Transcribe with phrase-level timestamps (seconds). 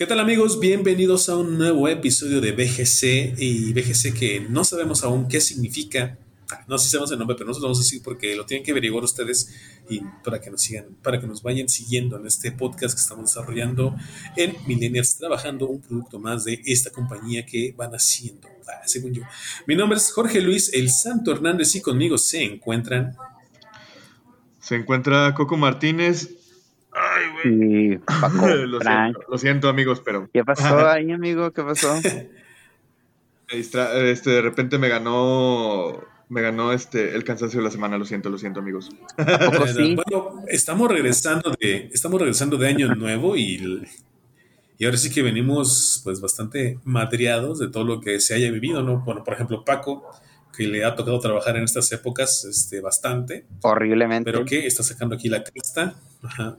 [0.00, 0.58] ¿Qué tal amigos?
[0.58, 6.16] Bienvenidos a un nuevo episodio de BGC y BGC que no sabemos aún qué significa.
[6.50, 8.34] Ah, no sé si sabemos el nombre, pero no se lo vamos a decir porque
[8.34, 9.54] lo tienen que averiguar ustedes
[9.90, 13.26] y para que nos sigan, para que nos vayan siguiendo en este podcast que estamos
[13.26, 13.94] desarrollando
[14.38, 19.24] en Millennials, trabajando un producto más de esta compañía que van haciendo, ah, según yo.
[19.66, 23.18] Mi nombre es Jorge Luis El Santo Hernández y conmigo se encuentran.
[24.60, 26.39] Se encuentra Coco Martínez
[27.00, 27.98] Ay, güey.
[28.20, 30.28] Paco, lo, siento, lo, siento, amigos, pero.
[30.32, 31.50] ¿Qué pasó ahí, amigo?
[31.52, 32.00] ¿Qué pasó?
[33.48, 36.04] este, de repente me ganó.
[36.28, 38.90] Me ganó este el cansancio de la semana, lo siento, lo siento, amigos.
[39.16, 43.84] Bueno, estamos regresando de, estamos regresando de año nuevo y,
[44.78, 48.80] y ahora sí que venimos pues bastante madreados de todo lo que se haya vivido,
[48.80, 49.00] ¿no?
[49.00, 50.08] Bueno, por ejemplo, Paco,
[50.56, 53.46] que le ha tocado trabajar en estas épocas este, bastante.
[53.62, 54.30] Horriblemente.
[54.30, 55.94] Pero que está sacando aquí la cresta.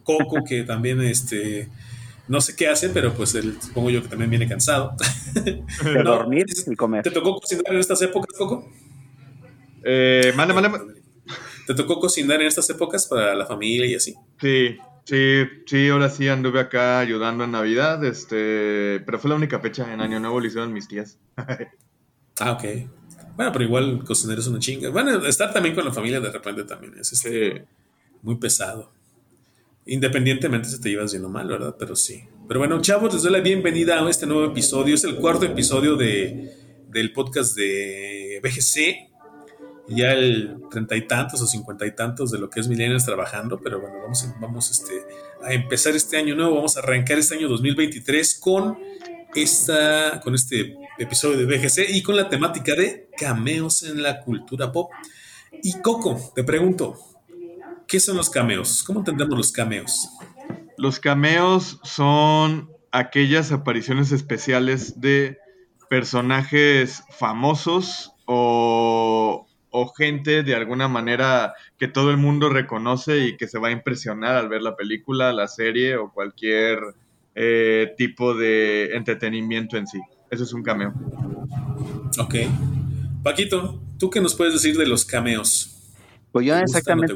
[0.03, 1.69] Coco, que también este,
[2.27, 4.95] no sé qué hace, pero pues él, supongo yo que también viene cansado.
[5.33, 7.03] De dormir y comer.
[7.03, 8.71] ¿Te tocó cocinar en estas épocas, Coco?
[9.83, 11.01] Eh, mande, mande.
[11.67, 14.15] ¿Te tocó cocinar en estas épocas para la familia y así?
[14.39, 19.59] Sí, sí, sí, ahora sí anduve acá ayudando en Navidad, este, pero fue la única
[19.59, 21.19] fecha en Año Nuevo, lo hicieron mis tías.
[22.39, 22.63] ah, ok.
[23.35, 24.89] Bueno, pero igual cocinar es una chinga.
[24.89, 27.65] Bueno, estar también con la familia de repente también es este,
[28.21, 28.91] muy pesado.
[29.85, 31.75] Independientemente si te llevas bien o mal, ¿verdad?
[31.77, 32.23] Pero sí.
[32.47, 34.95] Pero bueno, chavos, les doy la bienvenida a este nuevo episodio.
[34.95, 36.53] Es el cuarto episodio de,
[36.89, 39.09] del podcast de BGC.
[39.89, 43.59] Ya el treinta y tantos o cincuenta y tantos de lo que es Millennials trabajando.
[43.59, 44.93] Pero bueno, vamos, vamos este,
[45.43, 46.55] a empezar este año nuevo.
[46.55, 48.77] Vamos a arrancar este año 2023 con,
[49.33, 54.71] esta, con este episodio de BGC y con la temática de cameos en la cultura
[54.71, 54.91] pop.
[55.63, 56.95] Y Coco, te pregunto,
[57.87, 58.83] ¿qué son los cameos?
[58.83, 60.09] ¿Cómo entendemos los cameos?
[60.77, 65.37] Los cameos son aquellas apariciones especiales de
[65.89, 69.47] personajes famosos o,
[69.97, 74.35] gente de alguna manera que todo el mundo reconoce y que se va a impresionar
[74.35, 76.79] al ver la película, la serie o cualquier
[77.35, 79.99] eh, tipo de entretenimiento en sí.
[80.31, 80.93] Eso es un cameo.
[82.17, 82.35] Ok.
[83.21, 85.77] Paquito, ¿tú qué nos puedes decir de los cameos?
[86.31, 87.13] Pues yo exactamente,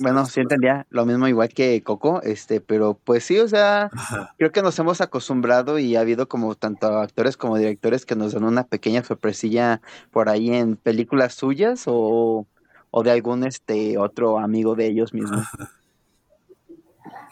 [0.00, 3.90] bueno, sí entendía lo mismo igual que Coco, este, pero pues sí, o sea,
[4.36, 8.34] creo que nos hemos acostumbrado y ha habido como tanto actores como directores que nos
[8.34, 9.80] dan una pequeña sorpresilla
[10.10, 12.46] por ahí en películas suyas o,
[12.90, 15.46] o de algún este otro amigo de ellos mismos.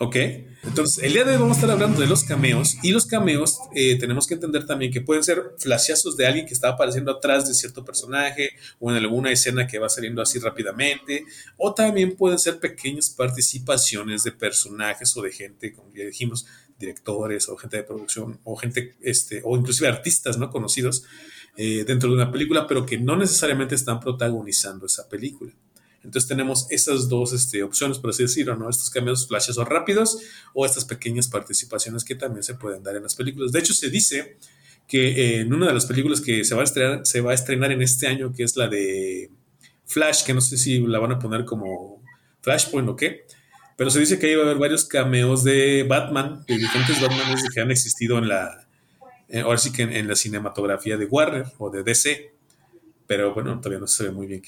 [0.00, 0.16] Ok,
[0.64, 3.60] entonces el día de hoy vamos a estar hablando de los cameos y los cameos
[3.76, 7.46] eh, tenemos que entender también que pueden ser flashazos de alguien que está apareciendo atrás
[7.46, 8.50] de cierto personaje
[8.80, 11.24] o en alguna escena que va saliendo así rápidamente
[11.56, 16.44] o también pueden ser pequeñas participaciones de personajes o de gente, como ya dijimos,
[16.76, 21.04] directores o gente de producción o gente, este, o inclusive artistas no conocidos
[21.56, 25.52] eh, dentro de una película, pero que no necesariamente están protagonizando esa película.
[26.04, 28.68] Entonces tenemos esas dos este, opciones, por así decirlo, ¿no?
[28.68, 30.18] Estos cambios flashes o rápidos
[30.52, 33.52] o estas pequeñas participaciones que también se pueden dar en las películas.
[33.52, 34.36] De hecho, se dice
[34.86, 37.72] que en una de las películas que se va, a estrenar, se va a estrenar
[37.72, 39.30] en este año, que es la de
[39.86, 42.02] Flash, que no sé si la van a poner como
[42.42, 43.24] Flashpoint o qué,
[43.76, 47.44] pero se dice que ahí va a haber varios cameos de Batman, de diferentes Batmanes
[47.52, 48.66] que han existido en la,
[49.28, 52.34] eh, ahora sí que en, la cinematografía de Warner o de DC,
[53.06, 54.42] pero bueno, todavía no se ve muy bien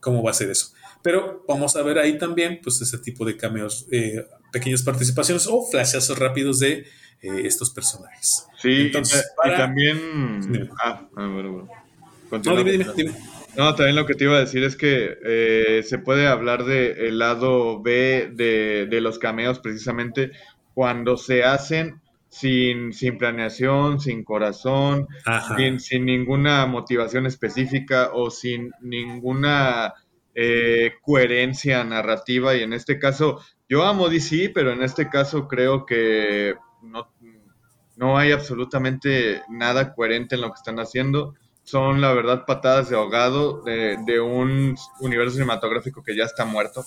[0.00, 0.72] cómo va a ser eso.
[1.02, 5.64] Pero vamos a ver ahí también, pues, ese tipo de cameos, eh, pequeñas participaciones o
[5.70, 6.86] flashazos rápidos de
[7.22, 8.46] eh, estos personajes.
[8.60, 10.70] Sí, Entonces, y, también.
[10.82, 11.68] Ah, bueno, bueno.
[12.44, 13.12] No, dime, dime,
[13.56, 16.98] No, también lo que te iba a decir es que eh, se puede hablar del
[16.98, 20.32] el lado B de, de, los cameos precisamente
[20.74, 25.08] cuando se hacen sin, sin planeación, sin corazón,
[25.56, 29.94] sin, sin, ninguna motivación específica o sin ninguna
[30.40, 35.84] eh, coherencia narrativa y en este caso yo amo DC, pero en este caso creo
[35.84, 37.12] que no,
[37.96, 41.34] no hay absolutamente nada coherente en lo que están haciendo.
[41.64, 46.84] Son, la verdad, patadas de ahogado de, de un universo cinematográfico que ya está muerto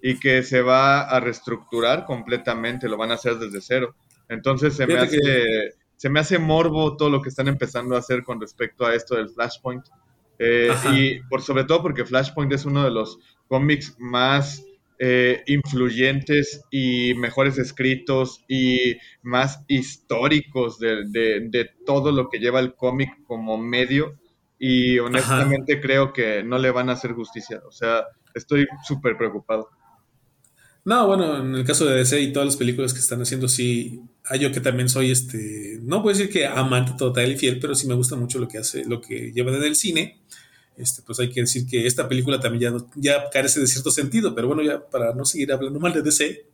[0.00, 3.96] y que se va a reestructurar completamente, lo van a hacer desde cero.
[4.28, 8.22] Entonces se me hace, se me hace morbo todo lo que están empezando a hacer
[8.22, 9.86] con respecto a esto del Flashpoint.
[10.44, 14.64] Eh, y por sobre todo porque Flashpoint es uno de los cómics más
[14.98, 22.74] eh, influyentes y mejores escritos y más históricos de, de, todo lo que lleva el
[22.74, 24.18] cómic como medio.
[24.58, 27.60] Y honestamente creo que no le van a hacer justicia.
[27.66, 28.04] O sea,
[28.34, 29.70] estoy súper preocupado.
[30.84, 34.00] No, bueno, en el caso de DC y todas las películas que están haciendo, sí,
[34.24, 37.74] hay yo que también soy este, no puedo decir que amante total y fiel, pero
[37.76, 40.20] sí me gusta mucho lo que hace, lo que lleva desde el cine.
[40.76, 44.34] Este, pues hay que decir que esta película también ya, ya carece de cierto sentido,
[44.34, 46.46] pero bueno, ya para no seguir hablando mal de DC,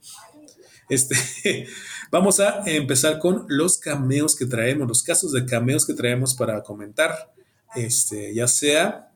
[0.91, 1.17] este,
[2.11, 6.63] vamos a empezar con los cameos que traemos, los casos de cameos que traemos para
[6.63, 7.33] comentar,
[7.77, 9.08] este, ya sea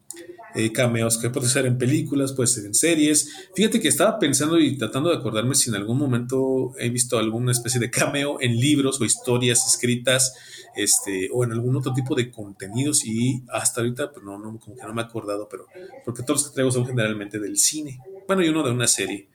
[0.55, 3.49] eh, cameos que puede ser en películas, puede ser en series.
[3.55, 7.53] Fíjate que estaba pensando y tratando de acordarme si en algún momento he visto alguna
[7.53, 10.35] especie de cameo en libros o historias escritas,
[10.76, 14.76] este, o en algún otro tipo de contenidos y hasta ahorita, pues no, no, como
[14.76, 15.67] que no me he acordado, pero
[16.05, 17.99] porque todos los que traigo son generalmente del cine.
[18.26, 19.29] Bueno, y uno de una serie.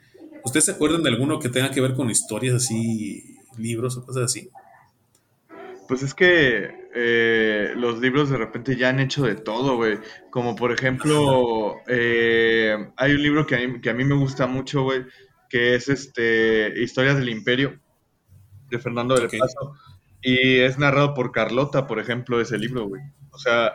[0.44, 4.24] ¿Ustedes se acuerdan de alguno que tenga que ver con historias así, libros o cosas
[4.24, 4.50] así?
[5.88, 10.00] Pues es que eh, los libros de repente ya han hecho de todo, güey.
[10.32, 14.48] Como por ejemplo, eh, hay un libro que a, mí, que a mí me gusta
[14.48, 15.06] mucho, güey,
[15.48, 17.80] que es este Historias del Imperio,
[18.70, 19.76] de Fernando del Paso.
[20.22, 23.04] Y es narrado por Carlota, por ejemplo, ese libro, güey.
[23.30, 23.74] O sea,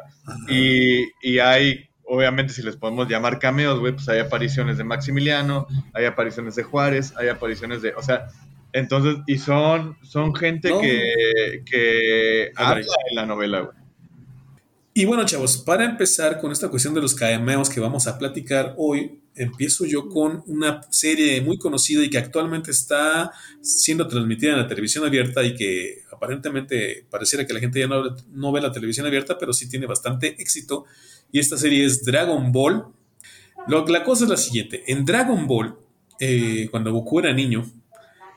[0.48, 5.66] y, y hay obviamente si les podemos llamar cameos, güey, pues hay apariciones de Maximiliano,
[5.94, 8.26] hay apariciones de Juárez, hay apariciones de, o sea,
[8.72, 13.82] entonces, y son, son gente que, que habla en la novela, güey.
[14.94, 18.74] Y bueno, chavos, para empezar con esta cuestión de los cameos que vamos a platicar
[18.76, 23.32] hoy, empiezo yo con una serie muy conocida y que actualmente está
[23.62, 28.14] siendo transmitida en la televisión abierta y que aparentemente pareciera que la gente ya no,
[28.32, 30.84] no ve la televisión abierta, pero sí tiene bastante éxito.
[31.30, 32.84] Y esta serie es Dragon Ball.
[33.69, 34.84] Lo, la cosa es la siguiente.
[34.86, 35.74] En Dragon Ball,
[36.20, 37.64] eh, cuando Goku era niño,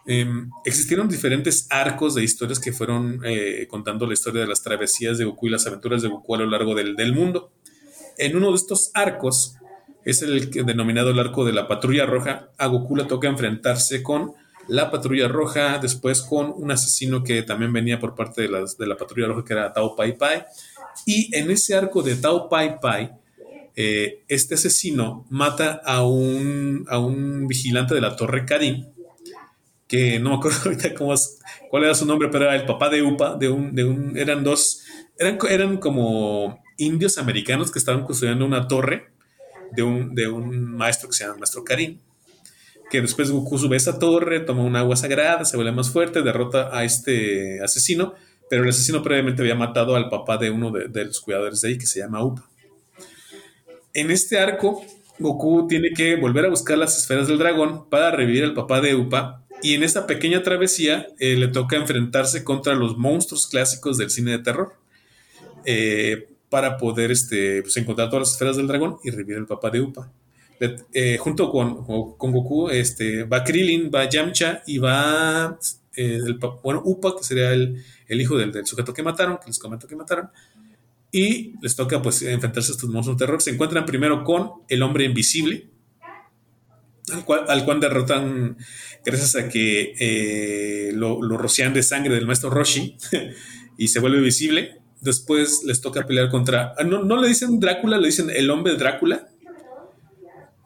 [0.07, 5.17] Em, existieron diferentes arcos de historias que fueron eh, contando la historia de las travesías
[5.17, 7.51] de Goku y las aventuras de Goku a lo largo del, mundo.
[8.17, 9.55] En uno de estos arcos,
[10.03, 14.33] es el denominado el arco de la patrulla roja, a Goku le toca enfrentarse con
[14.67, 18.97] la patrulla roja, después con un asesino que también venía por parte de, de la
[18.97, 20.43] patrulla roja, que era Tao Pai Pai.
[21.07, 23.11] Y en ese arco de Tao Pai Pai,
[23.75, 28.85] eh, este asesino mata a un, a un vigilante de la Torre Karim
[29.87, 31.13] que no me acuerdo ahorita cómo
[31.69, 34.43] cuál era su nombre, pero era el papá de Upa, de un, de un, eran
[34.43, 34.83] dos,
[35.17, 39.09] eran, eran como indios americanos que estaban construyendo una torre
[39.71, 41.99] de un, de un maestro que se llama Maestro Karim,
[42.89, 46.69] que después Goku sube esa torre, toma un agua sagrada, se vuelve más fuerte, derrota
[46.71, 48.13] a este asesino,
[48.49, 51.69] pero el asesino previamente había matado al papá de uno de, de los cuidadores de
[51.69, 52.47] ahí, que se llama Upa.
[53.93, 54.83] En este arco,
[55.17, 58.93] Goku tiene que volver a buscar las esferas del dragón para revivir al papá de
[58.93, 64.11] Upa y en esta pequeña travesía eh, le toca enfrentarse contra los monstruos clásicos del
[64.11, 64.73] cine de terror
[65.65, 69.71] eh, para poder este, pues, encontrar todas las esferas del dragón y revivir el papá
[69.71, 70.11] de Upa.
[70.93, 75.57] Eh, junto con, con, Goku este, va Krillin, va Yamcha y va
[75.95, 79.87] el, bueno, Upa, que sería el, hijo del, del, sujeto que mataron, que les comento
[79.87, 80.29] que mataron.
[81.11, 83.41] Y les toca pues enfrentarse a estos monstruos de terror.
[83.41, 85.69] Se encuentran primero con el hombre invisible,
[87.13, 88.57] al cual, derrotan
[89.03, 92.97] gracias a que eh, lo, rocian de sangre del maestro Roshi
[93.77, 94.81] y se vuelve visible.
[95.01, 96.73] Después les toca pelear contra.
[96.77, 99.27] Ah, no, le dicen Drácula, le dicen el hombre Drácula.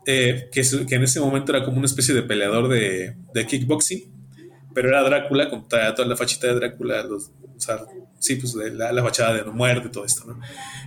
[0.05, 4.09] Eh, que, en ese momento era como una especie de peleador de, de kickboxing,
[4.73, 7.31] pero era Drácula, con toda la fachita de Drácula, los,
[8.19, 10.39] sí, pues la, la, fachada de no muerte, todo esto, ¿no?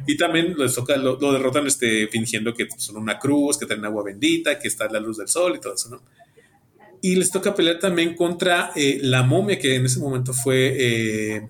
[0.06, 4.04] Y también les toca, lo, derrotan este, fingiendo que son una cruz, que tienen agua
[4.04, 6.02] bendita, que está la luz del sol y todo eso, ¿no?
[7.00, 11.48] Y les toca pelear también contra eh, la momia, que en ese momento fue, eh,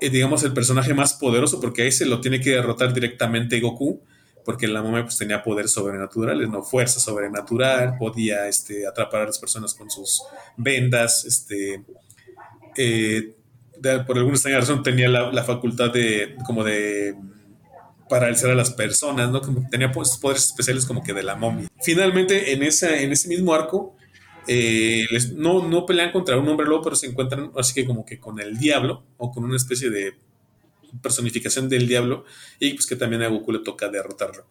[0.00, 4.00] eh, digamos, el personaje más poderoso, porque ahí se lo tiene que derrotar directamente Goku,
[4.44, 9.38] porque la momia pues tenía poderes sobrenaturales, no fuerza sobrenatural, podía este, atrapar a las
[9.38, 10.22] personas con sus
[10.56, 11.82] vendas, este,
[14.06, 17.14] por alguna extraña razón tenía la, facultad de, como de
[18.08, 19.40] paralizar a las personas, ¿no?
[19.40, 21.68] Como tenía poderes especiales como que de la momia.
[21.82, 23.96] Finalmente, en, esa, en ese mismo arco,
[24.46, 28.18] eh, no, no pelean contra un hombre lobo, pero se encuentran así que como que
[28.18, 30.14] con el diablo o con una especie de
[31.02, 32.24] personificación del diablo
[32.60, 34.46] y pues que también a Goku le toca derrotarlo.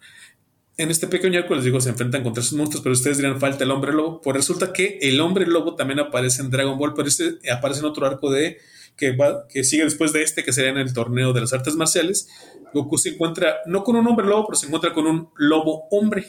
[0.76, 3.64] En este pequeño arco les digo, se enfrentan contra esos monstruos, pero ustedes dirán falta
[3.64, 4.22] el hombre lobo.
[4.22, 7.86] Pues resulta que el hombre lobo también aparece en Dragon Ball, pero este aparece en
[7.86, 8.58] otro arco de
[8.96, 11.76] que, va, que sigue después de este, que sería en el torneo de las artes
[11.76, 12.30] marciales,
[12.74, 16.26] Goku se encuentra no con un hombre lobo, pero se encuentra con un lobo hombre,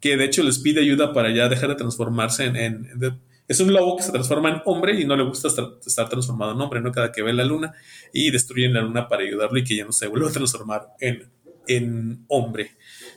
[0.00, 2.88] que de hecho les pide ayuda para ya dejar de transformarse en...
[3.48, 6.60] es un lobo que se transforma en hombre y no le gusta estar, transformado en
[6.60, 6.92] hombre, ¿no?
[6.92, 7.74] Cada que ve la luna
[8.12, 11.30] y destruyen la luna para ayudarlo y que ya no se vuelva a transformar en,
[11.66, 12.70] en hombre.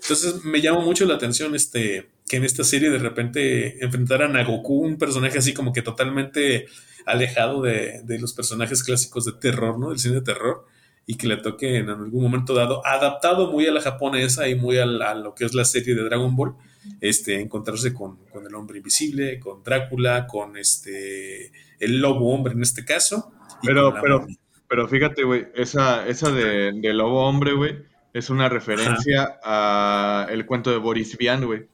[0.04, 4.44] Entonces me llama mucho la atención este, que en esta serie de repente enfrentaran a
[4.44, 6.68] Goku, un personaje así como que totalmente
[7.06, 9.90] alejado de, de los personajes clásicos de terror, ¿no?
[9.90, 10.66] Del cine de terror
[11.06, 14.78] y que le toque en algún momento dado, adaptado muy a la japonesa y muy
[14.78, 16.56] a, lo que es la serie de Dragon Ball,
[17.02, 22.86] este, encontrarse con, el hombre invisible, con Drácula, con este el lobo hombre en este
[22.86, 23.34] caso.
[23.62, 24.26] Pero, pero,
[24.70, 27.76] pero fíjate, güey, esa, esa de, lobo hombre, güey,
[28.13, 31.67] es una referencia a el cuento de Boris Vian, güey.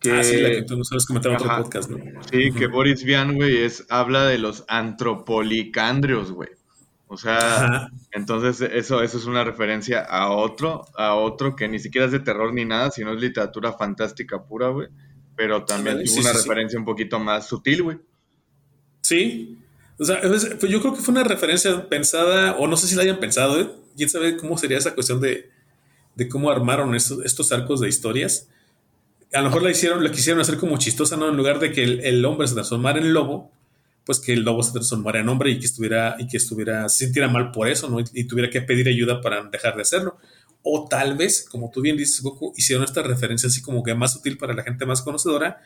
[0.00, 2.22] Que, ah, sí, la que tú nos sabes comentar en otro podcast, ¿no?
[2.30, 6.48] Sí, que Boris Vian, güey, es, habla de los antropolicandrios, güey.
[7.06, 12.06] O sea, entonces eso, eso es una referencia a otro, a otro que ni siquiera
[12.06, 14.88] es de terror ni nada, sino es literatura fantástica pura, güey.
[15.36, 17.98] Pero también es una referencia un poquito más sutil, güey.
[19.02, 19.58] Sí.
[19.98, 23.02] O sea, pues yo creo que fue una referencia pensada, o no sé si la
[23.02, 23.70] hayan pensado, ¿eh?
[23.96, 25.50] ¿Quién sabe cómo sería esa cuestión de,
[26.14, 28.48] de cómo armaron estos, estos, arcos de historias?
[29.32, 31.28] A lo mejor la hicieron, la quisieron hacer como chistosa, ¿no?
[31.28, 33.52] En lugar de que el, el hombre se transformara en lobo,
[34.04, 37.04] pues que el lobo se transformara en hombre y que estuviera, y que estuviera, se
[37.04, 38.00] sintiera mal por eso, ¿no?
[38.00, 40.18] Y, tuviera que pedir ayuda para dejar de hacerlo.
[40.62, 44.16] O tal vez, como tú bien dices, Goku, hicieron esta referencia así como que más
[44.16, 45.62] útil para la gente más conocedora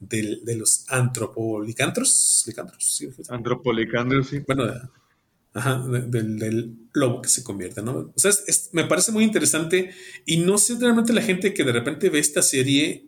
[0.00, 2.44] de, de los antropolicantros.
[2.46, 3.10] Licantros, ¿sí?
[3.28, 4.44] Antropolicandros, sí.
[4.46, 4.64] Bueno,
[5.58, 8.12] ajá, del, lobo que se convierte, ¿no?
[8.14, 8.32] O sea,
[8.72, 9.90] me parece muy interesante
[10.26, 13.06] y no sé realmente la gente que de repente ve esta serie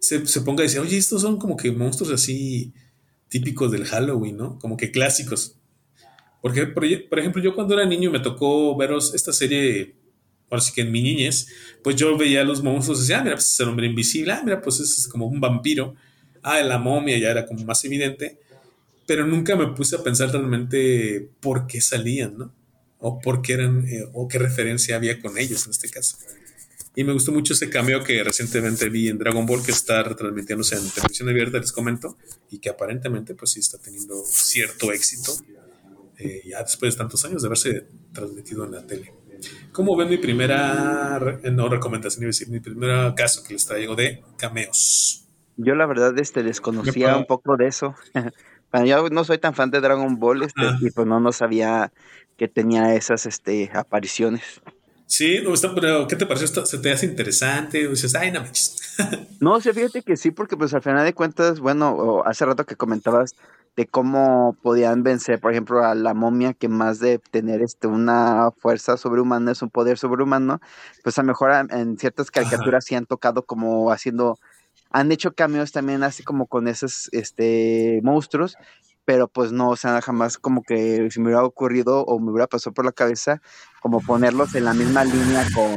[0.00, 2.72] se, se ponga a decir, oye, estos son como que monstruos así
[3.28, 4.58] típicos del Halloween, ¿no?
[4.58, 5.56] Como que clásicos.
[6.40, 9.94] Porque, por, ejemplo, yo cuando era niño me tocó veros esta serie,
[10.50, 11.46] ahora sí que en mi niñez,
[11.82, 14.32] pues yo veía a los monstruos y decía, ah, mira, pues es el hombre invisible,
[14.32, 15.94] ah, mira, pues es como un vampiro,
[16.42, 18.40] ah, la momia ya era como más evidente,
[19.06, 22.54] pero nunca me puse a pensar realmente por qué salían, ¿no?
[22.98, 26.16] O por qué eran, eh, o qué referencia había con ellos en este caso.
[26.94, 30.76] Y me gustó mucho ese cameo que recientemente vi en Dragon Ball que está retransmitiéndose
[30.76, 32.18] en televisión abierta, les comento,
[32.50, 35.32] y que aparentemente pues sí está teniendo cierto éxito
[36.18, 39.12] eh, ya después de tantos años de haberse transmitido en la tele.
[39.72, 41.18] ¿Cómo ven mi primera,
[41.50, 45.26] no recomendación, decir, mi primer caso que les traigo de cameos?
[45.56, 47.94] Yo la verdad este, desconocía un poco de eso.
[48.84, 50.78] Yo no soy tan fan de Dragon Ball este, ah.
[50.80, 51.92] y pues no, no sabía
[52.36, 54.62] que tenía esas este, apariciones.
[55.06, 55.40] Sí,
[55.74, 56.64] pero ¿qué te pareció?
[56.64, 57.86] ¿Se te hace interesante?
[57.86, 58.42] dices, ay, no
[59.40, 62.76] no, sí, fíjate que sí, porque pues al final de cuentas, bueno, hace rato que
[62.76, 63.34] comentabas
[63.76, 68.50] de cómo podían vencer, por ejemplo, a la momia, que más de tener este una
[68.58, 70.60] fuerza sobrehumana es un poder sobrehumano,
[71.02, 74.38] pues a lo mejor en ciertas caricaturas sí han tocado como haciendo,
[74.92, 78.56] han hecho cambios también así como con esos este monstruos,
[79.04, 82.46] pero pues no, o sea, jamás como que si me hubiera ocurrido o me hubiera
[82.46, 83.40] pasado por la cabeza
[83.80, 85.76] como ponerlos en la misma línea con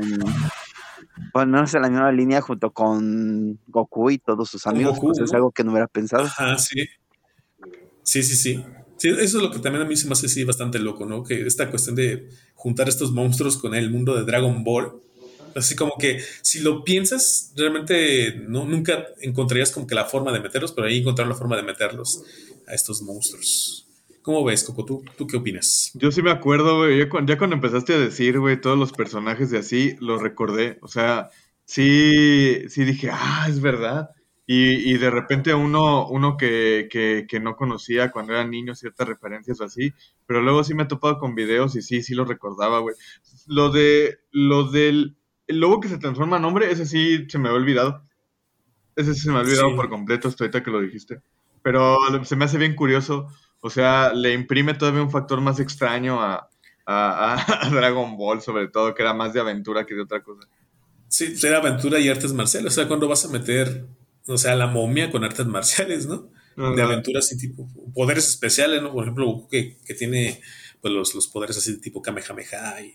[1.33, 5.51] ponerlos en la misma línea junto con Goku y todos sus amigos, pues es algo
[5.51, 6.25] que no hubiera pensado.
[6.25, 6.85] Ajá, sí.
[8.03, 8.65] Sí, sí, sí.
[8.97, 11.23] Sí, eso es lo que también a mí se me hace sí, bastante loco, ¿no?
[11.23, 15.01] Que esta cuestión de juntar estos monstruos con el mundo de Dragon Ball,
[15.55, 20.41] así como que si lo piensas, realmente no, nunca encontrarías como que la forma de
[20.41, 22.23] meterlos, pero ahí encontraron la forma de meterlos
[22.67, 23.87] a estos monstruos.
[24.21, 24.85] ¿Cómo ves, Coco?
[24.85, 25.91] ¿Tú, ¿Tú qué opinas?
[25.93, 26.97] Yo sí me acuerdo, güey.
[26.97, 30.79] Ya, cuando empezaste a decir, güey, todos los personajes de así, los recordé.
[30.81, 31.29] O sea,
[31.63, 34.09] sí, sí dije, ah, es verdad.
[34.47, 39.07] Y, y de repente uno, uno que, que, que, no conocía cuando era niño ciertas
[39.07, 39.91] referencias o así,
[40.27, 42.95] pero luego sí me he topado con videos y sí, sí lo recordaba, güey.
[43.47, 45.15] Lo de, lo del
[45.47, 48.03] el lobo que se transforma en hombre, ese sí se me ha olvidado.
[48.95, 51.21] Ese sí se me ha olvidado por completo hasta ahorita que lo dijiste
[51.65, 53.27] pero se me hace bien curioso.
[53.59, 56.47] O sea, le imprime todavía un factor más extraño a,
[57.71, 60.47] Dragon Ball, sobre todo, que era más de aventura que de otra cosa.
[61.07, 62.71] Sí, era aventura y artes marciales.
[62.71, 63.87] O sea, cuando vas a meter,
[64.27, 66.29] o sea, la momia con artes marciales, ¿no?
[66.55, 68.93] De aventuras y tipo poderes especiales, ¿no?
[68.93, 70.39] Por ejemplo, que, que tiene
[70.81, 72.93] pues, los, los, poderes así de tipo Kamehameha y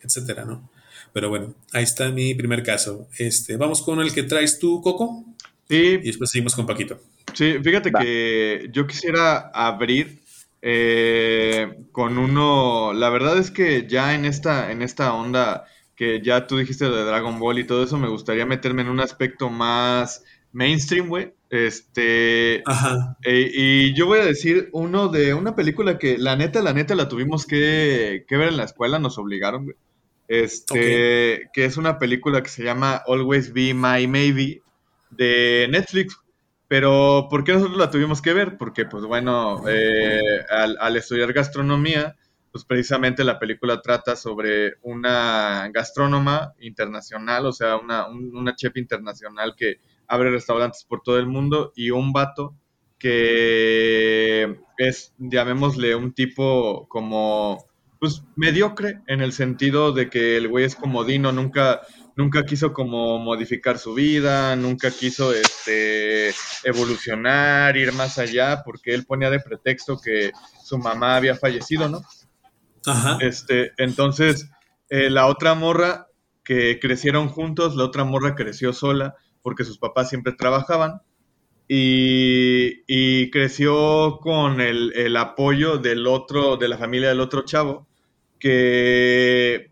[0.00, 0.68] etcétera, ¿no?
[1.12, 3.08] Pero bueno, ahí está mi primer caso.
[3.18, 5.24] Este, vamos con el que traes tú, Coco.
[5.68, 5.98] Sí.
[6.02, 7.00] Y después seguimos con Paquito.
[7.34, 10.20] Sí, fíjate que yo quisiera abrir
[10.62, 12.92] eh, con uno.
[12.92, 17.04] La verdad es que ya en esta, en esta onda que ya tú dijiste de
[17.04, 21.34] Dragon Ball y todo eso, me gustaría meterme en un aspecto más mainstream, güey.
[21.50, 22.62] Este.
[22.64, 23.16] Ajá.
[23.24, 26.94] Eh, y yo voy a decir uno de una película que la neta, la neta
[26.94, 29.76] la tuvimos que, ver en la escuela, nos obligaron, güey.
[30.30, 34.62] Este, que es una película que se llama Always Be My Maybe
[35.10, 36.16] de Netflix.
[36.68, 38.56] Pero, ¿por qué nosotros la tuvimos que ver?
[38.56, 42.16] Porque, pues bueno, eh, al, estudiar gastronomía,
[42.52, 49.56] pues precisamente la película trata sobre una gastrónoma internacional, o sea, una, una chef internacional
[49.56, 52.54] que abre restaurantes por todo el mundo y un vato
[53.00, 57.66] que es, llamémosle, un tipo como,
[58.00, 61.82] pues, mediocre en el sentido de que el güey es comodino, nunca,
[62.16, 66.30] nunca quiso como modificar su vida, nunca quiso, este,
[66.64, 70.32] evolucionar, ir más allá, porque él ponía de pretexto que
[70.64, 72.00] su mamá había fallecido, ¿no?
[72.86, 73.18] Ajá.
[73.20, 74.50] Este, entonces,
[74.88, 76.08] eh, la otra morra
[76.42, 81.02] que crecieron juntos, la otra morra creció sola porque sus papás siempre trabajaban
[81.72, 87.86] y, creció con el, apoyo del otro, de la familia del otro chavo,
[88.40, 89.70] que,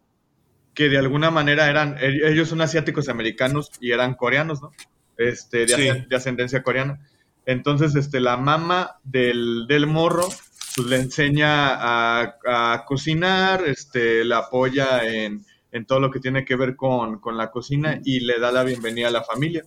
[0.75, 4.71] que de alguna manera eran, ellos son asiáticos americanos y eran coreanos, ¿no?
[5.17, 7.01] Este, de, ascendencia coreana.
[7.45, 10.29] Entonces, este, la mamá del, morro,
[10.77, 15.45] pues le enseña a, cocinar, este, la apoya en,
[15.87, 19.09] todo lo que tiene que ver con, con la cocina y le da la bienvenida
[19.09, 19.65] a la familia.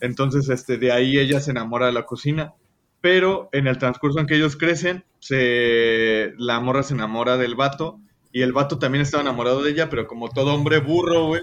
[0.00, 2.54] Entonces, este, de ahí ella se enamora de la cocina.
[3.00, 8.00] Pero en el transcurso en que ellos crecen, se, la morra se enamora del vato
[8.32, 11.42] y el vato también estaba enamorado de ella, pero como todo hombre burro, güey,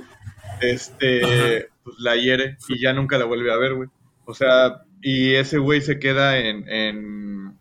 [0.61, 3.89] este, pues la hiere y ya nunca la vuelve a ver, güey.
[4.25, 7.57] O sea, y ese güey se queda en, en,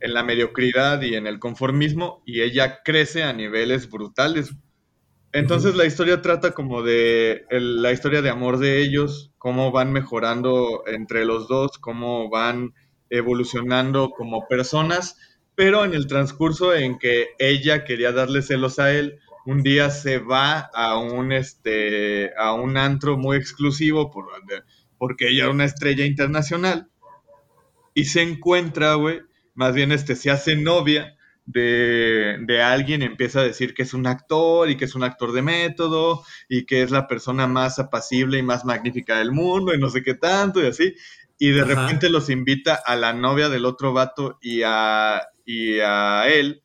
[0.00, 4.54] en, la mediocridad y en el conformismo y ella crece a niveles brutales.
[5.32, 10.84] Entonces la historia trata como de la historia de amor de ellos, cómo van mejorando
[10.86, 12.74] entre los dos, cómo van
[13.10, 15.16] evolucionando como personas,
[15.58, 20.18] pero en el transcurso en que ella quería darle celos a él, un día se
[20.18, 24.26] va a un este a un antro muy exclusivo por,
[24.98, 26.88] porque ella era una estrella internacional
[27.92, 29.22] y se encuentra, güey,
[29.56, 34.06] más bien este se hace novia de, de, alguien empieza a decir que es un
[34.06, 38.38] actor y que es un actor de método y que es la persona más apacible
[38.38, 40.94] y más magnífica del mundo y no sé qué tanto y así.
[41.36, 46.28] Y de repente los invita a la novia del otro vato y a, y a
[46.28, 46.62] él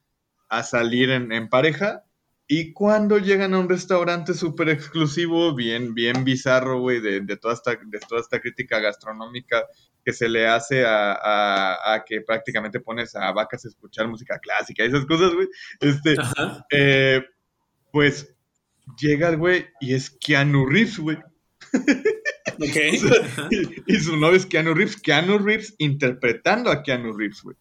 [0.50, 2.04] a salir en, en pareja
[2.48, 7.54] y cuando llegan a un restaurante súper exclusivo, bien, bien bizarro, güey, de, de, toda
[7.54, 9.64] esta, de toda esta crítica gastronómica
[10.04, 14.84] que se le hace a, a, que prácticamente pones a vacas a escuchar música clásica,
[14.84, 15.48] esas cosas, güey.
[15.80, 16.16] Este,
[16.72, 17.24] eh,
[17.90, 18.36] pues
[19.00, 21.18] llega el güey y es Keanu Reeves, güey.
[22.60, 22.78] Ok.
[23.88, 25.02] y, su nombre es Keanu Reeves.
[25.02, 27.56] Keanu Reeves interpretando a Keanu Reeves, güey.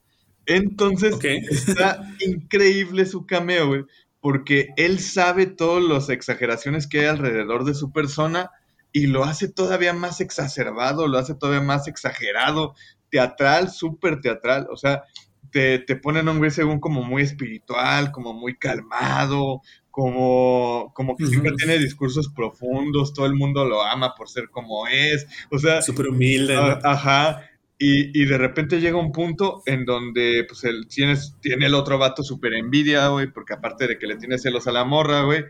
[0.46, 1.16] Entonces,
[1.50, 3.84] está increíble su cameo, güey
[4.22, 8.52] porque él sabe todas las exageraciones que hay alrededor de su persona
[8.92, 12.74] y lo hace todavía más exacerbado, lo hace todavía más exagerado,
[13.10, 15.02] teatral, súper teatral, o sea,
[15.50, 21.16] te, te ponen a un güey según como muy espiritual, como muy calmado, como, como
[21.16, 25.58] que siempre tiene discursos profundos, todo el mundo lo ama por ser como es, o
[25.58, 25.82] sea...
[25.82, 26.56] Súper humilde.
[26.84, 27.42] Ajá,
[27.78, 32.54] y, de repente llega un punto en donde pues tienes, tiene el otro vato súper
[32.54, 35.44] envidia, güey, porque aparte de que le tiene celos a la morra, güey.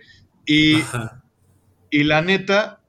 [0.46, 0.78] Y,
[1.90, 2.80] y la neta,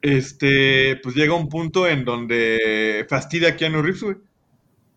[0.00, 4.16] este, pues llega un punto en donde fastidia a Keanu Reeves, güey.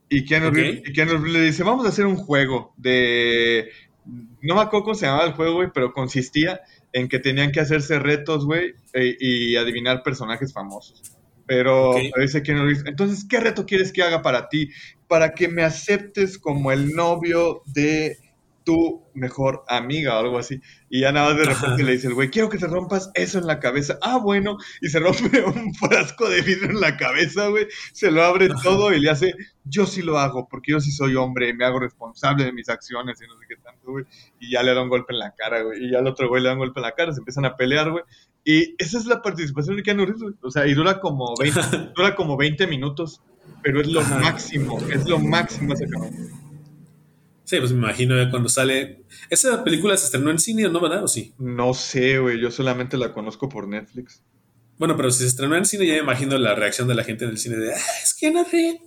[0.07, 3.71] Y Keanu, Reeves, le dice, vamos a hacer un juego de...
[4.41, 6.61] No me acuerdo cómo se llamaba el juego, güey, pero consistía
[6.93, 11.14] en que tenían que hacerse retos, güey, e, y adivinar personajes famosos.
[11.45, 14.69] Pero dice que no Entonces, ¿qué reto quieres que haga para ti?
[15.07, 18.17] Para que me aceptes como el novio de
[18.65, 20.59] tu mejor amiga o algo así.
[20.89, 23.37] Y ya nada más de repente le dice el güey, quiero que te rompas eso
[23.37, 23.97] en la cabeza.
[24.01, 24.57] Ah, bueno.
[24.81, 27.67] Y se rompe un frasco de vidrio en la cabeza, güey.
[27.93, 31.15] Se lo abre todo y le hace, yo sí lo hago, porque yo sí soy
[31.15, 34.05] hombre, me hago responsable de mis acciones y no sé qué tanto, güey.
[34.39, 35.85] Y ya le da un golpe en la cara, güey.
[35.85, 37.55] Y ya al otro güey le da un golpe en la cara, se empiezan a
[37.55, 38.03] pelear, güey.
[38.43, 41.59] Y esa es la participación de Keanu Reeves, O sea, y dura como 20,
[41.95, 43.21] dura como 20 minutos,
[43.61, 45.87] pero es lo máximo, es lo máximo ese
[47.45, 49.03] Sí, pues me imagino cuando sale.
[49.29, 51.03] ¿Esa película se estrenó en cine o no, verdad?
[51.03, 51.33] ¿O sí?
[51.37, 52.39] No sé, güey.
[52.39, 54.23] Yo solamente la conozco por Netflix.
[54.77, 57.23] Bueno, pero si se estrenó en cine, ya me imagino la reacción de la gente
[57.23, 58.81] en el cine de ¡Ah, es Keanu Reeves!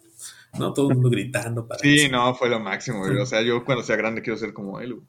[0.58, 0.72] ¿No?
[0.72, 1.80] Todo el mundo gritando para.
[1.80, 3.16] Sí, no, fue lo máximo, güey.
[3.16, 5.06] O sea, yo cuando sea grande quiero ser como él, güey.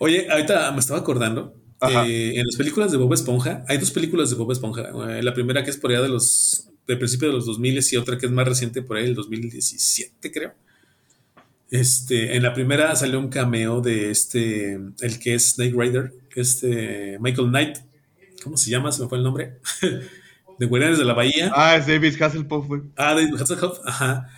[0.00, 4.30] Oye, ahorita me estaba acordando eh, en las películas de Bob Esponja, hay dos películas
[4.30, 4.90] de Bob Esponja.
[5.10, 7.96] Eh, la primera que es por allá de los del principio de los 2000 y
[7.96, 10.54] otra que es más reciente por ahí, el 2017, creo.
[11.70, 17.18] Este, en la primera salió un cameo de este, el que es Snake Rider, este
[17.20, 17.78] Michael Knight.
[18.42, 18.92] ¿Cómo se llama?
[18.92, 19.58] Se me fue el nombre.
[20.58, 21.52] de Guardianes de la Bahía.
[21.54, 24.28] Ah, es David Hasselhoff, Ah, David Hasselhoff, ajá.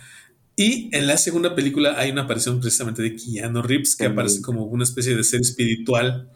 [0.55, 4.65] Y en la segunda película hay una aparición precisamente de Keanu Reeves, que aparece como
[4.65, 6.29] una especie de ser espiritual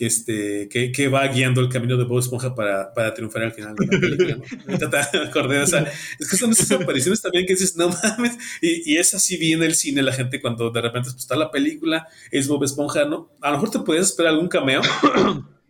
[0.00, 3.52] que, este, que, que, va guiando el camino de Bob Esponja para, para triunfar al
[3.52, 4.36] final de la película.
[4.36, 5.20] ¿no?
[5.28, 8.96] acordé, o sea, es que son esas apariciones también que dices, no mames, y, y,
[8.96, 12.48] es así viene el cine la gente cuando de repente pues, está la película, es
[12.48, 13.30] Bob Esponja, ¿no?
[13.42, 14.80] A lo mejor te podías esperar algún cameo.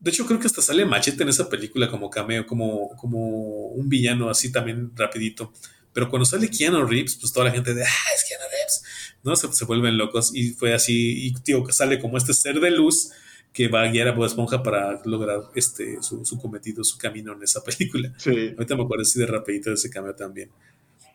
[0.00, 3.88] De hecho, creo que hasta sale Machete en esa película como cameo, como, como un
[3.88, 5.52] villano así también rapidito.
[5.92, 8.82] Pero cuando sale Keanu Reeves, pues toda la gente de, ah, es Keanu Reeves,
[9.22, 9.36] ¿no?
[9.36, 12.72] Se, se vuelven locos y fue así, y tío, que sale como este ser de
[12.72, 13.10] luz
[13.52, 17.32] que va a guiar a Bob Esponja para lograr este, su, su cometido, su camino
[17.32, 18.12] en esa película.
[18.16, 18.50] Sí.
[18.56, 20.50] Ahorita me acuerdo así de rapidito de ese cambio también.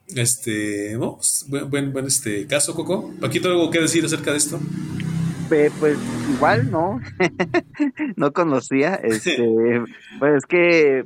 [0.08, 3.14] Este, pues, buen, buen, este caso, Coco.
[3.22, 4.60] Paquito, ¿algo que decir acerca de esto?
[5.48, 5.98] Pues
[6.34, 7.00] igual, ¿no?
[8.16, 8.96] no conocía.
[9.04, 9.82] Este,
[10.20, 11.06] pues es que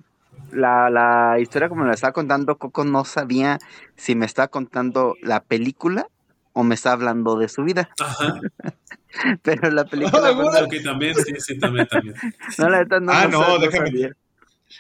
[0.51, 3.59] la, la historia como me la estaba contando Coco no sabía
[3.95, 6.07] si me estaba contando la película
[6.53, 7.89] o me está hablando de su vida.
[7.99, 8.39] Ajá.
[9.43, 10.29] Pero la película.
[10.29, 12.15] Ah, también, sí, sí, también, también.
[12.57, 14.11] No, la no, ah, no, déjame.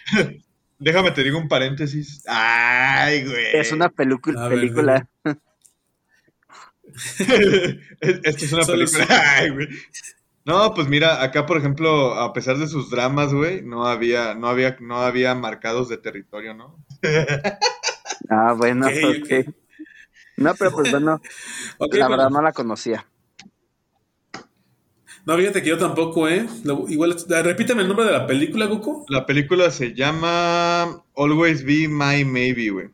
[0.79, 2.23] déjame te digo un paréntesis.
[2.27, 3.45] Ay, güey.
[3.53, 4.49] Es una película.
[4.49, 5.07] película.
[7.99, 9.05] Esto es una película.
[9.09, 9.67] Ay, güey.
[10.45, 14.47] No, pues mira, acá por ejemplo, a pesar de sus dramas, güey, no había, no
[14.47, 16.77] había, no había marcados de territorio, ¿no?
[18.29, 19.53] ah, bueno, ok.
[20.37, 21.19] No, pero pues bueno,
[21.91, 23.05] la verdad no la conocía.
[25.27, 26.47] No, fíjate que yo tampoco, ¿eh?
[26.87, 27.13] igual,
[27.43, 29.05] repíteme el nombre de la película, Goku.
[29.09, 32.87] La película se llama Always Be My Maybe, güey.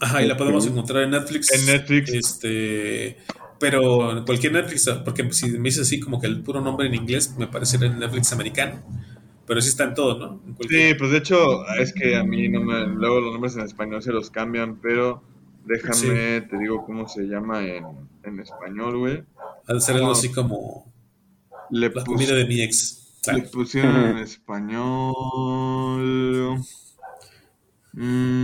[0.00, 1.52] Ajá, y la podemos encontrar en Netflix.
[1.52, 2.14] En Netflix.
[2.14, 3.18] Este,
[3.58, 6.94] pero en cualquier Netflix, porque si me dices así como que el puro nombre en
[6.94, 8.82] inglés, me parece en Netflix americano.
[9.46, 10.40] Pero sí está en todo, ¿no?
[10.66, 14.02] Sí, pues de hecho, es que a mí no me, luego los nombres en español
[14.02, 15.22] se los cambian, pero
[15.66, 17.84] déjame, te digo cómo se llama en,
[18.22, 19.24] en español, güey.
[19.66, 20.89] Ha de ser algo así como
[21.70, 22.96] le la comida de mi ex.
[23.32, 24.88] Le pusieron en español.
[27.92, 28.38] Mm.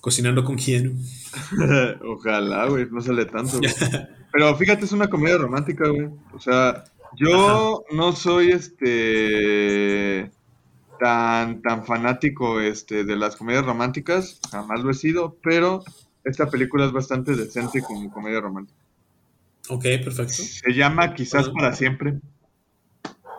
[0.00, 0.98] Cocinando con quién.
[2.04, 3.60] Ojalá, güey, no sale tanto.
[4.32, 6.08] Pero fíjate, es una comedia romántica, güey.
[6.32, 6.84] O sea,
[7.16, 10.30] yo no soy este
[10.98, 15.82] tan tan fanático este de las comedias románticas, jamás lo he sido, pero
[16.24, 18.78] esta película es bastante decente como comedia romántica.
[19.70, 20.32] Ok, perfecto.
[20.32, 22.18] Se llama Quizás para siempre.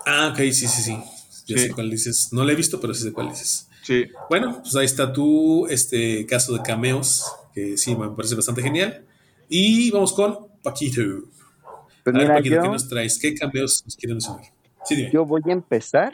[0.05, 0.97] Ah, ok, sí, sí, sí.
[1.45, 2.29] Ya sé cuál dices.
[2.31, 3.67] No lo he visto, pero sí sé cuál dices.
[3.83, 4.05] Sí.
[4.29, 9.05] Bueno, pues ahí está tu este caso de cameos, que sí me parece bastante genial.
[9.49, 11.01] Y vamos con Paquito.
[12.03, 13.19] Pues a ver, Paquito, ¿qué nos traes?
[13.19, 14.53] ¿Qué cameos nos quieren enseñar?
[14.85, 15.11] Sí, dime.
[15.11, 16.13] Yo voy a empezar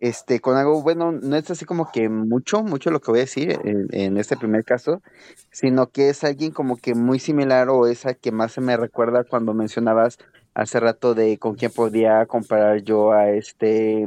[0.00, 3.22] este, con algo, bueno, no es así como que mucho, mucho lo que voy a
[3.22, 5.02] decir en, este primer caso,
[5.50, 9.24] sino que es alguien como que muy similar o esa que más se me recuerda
[9.24, 10.18] cuando mencionabas
[10.54, 14.06] hace rato de con quién podía comparar yo a este,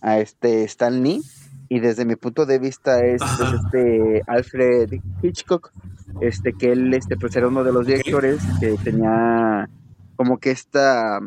[0.00, 1.22] a este Stan Lee.
[1.68, 5.72] Y desde mi punto de vista es este Alfred Hitchcock,
[6.20, 9.70] este que él este, pues era uno de los directores que tenía
[10.16, 11.18] como que esta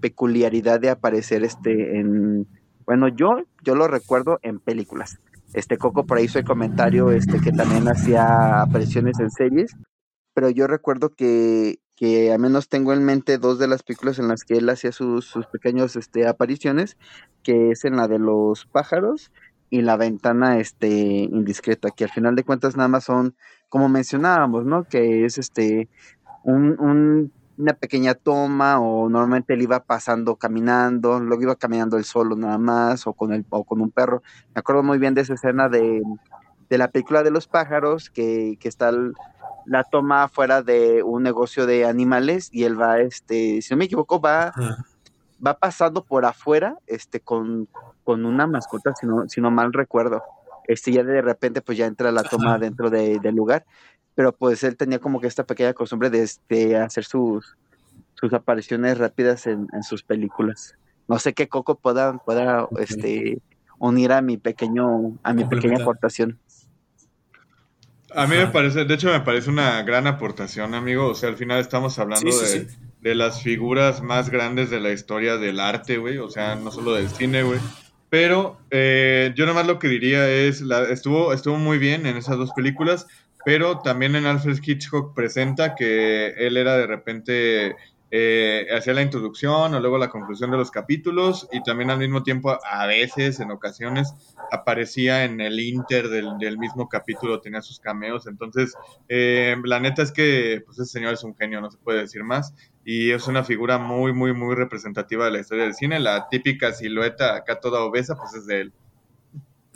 [0.00, 2.46] peculiaridad de aparecer este en
[2.86, 5.18] bueno, yo, yo lo recuerdo en películas.
[5.52, 9.76] Este Coco por ahí hizo el comentario este, que también hacía apariciones en series,
[10.34, 14.28] pero yo recuerdo que, que al menos tengo en mente dos de las películas en
[14.28, 16.96] las que él hacía sus, sus pequeños este, apariciones,
[17.42, 19.30] que es en la de los pájaros
[19.70, 23.36] y la ventana este, indiscreta, que al final de cuentas nada más son,
[23.68, 24.84] como mencionábamos, ¿no?
[24.84, 25.88] Que es este
[26.42, 32.04] un, un una pequeña toma o normalmente él iba pasando caminando, luego iba caminando él
[32.04, 34.22] solo nada más o con, el, o con un perro.
[34.54, 36.02] Me acuerdo muy bien de esa escena de,
[36.68, 38.92] de la película de los pájaros que, que está
[39.66, 43.86] la toma fuera de un negocio de animales y él va, este, si no me
[43.86, 44.52] equivoco, va,
[45.44, 47.68] va pasando por afuera este, con,
[48.02, 50.22] con una mascota, si no, si no mal recuerdo.
[50.66, 53.66] Este, ya de repente pues ya entra la toma dentro de, del lugar
[54.14, 57.56] pero pues él tenía como que esta pequeña costumbre de, hacer sus,
[58.14, 60.76] sus apariciones rápidas en, sus películas.
[61.08, 63.38] No sé qué Coco pueda, pueda este,
[63.78, 66.38] unir a mi pequeño, a mi pequeña aportación.
[68.14, 71.08] A mí me parece, de hecho me parece una gran aportación, amigo.
[71.08, 72.68] O sea, al final estamos hablando de,
[73.00, 76.18] de, las figuras más grandes de la historia del arte, güey.
[76.18, 77.58] O sea, no solo del cine, güey.
[78.14, 82.16] Pero eh, yo nada más lo que diría es, la, estuvo, estuvo muy bien en
[82.16, 83.08] esas dos películas
[83.44, 87.76] pero también en Alfred Hitchcock presenta que él era de repente
[88.16, 92.22] eh, hacía la introducción o luego la conclusión de los capítulos y también al mismo
[92.22, 94.14] tiempo a veces, en ocasiones,
[94.52, 98.28] aparecía en el inter del, mismo capítulo, tenía sus cameos.
[98.28, 98.74] Entonces,
[99.08, 102.22] eh, la neta es que pues ese señor es un genio, no se puede decir
[102.22, 102.54] más.
[102.84, 105.98] Y es una figura muy, muy, muy representativa de la historia del cine.
[105.98, 108.72] La típica silueta acá toda obesa, pues es de él.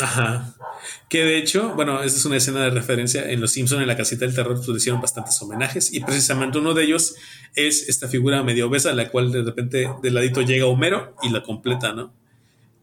[0.00, 0.54] Ajá.
[1.08, 3.96] Que de hecho, bueno, esa es una escena de referencia en Los Simpson en la
[3.96, 7.16] casita del terror, pues hicieron bastantes homenajes y precisamente uno de ellos
[7.54, 11.42] es esta figura medio obesa, la cual de repente del ladito llega Homero y la
[11.42, 12.12] completa, ¿no?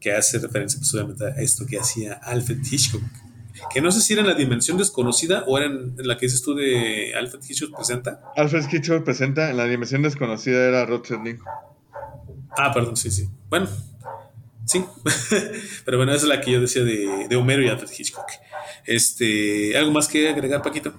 [0.00, 3.02] Que hace referencia pues obviamente a esto que hacía Alfred Hitchcock.
[3.72, 6.42] Que no sé si era en la dimensión desconocida o era en, la que dices
[6.42, 8.20] tú de Alfred Hitchcock presenta.
[8.36, 11.02] Alfred Hitchcock presenta, en la dimensión desconocida era Rod
[12.58, 13.28] Ah, perdón, sí, sí.
[13.48, 13.68] Bueno,
[14.66, 14.84] Sí,
[15.84, 18.26] pero bueno, esa es la que yo decía de, de Homero y Alfred Hitchcock.
[18.84, 20.92] Este, ¿algo más que agregar, Paquito?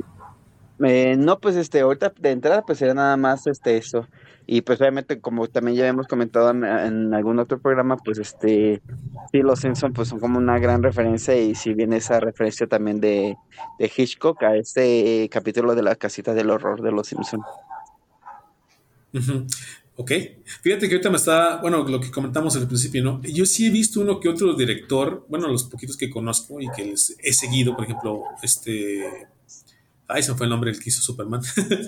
[0.84, 4.08] Eh, no, pues este, ahorita de entrada, pues era nada más este eso.
[4.46, 8.82] Y pues obviamente, como también ya hemos comentado en, algún otro programa, pues este,
[9.34, 13.02] sí, los Simpsons pues son como una gran referencia y si viene esa referencia también
[13.02, 13.36] de,
[13.78, 17.44] de Hitchcock a este capítulo de la casita del horror de los Simpsons.
[20.00, 20.12] Ok.
[20.62, 23.20] Fíjate que ahorita me está, bueno, lo que comentamos al principio, ¿no?
[23.24, 26.86] Yo sí he visto uno que otro director, bueno, los poquitos que conozco y que
[26.86, 29.28] les he seguido, por ejemplo, este.
[30.08, 31.42] Ay, se fue el nombre del que hizo Superman.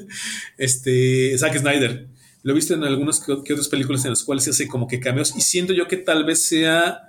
[0.57, 1.37] este.
[1.37, 2.09] Zack Snyder.
[2.41, 4.99] Lo he visto en algunas que, otras películas en las cuales se hace como que
[4.99, 7.08] cambios y siento yo que tal vez sea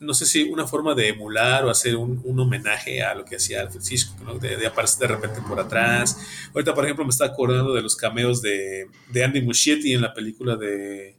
[0.00, 3.60] no sé si una forma de emular o hacer un, homenaje a lo que hacía
[3.60, 6.16] Alfred Hitchcock, de, aparecer de repente por atrás.
[6.54, 8.88] Ahorita, por ejemplo, me está acordando de los cameos de,
[9.22, 11.16] Andy Muschietti en la película de,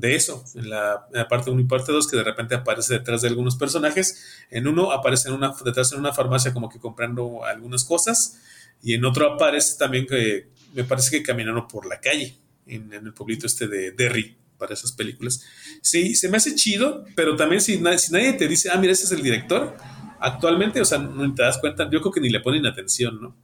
[0.00, 3.56] eso, en la, parte 1 y parte 2, que de repente aparece detrás de algunos
[3.56, 4.24] personajes.
[4.50, 8.40] En uno aparece en una, detrás en una farmacia como que comprando algunas cosas,
[8.82, 12.36] y en otro aparece también que me parece que caminando por la calle,
[12.66, 15.44] en, en el pueblito este de Derry para esas películas.
[15.82, 19.04] Sí, se me hace chido, pero también si, si nadie te dice, ah, mira, ese
[19.04, 19.76] es el director,
[20.20, 23.36] actualmente, o sea, no te das cuenta, yo creo que ni le ponen atención, ¿no?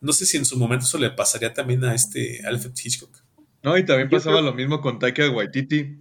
[0.00, 3.24] No sé si en su momento eso le pasaría también a este Alfred Hitchcock.
[3.62, 5.96] No, y también pasaba lo mismo con Taika Waititi.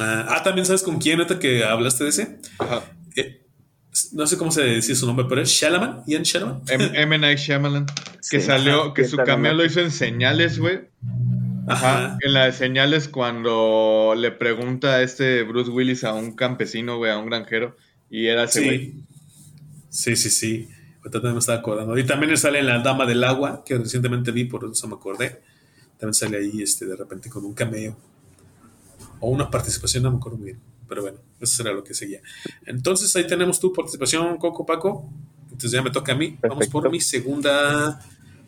[0.00, 2.38] Ah, ah, también sabes con quién, ahorita que hablaste de ese.
[2.58, 2.84] Ajá.
[3.16, 3.42] Eh,
[4.12, 6.62] no sé cómo se dice su nombre, pero es Shalaman, Ian Shalaman.
[6.68, 7.18] M.
[7.18, 7.86] Night Shyamalan,
[8.30, 10.88] que salió, que su cameo lo hizo en señales, güey.
[11.68, 12.16] Ajá.
[12.20, 17.10] En la de señales, cuando le pregunta a este Bruce Willis a un campesino, güey,
[17.10, 17.76] a un granjero,
[18.10, 18.94] y era ese güey.
[19.90, 20.16] Sí.
[20.16, 21.96] sí, sí, Ahorita también me estaba acordando.
[21.96, 25.40] Y también sale en La Dama del Agua, que recientemente vi, por eso me acordé.
[25.98, 27.96] También sale ahí este, de repente con un cameo.
[29.20, 30.58] O una participación, no me acuerdo bien.
[30.88, 32.20] Pero bueno, eso será lo que seguía.
[32.66, 35.10] Entonces ahí tenemos tu participación, Coco Paco.
[35.44, 36.38] Entonces ya me toca a mí.
[36.40, 38.00] Vamos por mi segunda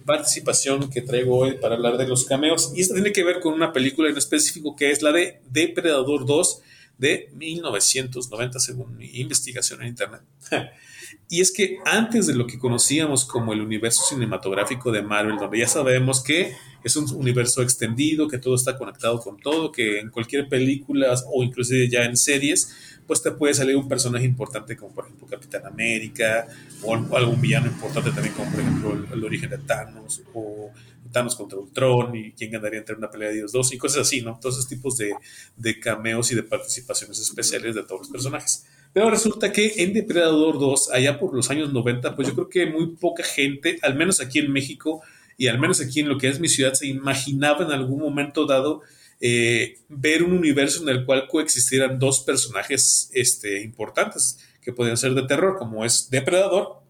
[0.04, 2.72] participación que traigo hoy para hablar de los cameos.
[2.74, 6.26] Y esto tiene que ver con una película en específico que es la de Depredador
[6.26, 6.62] 2
[6.98, 10.20] de 1990, según mi investigación en Internet.
[11.28, 15.58] y es que antes de lo que conocíamos como el universo cinematográfico de Marvel, donde
[15.58, 20.10] ya sabemos que es un universo extendido, que todo está conectado con todo, que en
[20.10, 22.74] cualquier película o inclusive ya en series
[23.10, 26.46] pues te puede salir un personaje importante como por ejemplo Capitán América
[26.84, 30.70] o, algún villano importante también como por ejemplo el, origen de Thanos o
[31.10, 34.20] Thanos contra Ultron y quién ganaría entre una pelea de ellos dos y cosas así,
[34.22, 34.38] ¿no?
[34.40, 35.12] Todos esos tipos de,
[35.56, 38.64] de cameos y de participaciones especiales de todos los personajes.
[38.92, 42.66] Pero resulta que en Depredador 2, allá por los años 90, pues yo creo que
[42.66, 45.02] muy poca gente, al menos aquí en México
[45.36, 48.46] y al menos aquí en lo que es mi ciudad, se imaginaba en algún momento
[48.46, 48.82] dado
[49.20, 55.14] eh, ver un universo en el cual coexistieran dos personajes este, importantes que podían ser
[55.14, 56.80] de terror, como es Depredador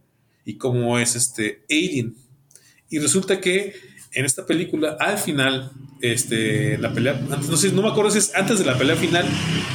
[0.44, 2.16] y como es este Alien.
[2.88, 3.74] Y resulta que
[4.12, 8.64] en esta película, al final, este, la pelea, no me acuerdo si es antes de
[8.64, 9.26] la pelea final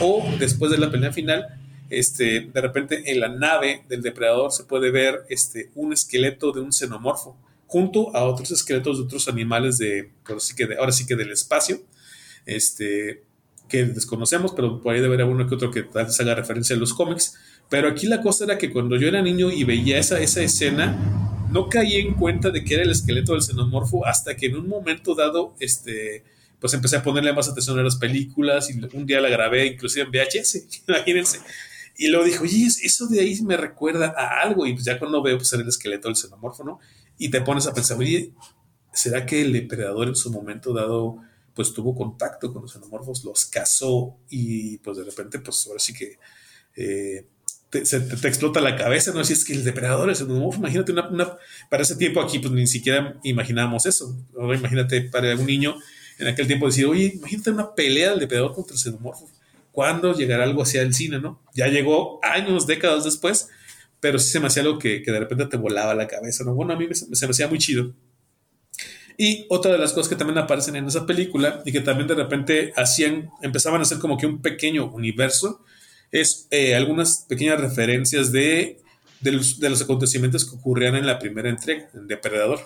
[0.02, 1.46] o después de la pelea final,
[1.90, 6.62] este, de repente en la nave del depredador se puede ver este, un esqueleto de
[6.62, 7.38] un xenomorfo
[7.68, 10.12] junto a otros esqueletos de otros animales de,
[10.56, 11.82] que ahora sí que del espacio
[12.46, 13.24] este,
[13.68, 16.80] que desconocemos, pero por ahí haber uno que otro que tal vez haga referencia a
[16.80, 17.36] los cómics.
[17.70, 20.96] Pero aquí la cosa era que cuando yo era niño y veía esa, esa escena,
[21.52, 24.68] no caí en cuenta de que era el esqueleto del xenomorfo hasta que en un
[24.68, 26.24] momento dado, este,
[26.60, 30.06] pues empecé a ponerle más atención a las películas y un día la grabé inclusive
[30.06, 31.40] en VHS, imagínense.
[31.98, 34.66] Y luego dijo, oye, eso de ahí me recuerda a algo.
[34.66, 36.80] Y pues ya cuando veo, pues era el esqueleto del xenomorfo, ¿no?
[37.18, 38.34] Y te pones a pensar, oye,
[38.92, 41.22] ¿será que el depredador en su momento dado
[41.56, 45.94] pues tuvo contacto con los xenomorfos, los cazó y pues de repente, pues ahora sí
[45.94, 46.20] que
[46.76, 47.26] eh,
[47.70, 49.24] te, se, te, explota la cabeza, ¿no?
[49.24, 51.38] Si es que el depredador es xenomorfo, imagínate una,
[51.70, 54.16] para ese tiempo aquí, pues ni siquiera imaginábamos eso.
[54.38, 55.76] Ahora imagínate para un niño
[56.20, 59.30] en aquel tiempo decir, oye, imagínate una pelea del depredador contra el xenomorfo.
[59.72, 61.42] ¿Cuándo llegará algo hacia el cine, no?
[61.54, 63.50] Ya llegó años, décadas después,
[64.02, 66.54] pero sí se me hacía algo que, de repente te volaba la cabeza, ¿no?
[66.54, 67.94] Bueno, a mí se me hacía muy chido.
[69.18, 72.16] Y otra de las cosas que también aparecen en esa película y que también de
[72.16, 75.62] repente hacían, empezaban a hacer como que un pequeño universo,
[76.12, 78.80] es eh, algunas pequeñas referencias de,
[79.22, 82.62] de, los, acontecimientos que ocurrían en la primera entrega, en Depredador.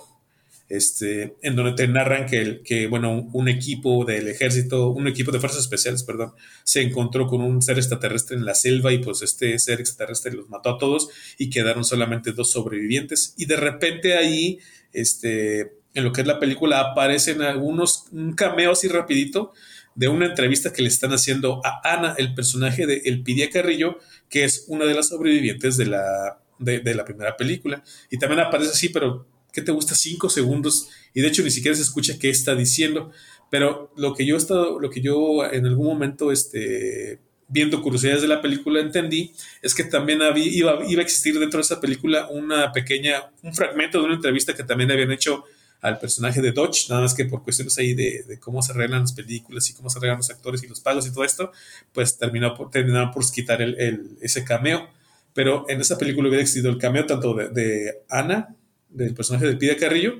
[0.67, 5.39] Este, en donde te narran que, que bueno, un, equipo del ejército, un equipo de
[5.39, 6.33] fuerzas especiales, perdón,
[6.63, 10.47] se encontró con un ser extraterrestre en la selva y pues este ser extraterrestre los
[10.47, 11.09] mató a todos
[11.39, 14.59] y quedaron solamente dos sobrevivientes y de repente ahí,
[14.93, 19.53] este, en lo que es la película aparecen algunos, un cameo así rapidito
[19.95, 23.97] de una entrevista que le están haciendo a Ana, el personaje de Elpidia Carrillo,
[24.29, 27.83] que es una de las sobrevivientes de la, de, la primera película.
[28.09, 29.95] Y también aparece así, pero ¿qué te gusta?
[29.95, 30.87] Cinco segundos.
[31.13, 33.11] Y de hecho ni siquiera se escucha qué está diciendo.
[33.49, 38.21] Pero lo que yo he estado, lo que yo en algún momento, este, viendo curiosidades
[38.21, 41.81] de la película, entendí es que también había, iba, iba a existir dentro de esa
[41.81, 45.43] película una pequeña, un fragmento de una entrevista que también habían hecho
[45.81, 49.13] al personaje de Dodge, nada más que por cuestiones ahí de, cómo se arreglan las
[49.13, 51.51] películas y cómo se arreglan los actores y los pagos y todo esto,
[51.93, 54.89] pues terminó por, terminaron por quitar el, ese cameo.
[55.33, 58.55] Pero en esa película hubiera existido el cameo tanto de, de Ana,
[58.89, 60.15] del personaje de Pida Carrillo,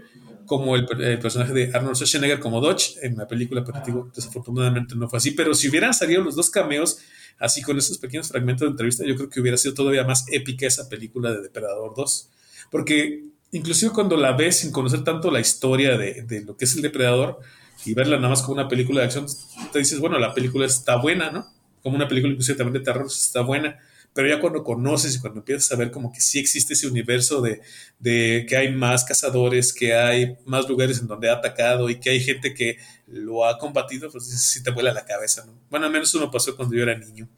[0.50, 0.88] como el,
[1.20, 5.32] personaje de Arnold Schwarzenegger como Dodge en la película, pero digo, desafortunadamente no fue así.
[5.32, 6.98] Pero si hubieran salido los dos cameos,
[7.38, 10.66] así con esos pequeños fragmentos de entrevista, yo creo que hubiera sido todavía más épica
[10.66, 12.30] esa película de Depredador 2.
[12.72, 16.82] Porque inclusive cuando la ves sin conocer tanto la historia de, lo que es el
[16.82, 17.40] depredador
[17.86, 19.26] y verla nada más como una película de acción,
[19.72, 21.48] te dices, bueno, la película está buena, ¿no?
[21.82, 23.80] Como una película inclusive también de terror está buena,
[24.14, 27.42] pero ya cuando conoces y cuando empiezas a ver como que sí existe ese universo
[27.42, 27.62] de,
[28.04, 32.20] que hay más cazadores, que hay más lugares en donde ha atacado y que hay
[32.20, 35.54] gente que lo ha combatido, pues sí te vuela la cabeza, ¿no?
[35.70, 37.30] Bueno, al menos eso me pasó cuando yo era niño.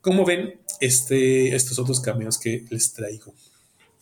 [0.00, 3.34] ¿Cómo ven este, estos otros cameos que les traigo?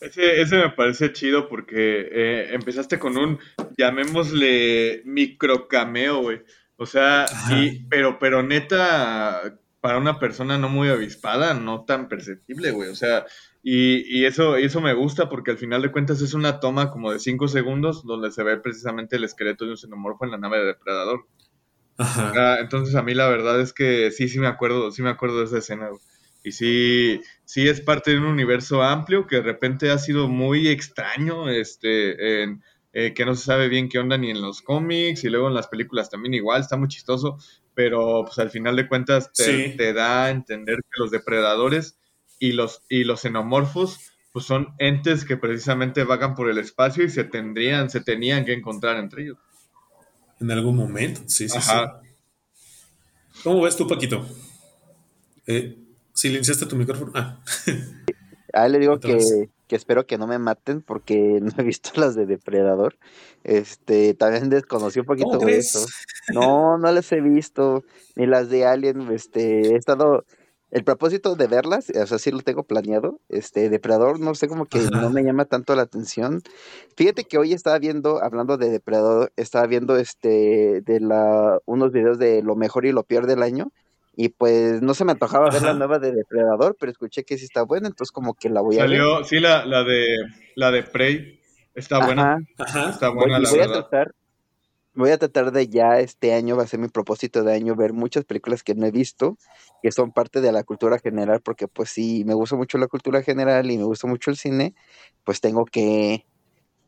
[0.01, 3.39] Ese, ese me parece chido porque eh, empezaste con un,
[3.77, 6.43] llamémosle, micro cameo, güey.
[6.77, 12.71] O sea, y, pero, pero neta, para una persona no muy avispada, no tan perceptible,
[12.71, 12.89] güey.
[12.91, 13.27] O sea,
[13.63, 17.11] y, y eso, eso me gusta porque al final de cuentas es una toma como
[17.11, 20.59] de cinco segundos donde se ve precisamente el esqueleto de un xenomorfo en la nave
[20.59, 21.27] de depredador.
[22.01, 22.61] Ajá.
[22.61, 25.47] entonces a mí la verdad es que sí, sí me acuerdo, sí me acuerdo de
[25.47, 26.01] esa escena, güey.
[26.45, 30.69] Y sí, sí es parte de un universo amplio que de repente ha sido muy
[30.69, 35.25] extraño, este, en, eh, que no se sabe bien qué onda ni en los cómics
[35.25, 37.39] y luego en las películas también igual, está muy chistoso,
[37.73, 41.99] pero pues al final de cuentas te, da a entender que los depredadores
[42.39, 43.99] y los, y los xenomorfos
[44.31, 48.53] pues son entes que precisamente vagan por el espacio y se tendrían, se tenían que
[48.53, 49.39] encontrar entre ellos.
[50.39, 51.73] En algún momento, sí, sí, sí.
[53.43, 54.29] ¿Cómo ves tú, Paquito?
[55.47, 55.88] Eh,
[56.18, 57.12] Silenciaste tu micrófono.
[57.14, 57.38] Ah.
[58.52, 62.16] A él le digo que, espero que no me maten porque no he visto las
[62.16, 62.98] de Depredador.
[63.44, 65.87] Este, también desconocí un poquito de eso.
[66.35, 67.85] No, no las he visto.
[68.16, 69.12] Ni las de Alien.
[69.12, 70.24] Este, he estado.
[70.70, 73.20] El propósito de verlas, o sea, sí lo tengo planeado.
[73.28, 76.42] Este, Depredador, no sé, como que no me llama tanto la atención.
[76.94, 82.18] Fíjate que hoy estaba viendo, hablando de Depredador, estaba viendo este, de la, unos videos
[82.18, 83.72] de lo mejor y lo peor del año
[84.20, 87.44] y pues no se me antojaba ver la nueva de Depredador, pero escuché que sí
[87.44, 89.00] está buena, entonces como que la voy a ver.
[89.24, 90.04] Sí, la, la, de
[90.57, 91.38] la de Prey
[91.72, 92.38] está buena.
[92.90, 94.16] Está buena la voy A tratar,
[94.92, 97.92] voy a tratar de ya este año, va a ser mi propósito de año, ver
[97.92, 99.38] muchas películas que no he visto,
[99.85, 103.22] que son parte de la cultura general, porque pues sí, me gusta mucho la cultura
[103.22, 104.74] general y me gusta mucho el cine,
[105.22, 106.26] pues tengo que,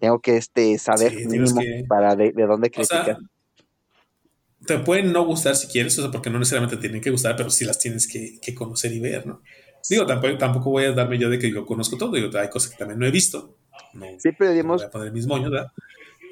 [0.01, 3.19] tengo que este, saber mínimo para de, dónde criticar
[4.67, 7.51] te pueden no gustar si quieres, o sea, porque no necesariamente tienen que gustar, pero
[7.51, 9.43] sí las tienes que, conocer y ver, ¿no?
[9.89, 12.71] Digo, tampoco, tampoco voy a darme yo de que yo conozco todo, digo, hay cosas
[12.71, 13.57] que también no he visto.
[14.19, 14.83] sí, pero digamos.
[14.83, 15.73] voy a poner mis moños, ¿verdad?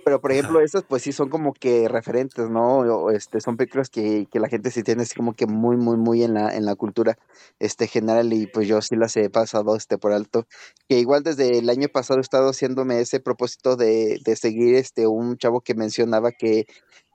[0.08, 2.78] Pero por ejemplo, esas pues sí son como que referentes, ¿no?
[2.78, 5.98] O, este, son películas que, que, la gente sí tiene así como que muy, muy,
[5.98, 7.18] muy en la, en la cultura
[7.58, 10.46] este, general y pues yo sí las he pasado este, por alto.
[10.88, 15.06] Que igual desde el año pasado he estado haciéndome ese propósito de, de seguir este,
[15.06, 16.66] un chavo que mencionaba que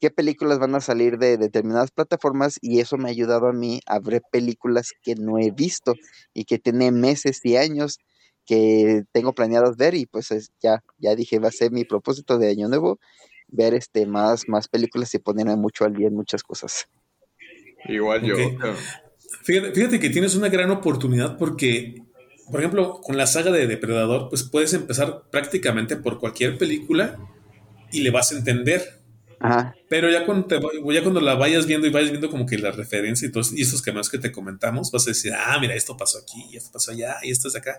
[0.04, 3.80] qué películas van a salir de determinadas plataformas y eso me ha ayudado a mí
[3.86, 5.94] a ver películas que no he visto
[6.34, 8.00] y que tiene meses y años
[8.46, 12.50] que tengo planeados ver y pues ya, ya dije, va a ser mi propósito de
[12.50, 13.00] año nuevo,
[13.48, 16.90] ver este más, más películas y ponerme mucho al día en muchas cosas.
[17.88, 18.36] Igual yo.
[19.44, 22.04] Fíjate, que tienes una gran oportunidad porque,
[22.52, 27.18] por ejemplo, con la saga de Depredador, pues puedes empezar prácticamente por cualquier película
[27.94, 29.02] y le vas a entender.
[29.90, 30.60] Pero ya cuando, te,
[30.94, 33.62] ya cuando la vayas viendo y vayas viendo como que la referencia y, todos, y
[33.62, 36.92] esos cameos que te comentamos, vas a decir, ah, mira, esto pasó aquí, esto pasó
[36.92, 37.78] allá, y esto es de acá.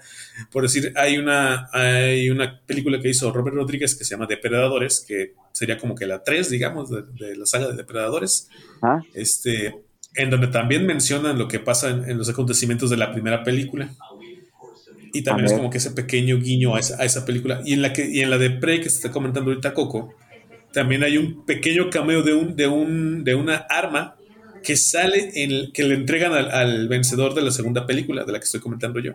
[0.50, 5.04] Por decir, hay una, hay una película que hizo Robert Rodríguez que se llama Depredadores,
[5.08, 8.48] que sería como que la 3, digamos, de, la saga de Depredadores.
[9.14, 9.74] Este,
[10.16, 13.90] en donde también mencionan lo que pasa en, los acontecimientos de la primera película.
[15.14, 17.62] Y también es como que ese pequeño guiño a esa, a esa, película.
[17.64, 20.12] Y en la que, y en la de Prey que se está comentando ahorita Coco,
[20.74, 24.16] también hay un pequeño cameo de, un, de, un, de una arma
[24.62, 28.44] que sale en que le entregan al, vencedor de la segunda película de la que
[28.44, 29.12] estoy comentando yo.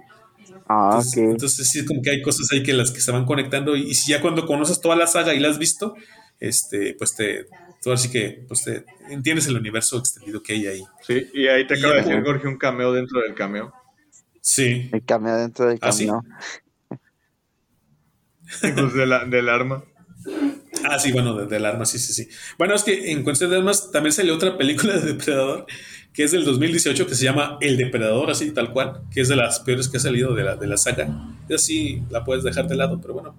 [0.68, 3.76] Ah, entonces, entonces sí, como que hay cosas ahí que las que se van conectando
[3.76, 5.96] y, si ya cuando conoces toda la saga y la has visto,
[6.40, 7.48] este, pues te,
[7.82, 10.84] tú así que pues te entiendes el universo extendido que hay ahí.
[11.06, 13.74] Sí, y ahí te acaba de decir Jorge un cameo dentro del cameo.
[14.42, 14.90] Sí.
[14.94, 16.24] El cameo dentro del ¿Ah, cameo.
[18.62, 19.84] pues del arma.
[20.84, 22.30] Ah, sí, bueno, del arma, sí, sí, sí.
[22.58, 25.66] Bueno, es que en cuestión de armas también salió otra película de Depredador,
[26.14, 29.36] que es del 2018, que se llama El Depredador, así tal cual, que es de
[29.36, 31.10] las peores que ha salido de la, de la saga.
[31.48, 33.36] Y así la puedes dejar de lado, pero bueno,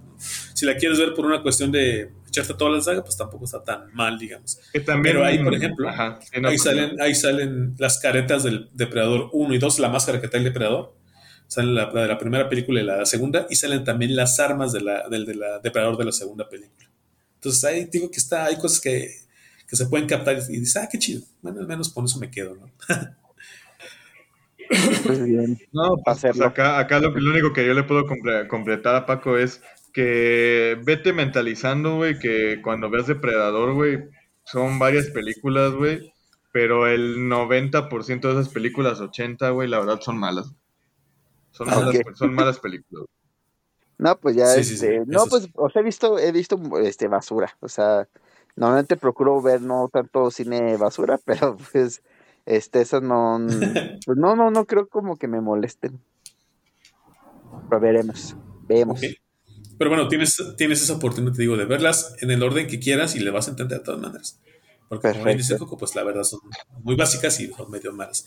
[0.55, 3.63] si la quieres ver por una cuestión de echarte toda la saga, pues tampoco está
[3.63, 4.61] tan mal, digamos.
[5.03, 9.79] pero ahí, por ejemplo, ahí, salen, ahí salen las caretas del Depredador 1 y 2,
[9.79, 10.95] la máscara que trae el Depredador.
[11.51, 14.83] Salen la, de la primera película y la segunda, y salen también las armas de
[14.83, 16.89] la, del de la Depredador de la segunda película.
[17.35, 19.11] Entonces ahí digo que está, hay cosas que,
[19.67, 21.23] se pueden captar y dices, ah, qué chido.
[21.43, 22.71] Bueno, al menos por eso me quedo, ¿no?
[25.05, 25.59] Pues bien.
[25.73, 28.05] No, pues, acá, acá lo, lo, único que yo le puedo
[28.47, 29.61] completar a Paco es
[29.93, 33.99] que vete mentalizando, güey, que cuando veas Depredador, güey,
[34.45, 36.13] son varias películas, güey,
[36.53, 40.55] pero el 90% de esas películas, 80, güey, la verdad son malas.
[41.61, 43.07] Son, malas, son malas películas.
[43.99, 48.09] No, pues ya, este, no, pues, os he visto, he visto, este, basura, o sea,
[48.57, 52.01] normalmente procuro ver no tanto cine basura, pero pues,
[52.47, 53.39] este, eso no,
[54.07, 56.01] pues no, no, no creo como que me molesten.
[57.69, 59.03] Pero veremos, vemos.
[59.77, 63.17] Pero bueno, tienes, tienes esa oportunidad, te digo, de verlas en el orden que quieras
[63.17, 64.41] y le vas a entender de todas maneras.
[64.91, 66.41] Porque como dice Coco, pues la verdad son
[66.83, 68.27] muy básicas y son medio malas.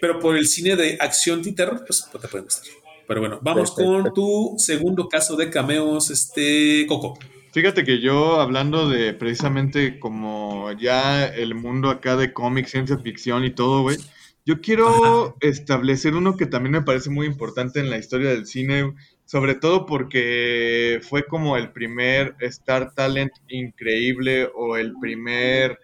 [0.00, 2.64] Pero por el cine de acción y terror, pues, pues te pueden gustar.
[3.08, 7.18] Pero bueno, vamos con tu segundo caso de cameos, este Coco.
[7.50, 13.44] Fíjate que yo hablando de precisamente como ya el mundo acá de cómics, ciencia ficción
[13.44, 13.96] y todo, güey,
[14.44, 18.94] yo quiero establecer uno que también me parece muy importante en la historia del cine,
[19.24, 25.80] sobre todo porque fue como el primer Star Talent increíble o el primer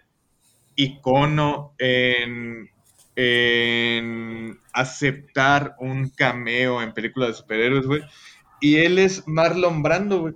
[0.75, 2.69] icono en
[3.15, 8.01] en aceptar un cameo en películas de superhéroes, güey.
[8.59, 10.33] Y él es Marlon Brando, güey.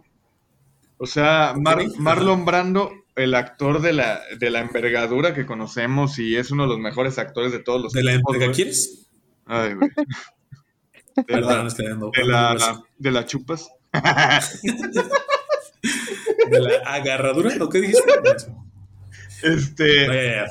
[0.98, 6.52] O sea, Marlon Brando, el actor de la, de la envergadura que conocemos y es
[6.52, 9.10] uno de los mejores actores de todos los ¿De la envergadura quieres?
[9.46, 9.90] Ay, güey.
[11.28, 13.72] De, la, de, la, de la chupas.
[16.52, 17.56] ¿De la agarradura?
[17.60, 18.04] ¿O qué dijiste?
[19.44, 20.46] Este.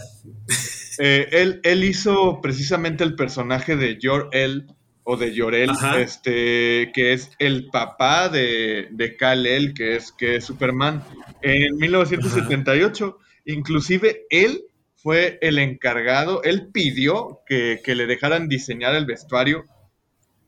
[0.98, 4.66] Eh, él, él, hizo precisamente el personaje de Jor-El
[5.04, 10.44] o de Jor-El, este, que es el papá de, de Kal-El, que es, que es
[10.44, 11.04] Superman,
[11.42, 13.18] en 1978.
[13.44, 14.64] Inclusive él
[15.06, 19.66] fue el encargado, él pidió que, le dejaran diseñar el vestuario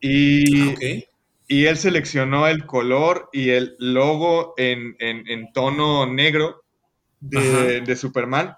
[0.00, 1.04] y, ah,
[1.46, 4.96] y, él seleccionó el color y el logo en,
[5.54, 6.64] tono negro
[7.20, 8.56] de, de Superman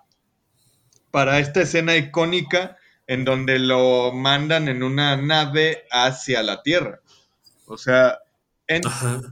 [1.10, 7.00] para esta escena icónica en donde lo mandan en una nave hacia la Tierra.
[7.66, 8.18] O sea,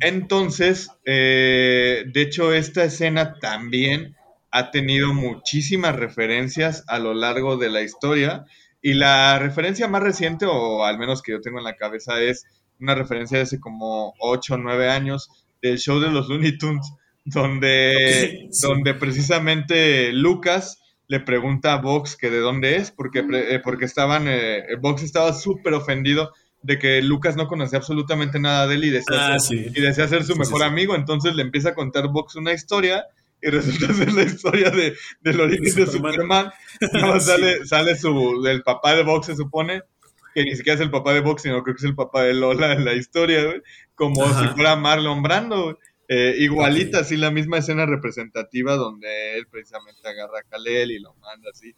[0.01, 4.17] entonces, eh, de hecho, esta escena también
[4.51, 8.47] ha tenido muchísimas referencias a lo largo de la historia.
[8.83, 12.47] Y la referencia más reciente, o al menos que yo tengo en la cabeza, es
[12.81, 15.31] una referencia de hace como 8 o 9 años
[15.63, 16.93] del show de los Looney Tunes,
[17.31, 23.87] donde, donde precisamente Lucas le pregunta a Vox que de dónde es, porque, eh, porque
[23.87, 28.85] estaban, eh, Vox estaba súper ofendido de que Lucas no conocía absolutamente nada de él
[28.85, 32.09] y desea, ah, ser, y desea ser su mejor amigo, entonces le empieza a contar
[32.09, 33.07] Vox una historia
[33.41, 36.51] y resulta ser la historia de, del origen de Superman.
[37.21, 39.83] sale, sale su, del papá de Vox, se supone,
[40.35, 42.35] que ni siquiera es el papá de Vox, sino creo que es el papá de
[42.35, 43.43] Lola en la historia,
[43.95, 45.79] como si fuera Marlon Brando.
[46.11, 51.15] Eh, igualita, así la misma escena representativa donde él precisamente agarra a Kalel y lo
[51.17, 51.75] manda así.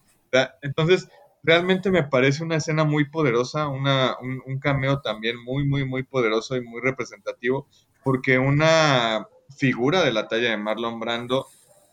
[0.63, 1.09] Entonces,
[1.43, 6.57] realmente me parece una escena muy poderosa, una, un, cameo también muy, muy, muy poderoso
[6.57, 7.67] y muy representativo,
[8.05, 9.27] porque una
[9.57, 11.47] figura de la talla de Marlon Brando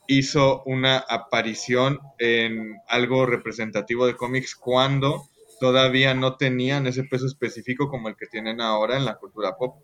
[0.08, 5.28] hizo una aparición en algo representativo de cómics cuando
[5.60, 9.82] todavía no tenían ese peso específico como el que tienen ahora en la cultura pop.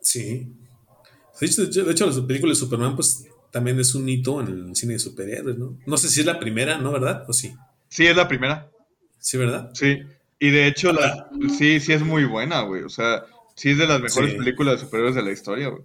[0.00, 0.48] Sí.
[1.38, 4.76] De hecho, de hecho, las películas de Superman, pues también es un hito en el
[4.76, 5.78] cine de superhéroes, ¿no?
[5.86, 6.92] No sé si es la primera, ¿no?
[6.92, 7.24] ¿Verdad?
[7.28, 7.54] ¿O sí?
[7.88, 8.70] Sí, es la primera.
[9.18, 9.70] Sí, ¿verdad?
[9.74, 10.02] Sí.
[10.38, 11.28] Y de hecho, la,
[11.58, 12.82] sí, sí es muy buena, güey.
[12.82, 13.24] O sea,
[13.54, 15.82] sí es de las mejores películas de superhéroes de la historia, güey.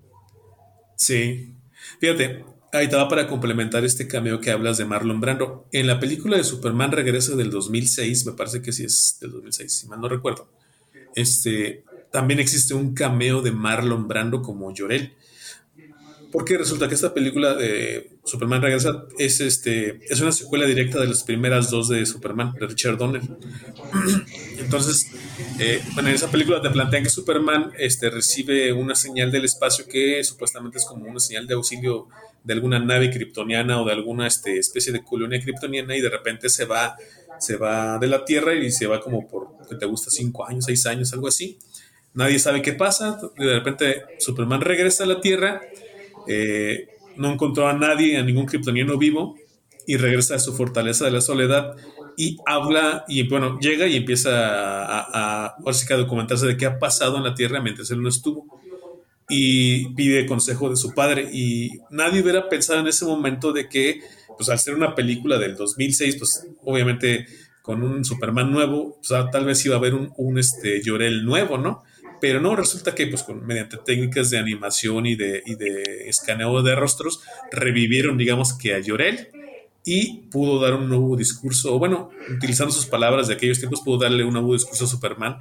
[0.96, 1.54] Sí.
[2.00, 5.68] Fíjate, ahí estaba para complementar este cameo que hablas de Marlon Brando.
[5.72, 9.72] En la película de Superman Regresa del 2006, me parece que sí es del 2006,
[9.72, 10.48] si mal no recuerdo.
[11.16, 15.14] Este, también existe un cameo de Marlon Brando como Llorel.
[16.36, 21.08] Porque resulta que esta película de Superman Regresa es, este, es una secuela directa de
[21.08, 23.22] las primeras dos de Superman, de Richard Donner.
[24.60, 25.12] Entonces,
[25.60, 29.88] eh, bueno, en esa película te plantean que Superman este, recibe una señal del espacio
[29.88, 32.10] que supuestamente es como una señal de auxilio
[32.44, 36.50] de alguna nave kryptoniana o de alguna este, especie de colonia kryptoniana y de repente
[36.50, 36.98] se va,
[37.40, 40.66] se va de la Tierra y se va como por, que te gusta, cinco años,
[40.66, 41.58] seis años, algo así.
[42.14, 43.22] Nadie sabe qué pasa.
[43.38, 45.62] De repente Superman regresa a la Tierra
[46.28, 49.36] eh, no encontró a nadie, a ningún kryptoniano vivo,
[49.88, 51.76] y regresa a su fortaleza de la soledad
[52.17, 57.17] y habla, y bueno, llega y empieza a, a, a documentarse de qué ha pasado
[57.17, 58.45] en la Tierra mientras él no estuvo.
[59.28, 61.30] Y pide consejo de su padre.
[61.34, 64.01] Y nadie hubiera pensado en ese momento de que,
[64.38, 67.26] pues al ser una película del 2006, pues obviamente
[67.63, 71.57] con un Superman nuevo, pues, tal vez iba a haber un, un este, Llorel nuevo,
[71.57, 71.84] ¿no?
[72.22, 76.61] Pero no, resulta que pues con, mediante técnicas de animación y de, y de escaneo
[76.61, 79.30] de rostros revivieron, digamos que a Llorel
[79.88, 83.99] y pudo dar un nuevo discurso, o bueno, utilizando sus palabras de aquellos tiempos, pudo
[83.99, 85.38] darle un nuevo discurso a Superman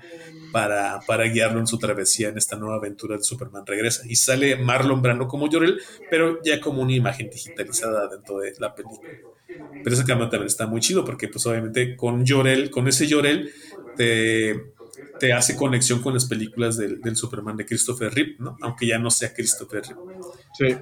[0.53, 4.03] para, para guiarlo en su travesía en esta nueva aventura de Superman Regresa.
[4.07, 8.75] Y sale Marlon Brando como Llorel, pero ya como una imagen digitalizada dentro de la
[8.75, 9.11] película.
[9.83, 13.51] Pero ese cambio también está muy chido porque pues obviamente con Llorel, con ese Llorel,
[13.97, 14.75] te
[15.25, 18.59] te hace conexión con las películas del, Superman de Christopher Reeve, ¿no?
[18.61, 20.21] Aunque ya no sea Christopher Reeve.
[20.53, 20.77] Sí.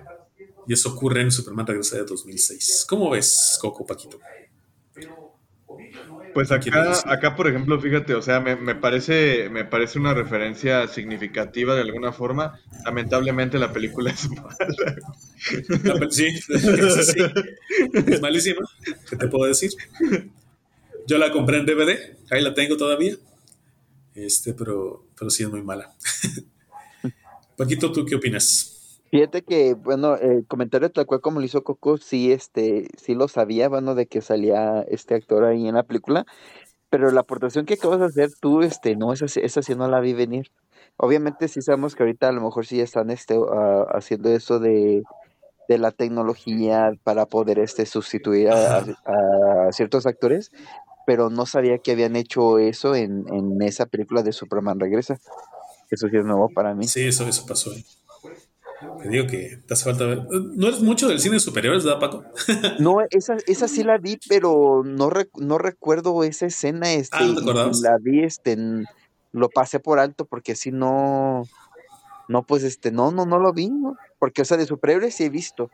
[0.67, 2.85] Y eso ocurre en Superman Regresa de 2006.
[2.89, 4.19] ¿Cómo ves, Coco Paquito?
[6.35, 11.77] Pues acá, acá, por ejemplo, fíjate, o sea, me, parece, me parece una referencia significativa
[11.77, 12.59] de alguna forma.
[12.85, 14.29] Lamentablemente la película es
[15.89, 16.11] mala.
[16.11, 17.21] Sí, sí,
[18.07, 18.69] es malísima.
[19.09, 19.71] ¿Qué te puedo decir?
[21.07, 23.15] Yo la compré en DVD, ahí la tengo todavía.
[24.15, 25.95] Este, pero, pero sí es muy mala.
[27.57, 29.01] Paquito, ¿tú qué opinas?
[29.11, 33.29] Fíjate que, bueno, el comentario tal cual como lo hizo Coco, sí, este, sí lo
[33.29, 36.25] sabía, bueno, de que salía este actor ahí en la película,
[36.89, 40.01] pero la aportación que acabas de hacer tú, este, no, esa, esa sí no la
[40.01, 40.51] vi venir.
[40.97, 43.39] Obviamente sí sabemos que ahorita a lo mejor sí están este,
[43.93, 45.03] haciendo eso de,
[45.69, 48.85] de la tecnología para poder este, sustituir a,
[49.73, 50.53] ciertos actores,
[51.07, 53.25] pero no sabía que habían hecho eso en,
[53.63, 55.19] esa película de Superman Regresa.
[55.91, 56.89] Eso sí es nuevo para mí.
[56.89, 57.71] Sí, eso, eso pasó.
[59.03, 60.27] Te digo que te hace falta ver.
[60.31, 62.25] ¿No eres mucho del cine superiores, verdad, Paco?
[62.81, 66.93] no, esa, esa sí la vi, pero no, no recuerdo esa escena.
[66.93, 68.57] Este, ah, La vi, este,
[69.33, 71.45] lo pasé por alto porque si no,
[72.29, 73.97] no, pues este, no, no, no lo vi, ¿no?
[74.19, 75.71] Porque, o sea, de superhéroes sí he visto,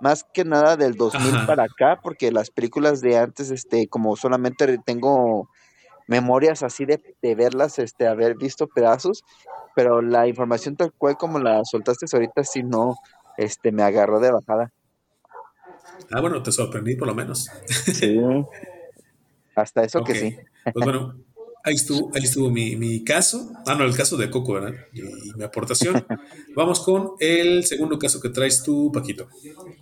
[0.00, 4.78] más que nada del 2000 para acá, porque las películas de antes, este, como solamente
[4.78, 5.48] tengo
[6.08, 9.22] memorias así de, de, verlas, este, haber visto pedazos,
[9.76, 12.96] pero la información tal cual como la soltaste ahorita, sí no,
[13.36, 14.72] este, me agarró de bajada.
[16.10, 17.50] Ah, bueno, te sorprendí por lo menos.
[17.66, 18.20] Sí,
[19.54, 20.36] hasta eso que sí.
[20.72, 21.14] Pues bueno,
[21.64, 23.52] ahí estuvo, ahí estuvo mi, caso.
[23.66, 24.74] Ah, no, el caso de Coco, ¿verdad?
[24.92, 25.02] Y,
[25.36, 26.04] mi aportación.
[26.56, 29.28] Vamos con el segundo caso que traes tú, Paquito.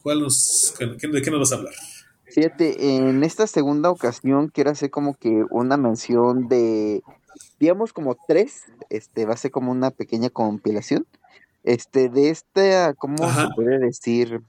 [0.03, 1.75] ¿Cuál nos, ¿De qué nos vas a hablar?
[2.31, 7.03] Fíjate, en esta segunda ocasión quiero hacer como que una mención de,
[7.59, 11.07] digamos como tres, este, va a ser como una pequeña compilación,
[11.65, 14.43] este, de esta, ¿cómo se puede decir?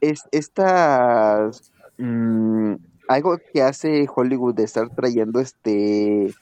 [0.00, 1.50] Es, esta,
[1.96, 2.74] mm,
[3.08, 6.34] algo que hace Hollywood de estar trayendo este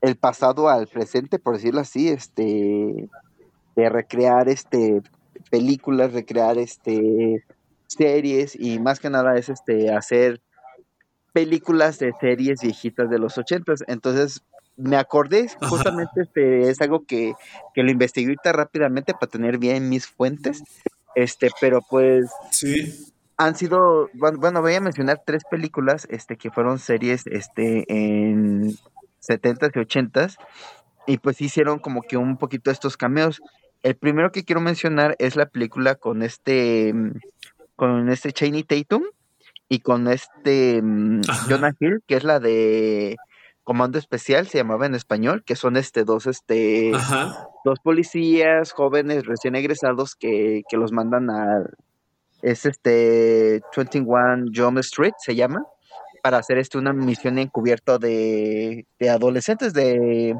[0.00, 3.08] el pasado al presente, por decirlo así, este
[3.76, 5.02] de recrear este
[5.50, 7.44] películas, recrear este
[7.86, 10.40] series y más que nada es este hacer
[11.32, 13.84] películas de series viejitas de los ochentas.
[13.86, 14.42] Entonces
[14.76, 17.34] me acordé, justamente este es algo que,
[17.74, 20.62] que lo investigué ahorita rápidamente para tener bien mis fuentes.
[21.14, 26.78] Este, pero pues sí han sido, bueno, voy a mencionar tres películas este, que fueron
[26.78, 28.70] series este, en
[29.20, 30.36] 70s y 80s
[31.06, 33.40] y pues hicieron como que un poquito estos cameos.
[33.82, 37.12] El primero que quiero mencionar es la película con este mm,
[37.74, 39.02] con este Cheney Tatum
[39.68, 43.16] y con este mm, Jonah Hill, que es la de
[43.64, 46.92] Comando Especial, se llamaba en español, que son este dos, este,
[47.64, 51.64] dos policías jóvenes recién egresados que, que los mandan a,
[52.42, 55.64] es este 21 Jump Street, se llama,
[56.22, 60.36] para hacer este una misión encubierta de, de adolescentes, de,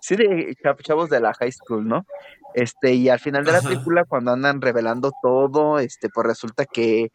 [0.00, 2.06] sí, de chavos de la high school, ¿no?
[2.54, 7.10] Este, y al final de la película, cuando andan revelando todo, este, pues resulta que,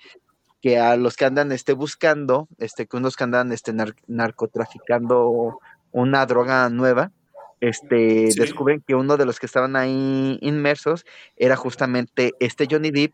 [0.61, 3.73] que a los que andan este, buscando, este, que unos que andan este,
[4.07, 5.59] narcotraficando
[5.91, 7.11] una droga nueva,
[7.59, 13.13] este, descubren que uno de los que estaban ahí inmersos era justamente este Johnny Depp,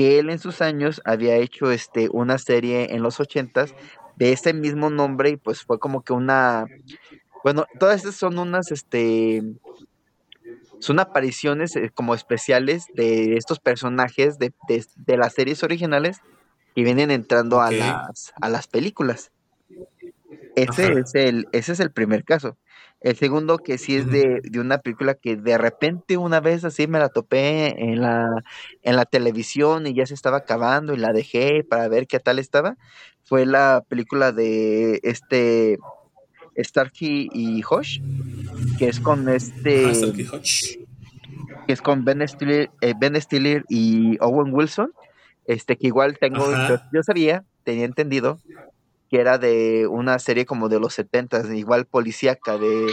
[0.00, 3.74] que él en sus años había hecho este, una serie en los ochentas
[4.16, 6.64] de ese mismo nombre y pues fue como que una,
[7.44, 9.42] bueno, todas estas son unas, este,
[10.78, 14.54] son apariciones eh, como especiales de estos personajes de,
[15.18, 16.20] las series originales
[16.74, 19.32] que vienen entrando a, las, a las películas.
[20.56, 22.56] Ese es, el, ese es el primer caso.
[23.00, 26.98] El segundo que sí es de, una película que de repente una vez así me
[26.98, 28.44] la topé en la,
[28.82, 32.38] en la televisión y ya se estaba acabando y la dejé para ver qué tal
[32.38, 32.76] estaba,
[33.24, 35.78] fue la película de este
[36.58, 38.00] Starkey y Hosh,
[38.78, 39.92] que es con este.
[41.66, 44.92] que es con Ben Stiller, eh, ben Stiller y Owen Wilson.
[45.46, 46.44] Este, que igual tengo.
[46.92, 48.38] Yo, sabía, tenía entendido
[49.10, 52.86] que era de una serie como de los 70, igual policíaca, de,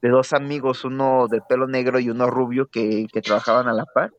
[0.00, 3.84] de dos amigos, uno de pelo negro y uno rubio que, que trabajaban a la
[3.84, 4.12] par.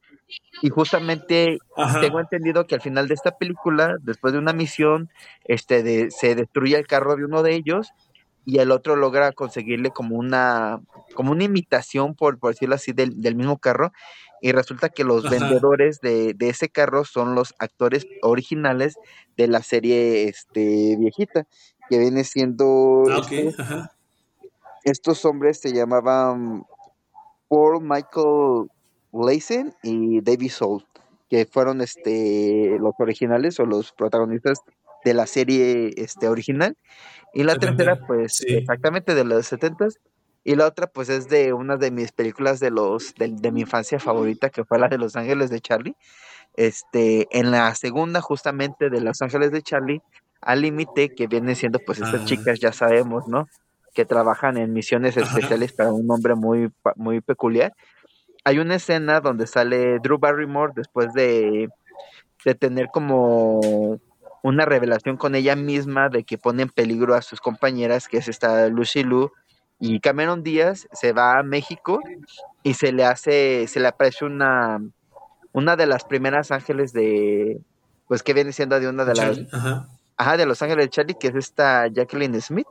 [0.61, 1.57] Y justamente
[2.01, 5.09] tengo entendido que al final de esta película, después de una misión,
[5.45, 7.93] este de, se destruye el carro de uno de ellos
[8.45, 10.81] y el otro logra conseguirle como una,
[11.13, 13.91] como una imitación, por, decirlo así, del, mismo carro.
[14.41, 18.95] Y resulta que los vendedores de, ese carro son los actores originales
[19.37, 21.45] de la serie este, viejita,
[21.89, 23.03] que viene siendo...
[23.09, 23.55] Ah, estos,
[24.83, 26.63] estos hombres se llamaban
[27.49, 28.69] Paul Michael
[29.11, 30.85] Leisen y David Soul,
[31.29, 34.59] que fueron este, los originales o los protagonistas
[35.03, 36.77] de la serie este, original.
[37.33, 39.87] Y la tercera, pues, exactamente de los 70
[40.43, 43.99] Y la otra, pues, es de una de mis películas de los de, mi infancia
[43.99, 45.95] favorita, que fue la de Los Ángeles de Charlie.
[46.55, 50.01] Este, en la segunda, justamente, de Los Ángeles de Charlie,
[50.41, 53.47] al límite, que vienen siendo, pues, estas chicas, ya sabemos, ¿no?
[53.93, 57.73] Que trabajan en misiones especiales para un hombre muy, muy peculiar.
[58.45, 61.69] Hay una escena donde sale Drew Barrymore después de,
[62.45, 63.99] de tener como
[64.41, 68.27] una revelación con ella misma de que pone en peligro a sus compañeras, que es
[68.27, 69.31] esta Lucy Lu,
[69.79, 71.99] y Cameron Díaz se va a México
[72.63, 74.81] y se le hace, se le aparece una,
[75.53, 77.61] una de las primeras ángeles de,
[78.07, 79.39] pues que viene siendo de una de las,
[80.17, 80.37] ajá.
[80.37, 82.67] de los ángeles de Charlie, que es esta Jacqueline Smith,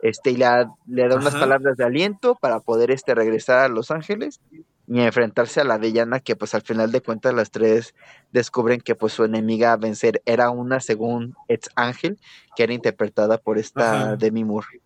[0.00, 4.38] este, y le da unas palabras de aliento para poder este, regresar a Los Ángeles
[4.86, 7.94] y enfrentarse a la villana que pues al final de cuentas las tres
[8.30, 12.18] descubren que pues su enemiga a vencer era una según ex Ángel
[12.54, 14.82] que era interpretada por esta Demi Moore.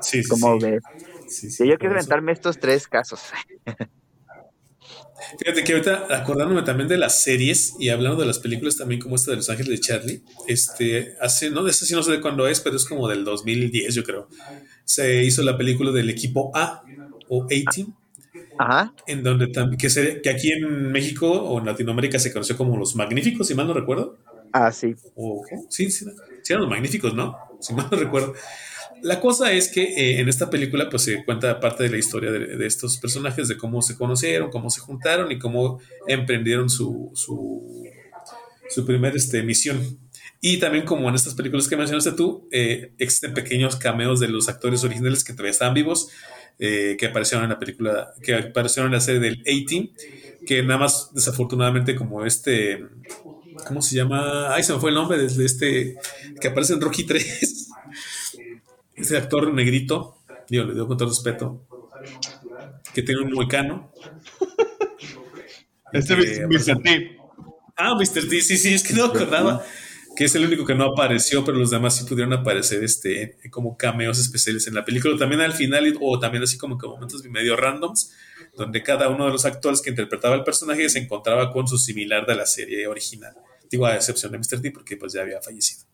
[0.00, 0.82] Sí, sí, ¿Cómo ves?
[1.58, 3.20] yo quiero inventarme estos tres casos.
[5.38, 9.16] Fíjate que ahorita acordándome también de las series y hablando de las películas también como
[9.16, 12.20] esta de Los Ángeles de Charlie, este, hace, no, de ese sí no sé de
[12.20, 14.28] cuándo es, pero es como del 2010 yo creo.
[14.84, 16.82] Se hizo la película del equipo A
[17.28, 17.94] o A-Team
[18.58, 18.92] Ajá.
[19.06, 22.94] En donde también, que, que aquí en México o en Latinoamérica se conoció como los
[22.94, 24.18] magníficos, si mal no recuerdo.
[24.52, 24.94] Ah, sí.
[25.68, 26.04] sí, sí,
[26.48, 27.36] eran los magníficos, ¿no?
[27.60, 28.34] Si mal no recuerdo.
[29.02, 32.30] La cosa es que eh, en esta película pues se cuenta parte de la historia
[32.30, 37.84] de, estos personajes, de cómo se conocieron, cómo se juntaron y cómo emprendieron su, su,
[38.68, 39.98] su primer este, misión.
[40.40, 44.48] Y también como en estas películas que mencionaste tú, eh, existen pequeños cameos de los
[44.48, 46.08] actores originales que todavía estaban vivos
[46.62, 49.90] eh, que aparecieron en la película, que aparecieron en la serie del A-Team,
[50.46, 52.84] que nada más desafortunadamente como este,
[53.66, 54.54] ¿cómo se llama?
[54.54, 55.96] Ay, se me fue el nombre de, este,
[56.38, 57.68] que aparece en Rocky 3,
[59.00, 61.66] ese actor negrito, digo, le digo con todo respeto,
[62.94, 63.92] que tiene un muecano.
[65.92, 66.80] Este es Mr.
[66.84, 67.18] T.
[67.76, 68.28] Ah, Mr.
[68.28, 69.64] T, sí, sí, es que no acordaba
[70.16, 73.76] que es el único que no apareció, pero los demás sí pudieron aparecer este, como
[73.76, 75.16] cameos especiales en la película.
[75.16, 78.12] También al final, o también así como que momentos medio randoms,
[78.56, 82.26] donde cada uno de los actores que interpretaba el personaje se encontraba con su similar
[82.26, 83.34] de la serie original.
[83.70, 84.60] Digo, a excepción de Mr.
[84.60, 85.89] T, porque pues ya había fallecido.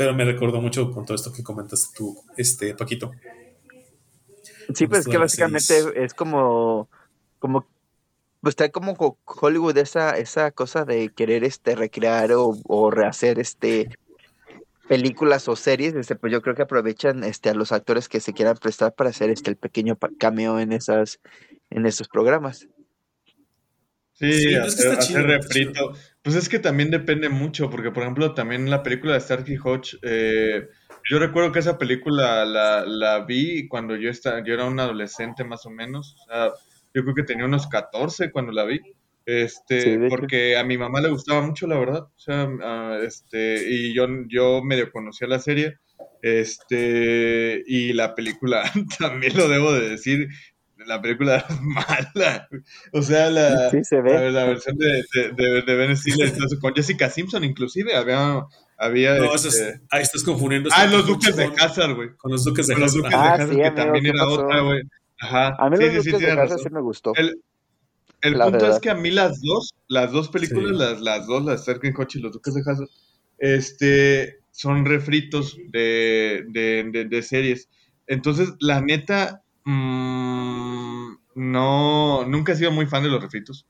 [0.00, 3.10] Pero me recordó mucho con todo esto que comentaste tú, este, Paquito.
[4.74, 6.88] Sí, pues que básicamente es como,
[7.38, 7.66] como
[8.40, 13.90] pues está como Hollywood esa, esa cosa de querer este recrear o, rehacer este
[14.88, 18.32] películas o series, este, pues yo creo que aprovechan este a los actores que se
[18.32, 21.20] quieran prestar para hacer este el pequeño cameo en esas,
[21.68, 22.66] en esos programas.
[24.14, 25.92] Sí, hacer, refrito.
[26.22, 29.98] Pues es que también depende mucho, porque por ejemplo también la película de Starkey Hodge,
[30.02, 30.68] eh,
[31.08, 35.44] yo recuerdo que esa película la, la vi cuando yo, estaba, yo era un adolescente
[35.44, 36.52] más o menos, o sea,
[36.92, 38.80] yo creo que tenía unos 14 cuando la vi,
[39.24, 43.94] este, porque a mi mamá le gustaba mucho, la verdad, o sea, ah, este, y
[43.94, 45.78] yo, yo medio conocía la serie,
[46.20, 48.62] este, y la película,
[48.98, 50.28] también lo debo de decir,
[50.86, 52.48] la película es mala.
[52.92, 58.44] O sea, la, la, versión de, de, de, Ben Stiller con Jessica Simpson, inclusive, había.
[58.78, 59.80] había no, este...
[59.90, 60.70] ahí estás confundiendo.
[60.72, 62.10] Ah, los Duques de Hazard, güey.
[62.16, 62.84] Con los Duques de Hazard.
[62.84, 64.82] Los Duques ah, de Hazard, que también era otra, güey.
[65.20, 65.56] Ajá.
[65.58, 67.12] A mí los Duques de Hazard sí me gustó.
[67.16, 67.40] El,
[68.22, 71.64] el punto es que a mí las dos, las dos películas, las, las dos, las
[71.64, 72.88] Cerkin Koch y los Duques de Hazard,
[73.38, 77.68] este, son refritos de, de, de series.
[78.06, 83.66] Entonces, la neta, Mm, no, nunca he sido muy fan de los refritos.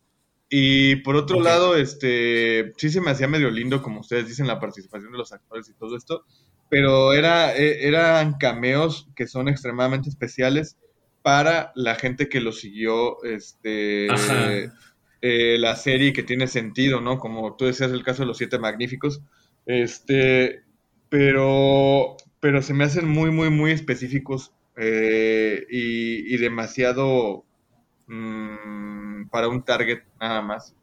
[0.48, 4.58] Y por otro lado, este, sí se me hacía medio lindo, como ustedes dicen, la
[4.58, 6.24] participación de los actores y todo esto,
[6.68, 10.76] pero era, e, eran cameos que son extremadamente especiales
[11.22, 14.08] para la gente que lo siguió, este,
[15.20, 17.18] eh, la serie que tiene sentido, ¿no?
[17.20, 19.22] Como tú decías el caso de los Siete Magníficos,
[19.66, 20.64] este,
[21.10, 27.44] pero, pero se me hacen muy, muy, muy específicos eh, y, demasiado
[28.06, 30.74] mm, para un target nada más.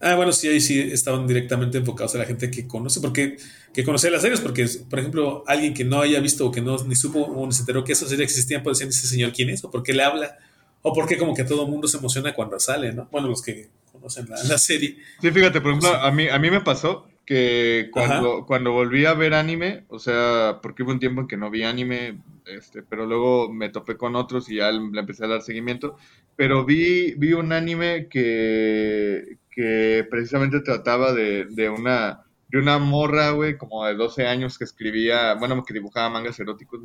[0.00, 3.36] Ah, bueno, sí, ahí sí estaban directamente enfocados a la gente que conoce, porque
[3.72, 6.76] que conoce las series, porque, por ejemplo, alguien que no haya visto o que no
[6.84, 9.50] ni supo o ni se enteró que esas series existían, puede decir, ese señor quién
[9.50, 10.38] es, o por qué le habla,
[10.82, 13.08] o por qué como que todo el mundo se emociona cuando sale, ¿no?
[13.10, 14.98] Bueno, los que conocen la, serie.
[15.20, 19.14] Sí, fíjate, por ejemplo, a, mí, a mí me pasó que cuando, cuando volví a
[19.14, 23.06] ver anime, o sea, porque hubo un tiempo en que no vi anime, este, pero
[23.06, 25.96] luego me topé con otros y ya le empecé a dar seguimiento,
[26.36, 33.30] pero vi, vi un anime que, que precisamente trataba de, de una de una morra,
[33.30, 36.80] güey, como de 12 años que escribía, bueno, que dibujaba mangas eróticos,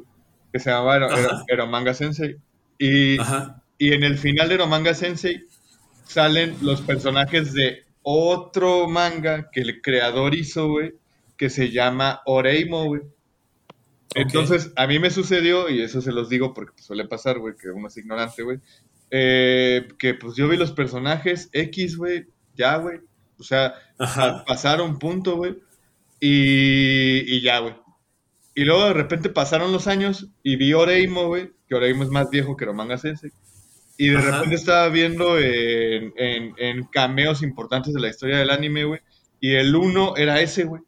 [0.51, 1.07] que se llamaba
[1.47, 2.37] Eromanga Sensei.
[2.77, 3.17] Y,
[3.77, 5.45] y en el final de Eromanga Sensei
[6.03, 10.93] salen los personajes de otro manga que el creador hizo, güey,
[11.37, 13.01] que se llama Oreimo, güey.
[14.15, 17.69] Entonces, a mí me sucedió, y eso se los digo porque suele pasar, güey, que
[17.69, 18.59] uno es ignorante, güey,
[19.11, 22.99] eh, que pues yo vi los personajes X, güey, ya, güey.
[23.37, 23.73] O sea,
[24.47, 25.57] pasaron punto, güey.
[26.19, 27.75] Y, y ya, güey.
[28.55, 32.29] Y luego de repente pasaron los años y vi Oreimo, güey, que Oreimo es más
[32.29, 33.31] viejo que Romanga Sensei.
[33.97, 39.01] Y de repente estaba viendo en, en, cameos importantes de la historia del anime, güey.
[39.39, 40.81] Y el uno era ese, güey.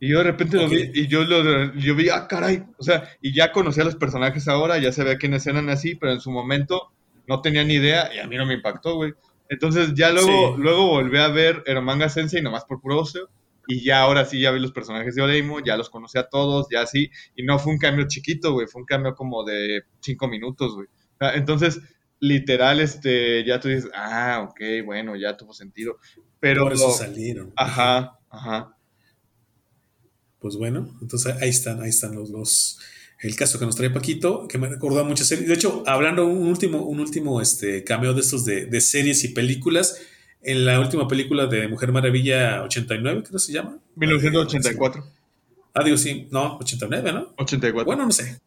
[0.00, 2.64] Y yo de repente lo vi, y yo, lo, yo vi, ah, caray.
[2.78, 6.12] O sea, y ya conocía a los personajes ahora, ya sabía quiénes eran así, pero
[6.12, 6.92] en su momento
[7.26, 9.12] no tenía ni idea y a mí no me impactó, güey.
[9.48, 13.28] Entonces ya luego, luego volví a ver Eromanga Sensei nomás por puro ocio.
[13.70, 16.68] Y ya ahora sí ya vi los personajes de Oreimo, ya los conocí a todos,
[16.70, 17.10] ya sí.
[17.36, 20.88] Y no fue un cambio chiquito, güey, fue un cambio como de cinco minutos, güey.
[21.20, 21.78] Entonces,
[22.20, 25.98] literal, este, ya tú dices, ah, ok, bueno, ya tuvo sentido.
[26.40, 26.62] Pero.
[26.62, 27.52] Por eso salieron.
[27.56, 28.74] Ajá, ajá.
[30.40, 32.78] Pues bueno, entonces ahí están, ahí están los dos.
[33.20, 35.48] El caso que nos trae Paquito, que me recordó a muchas series.
[35.48, 39.28] De hecho, hablando un último, un último este, cameo de estos de, de series y
[39.28, 40.00] películas,
[40.42, 43.78] en la última película de Mujer Maravilla 89, creo que se llama.
[43.96, 45.04] 1984.
[45.74, 47.34] Ah, digo, sí, no, 89, ¿no?
[47.36, 47.84] 84.
[47.84, 48.40] Bueno, no sé.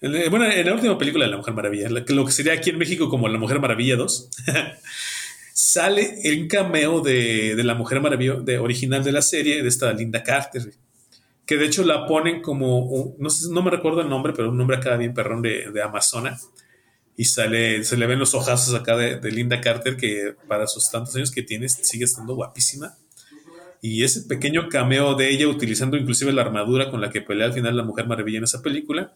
[0.00, 3.10] Bueno, en la última película de La Mujer Maravilla, lo que sería aquí en México
[3.10, 4.30] como La Mujer Maravilla 2,
[5.52, 9.92] sale el cameo de, de, La Mujer Maravilla de, original de la serie, de esta
[9.92, 10.72] Linda Carter,
[11.50, 14.76] que de hecho la ponen como, no, no me recuerdo el nombre, pero un nombre
[14.76, 16.38] acá bien perrón de, de Amazona,
[17.16, 21.16] y sale, se le ven los ojazos acá de, Linda Carter, que para sus tantos
[21.16, 22.96] años que tiene sigue estando guapísima.
[23.82, 27.52] Y ese pequeño cameo de ella, utilizando inclusive la armadura con la que pelea al
[27.52, 29.12] final la Mujer Maravilla en esa película,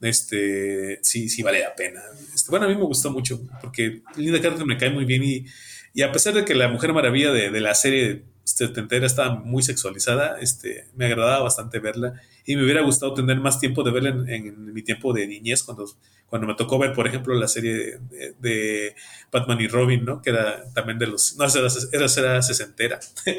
[0.00, 2.00] este, sí, sí vale la pena.
[2.34, 5.46] Este, bueno, a mí me gustó mucho porque Linda Carter me cae muy bien y,
[5.94, 9.62] y a pesar de que la Mujer Maravilla de, de la serie setentera estaba muy
[9.62, 14.10] sexualizada, este, me agradaba bastante verla y me hubiera gustado tener más tiempo de verla
[14.10, 15.84] en, mi tiempo de niñez, cuando,
[16.28, 17.98] cuando me tocó ver, por ejemplo, la serie
[18.40, 18.94] de,
[19.30, 20.22] Batman y Robin, ¿no?
[20.22, 21.36] Que era también de los...
[21.36, 22.98] No, era, era, era sesentera.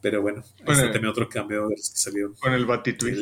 [0.00, 2.34] Pero bueno, este también otro cambio de los que salieron.
[2.34, 3.18] Con el Batitwist.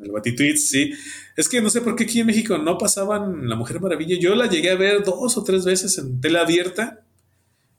[0.00, 0.92] El Batitweets, sí.
[1.36, 4.16] Es que no sé por qué aquí en México no pasaban La Mujer Maravilla.
[4.20, 7.00] Yo la llegué a ver dos o tres veces en tela abierta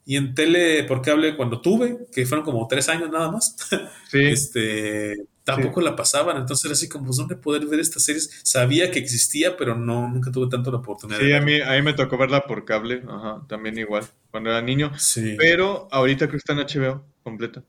[0.05, 3.55] y en tele por cable cuando tuve, que fueron como tres años nada más,
[4.13, 6.37] este, tampoco la pasaban.
[6.37, 8.41] Entonces era así como, pues, ¿dónde poder ver estas series?
[8.43, 11.19] Sabía que existía, pero no, nunca tuve tanto la oportunidad.
[11.19, 14.61] Sí, a mí, a mí me tocó verla por cable, ajá, también igual, cuando era
[14.61, 14.91] niño.
[14.97, 15.35] Sí.
[15.37, 17.63] Pero ahorita creo que está en HBO completa.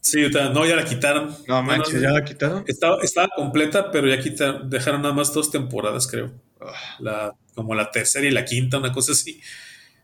[0.00, 0.20] Sí,
[0.52, 1.34] no, ya la quitaron.
[1.46, 2.64] No manches, ¿ya la quitaron?
[2.66, 6.32] Estaba, estaba completa, pero ya quitaron, dejaron nada más dos temporadas, creo.
[6.60, 6.72] Ah.
[6.98, 9.40] La, como la tercera y la quinta, una cosa así.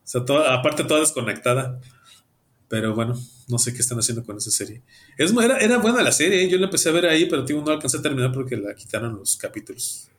[0.08, 1.82] O sea, toda, aparte toda desconectada.
[2.66, 3.14] Pero bueno,
[3.46, 4.80] no sé qué están haciendo con esa serie.
[5.18, 6.48] Es, era, era buena la serie, ¿eh?
[6.48, 9.36] yo la empecé a ver ahí, pero no alcancé a terminar porque la quitaron los
[9.36, 10.10] capítulos.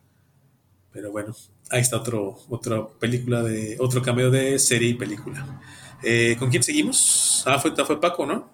[0.91, 1.35] Pero bueno,
[1.71, 5.59] ahí está otro, otra película de, otro cambio de serie y película.
[6.03, 7.43] Eh, ¿Con quién seguimos?
[7.47, 8.47] Ah, fue, fue Paco, ¿no?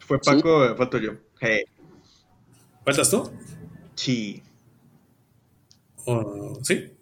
[0.00, 0.74] Fue Paco, ¿Sí?
[0.76, 1.12] falto yo.
[2.84, 3.30] ¿Faltas tú?
[3.94, 4.42] Sí.
[6.04, 6.92] Oh, ¿Sí?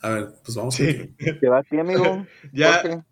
[0.00, 0.76] A ver, pues vamos.
[0.76, 1.12] Sí.
[1.40, 2.24] ¿Te va ti, amigo?
[2.52, 3.04] ya,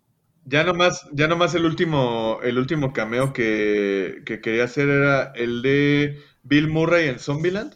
[0.45, 6.23] ya nomás, ya nomás el último, el último cameo que, quería hacer era el de
[6.43, 7.75] Bill Murray en Zombieland,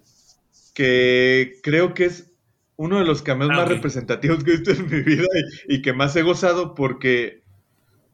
[0.74, 2.32] que creo que es
[2.76, 5.26] uno de los cameos ah, más representativos que he visto en mi vida
[5.68, 7.44] y, que más he gozado porque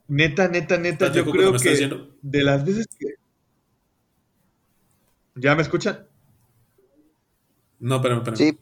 [0.08, 3.08] neta, neta, neta, yo creo que de las veces que...
[5.36, 6.08] ¿Ya me escuchan?
[7.80, 8.38] No, pero, pero.
[8.38, 8.58] Sí.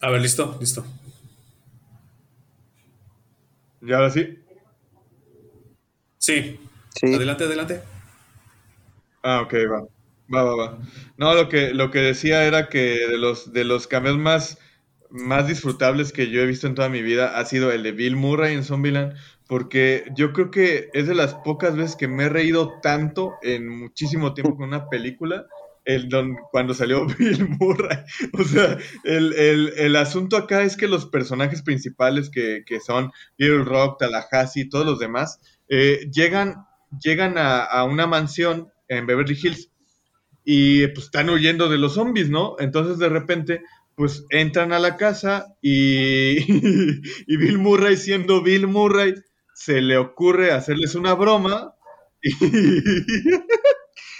[0.00, 0.84] A ver, listo, listo.
[3.86, 4.36] ¿Y ahora sí?
[6.18, 6.58] Sí.
[6.94, 7.14] sí.
[7.14, 7.82] Adelante, adelante.
[9.22, 9.86] Ah, ok, va.
[10.34, 10.78] Va, va, va.
[11.16, 14.58] No, lo que, lo que decía era que de los, de los cameos más,
[15.08, 18.16] más disfrutables que yo he visto en toda mi vida ha sido el de Bill
[18.16, 19.14] Murray en Zombieland,
[19.46, 23.68] porque yo creo que es de las pocas veces que me he reído tanto en
[23.68, 25.46] muchísimo tiempo con una película
[25.86, 27.98] el don, cuando salió Bill Murray.
[28.32, 34.62] O sea, el, asunto acá es que los personajes principales que, son Little Rock, Tallahassee
[34.62, 36.66] y todos los demás, eh, llegan,
[37.02, 39.70] llegan a, una mansión en Beverly Hills
[40.44, 42.56] y pues están huyendo de los zombies, ¿no?
[42.58, 43.62] Entonces de repente
[43.96, 46.36] pues entran a la casa y,
[47.26, 49.14] y Bill Murray siendo Bill Murray
[49.54, 51.74] se le ocurre hacerles una broma
[52.22, 52.30] y,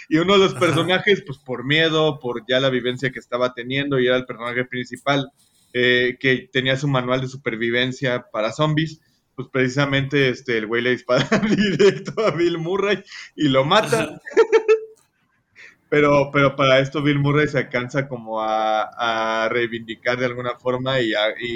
[0.09, 3.99] y uno de los personajes, pues por miedo, por ya la vivencia que estaba teniendo,
[3.99, 5.31] y era el personaje principal,
[5.73, 9.01] eh, que tenía su manual de supervivencia para zombies,
[9.35, 11.29] pues precisamente este, el güey le dispara
[11.79, 13.03] directo a Bill Murray
[13.35, 14.21] y lo mata.
[15.89, 21.13] Pero, pero para esto Bill Murray se alcanza como a, reivindicar de alguna forma y,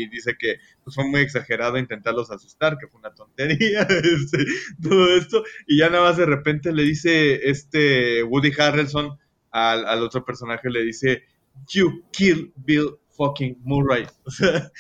[0.09, 4.45] dice que pues, fue muy exagerado intentarlos asustar, que fue una tontería, este,
[4.81, 5.43] todo esto.
[5.67, 9.19] Y ya nada más de repente le dice este Woody Harrelson
[9.51, 11.25] al, al otro personaje, le dice,
[11.69, 14.07] You kill Bill fucking Murray.
[14.25, 14.73] O sea,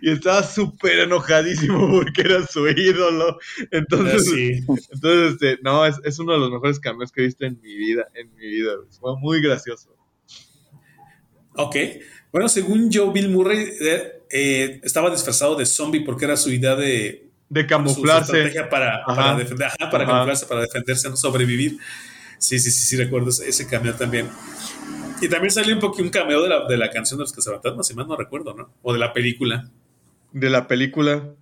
[0.00, 3.38] y estaba súper enojadísimo porque era su ídolo.
[3.70, 7.60] Entonces, entonces este, no, es, es, uno de los mejores cambios que he visto en
[7.60, 8.72] mi vida, en mi vida.
[8.98, 9.94] Fue muy gracioso.
[11.54, 11.76] Ok.
[12.32, 16.74] Bueno, según yo, Bill Murray eh, eh, estaba disfrazado de zombie porque era su idea
[16.76, 17.26] de...
[17.50, 18.52] De camuflarse.
[18.70, 21.78] para, para, defender, para camuflarse, para defenderse, no sobrevivir.
[22.38, 24.30] Sí, sí, sí, sí, recuerdo ese cambio también.
[25.20, 27.86] Y también salió un poquito un cameo de la, de la canción de los cazafantasmas,
[27.86, 28.72] si más no recuerdo, ¿no?
[28.82, 29.70] O de la película.
[30.32, 31.34] De la película.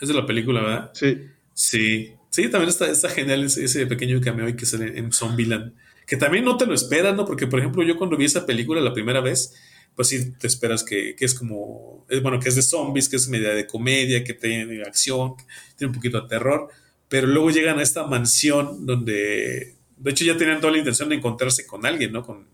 [0.00, 0.90] Es de la película, ¿verdad?
[0.94, 1.18] Sí.
[1.52, 2.12] Sí.
[2.30, 5.74] Sí, también está, está genial ese, pequeño cameo que sale en Zombieland.
[6.06, 7.26] Que también no te lo esperas, ¿no?
[7.26, 9.54] Porque, por ejemplo, yo cuando vi esa película la primera vez,
[9.94, 13.16] pues sí te esperas que, que es como, es, bueno, que es de zombies, que
[13.16, 15.44] es media de comedia, que tiene acción, que
[15.76, 16.68] tiene un poquito de terror,
[17.08, 21.16] pero luego llegan a esta mansión donde, de hecho ya tenían toda la intención de
[21.16, 22.22] encontrarse con alguien, ¿no?
[22.22, 22.46] Con,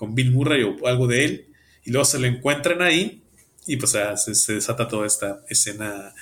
[0.00, 1.46] con Bill Murray o algo de él,
[1.84, 3.22] y luego se lo encuentran ahí
[3.66, 6.14] y pues se, desata toda esta escena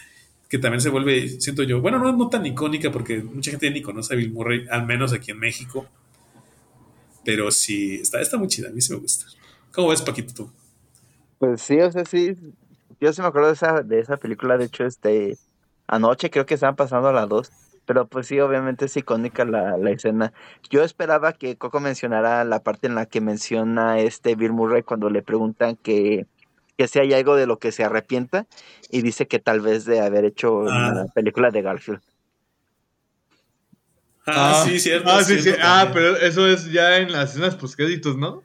[0.49, 3.81] que también se vuelve, siento yo, bueno, no, no tan icónica porque mucha gente ni
[3.81, 5.87] conoce a Bill Murray, al menos aquí en México,
[7.25, 9.27] pero sí, está, está muy chida, a mí sí me gusta.
[9.73, 10.51] ¿Cómo ves, Paquito, tú?
[11.39, 12.35] Pues sí, o sea, sí,
[13.01, 15.39] yo sí me acuerdo de esa, de esa película, de hecho, este,
[15.87, 17.53] anoche creo que estaban pasando a las dos
[17.89, 20.35] pero pues sí, obviamente es icónica la, la, escena.
[20.69, 25.09] Yo esperaba que Coco mencionara la parte en la que menciona este Bill Murray cuando
[25.09, 26.27] le preguntan que,
[26.77, 28.47] que si hay algo de lo que se arrepienta
[28.91, 31.07] y dice que tal vez de haber hecho la ah.
[31.15, 32.03] película de Garfield.
[34.27, 35.09] Ah, sí, cierto.
[35.11, 35.53] Ah, sí, sí.
[35.59, 38.43] Ah, pero eso es ya en las escenas postcréditos, ¿no?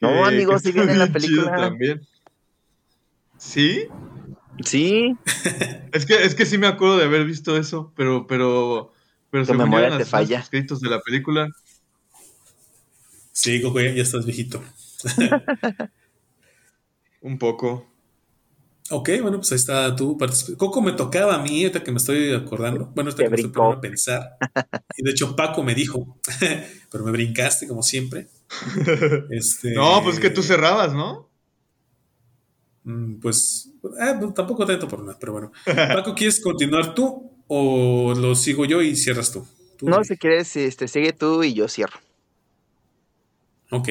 [0.00, 1.54] No, amigos, sí viene en la película.
[1.54, 2.00] También.
[3.38, 3.86] ¿Sí?
[4.64, 5.16] Sí.
[5.92, 8.92] es que es que sí me acuerdo de haber visto eso, pero pero
[9.30, 10.40] pero se memoria te falla.
[10.40, 11.48] escritos de la película.
[13.32, 14.62] Sí, Coco, ya, estás viejito.
[17.22, 17.86] Un poco.
[18.92, 20.58] Ok, bueno, pues ahí está tu participación.
[20.58, 22.86] Coco me tocaba a mí, ahorita que me estoy acordando.
[22.86, 24.36] Bueno, ahorita que me estoy a pensar.
[24.96, 26.18] Y de hecho, Paco me dijo,
[26.90, 28.28] pero me brincaste como siempre.
[29.30, 31.30] Este, no, pues que tú cerrabas, ¿no?
[32.84, 35.52] Mm, pues, eh, tampoco tanto por nada, pero bueno.
[35.64, 39.46] Paco, ¿quieres continuar tú o lo sigo yo y cierras tú?
[39.82, 41.98] no, si quieres, este, sigue tú y yo cierro.
[43.70, 43.88] Ok.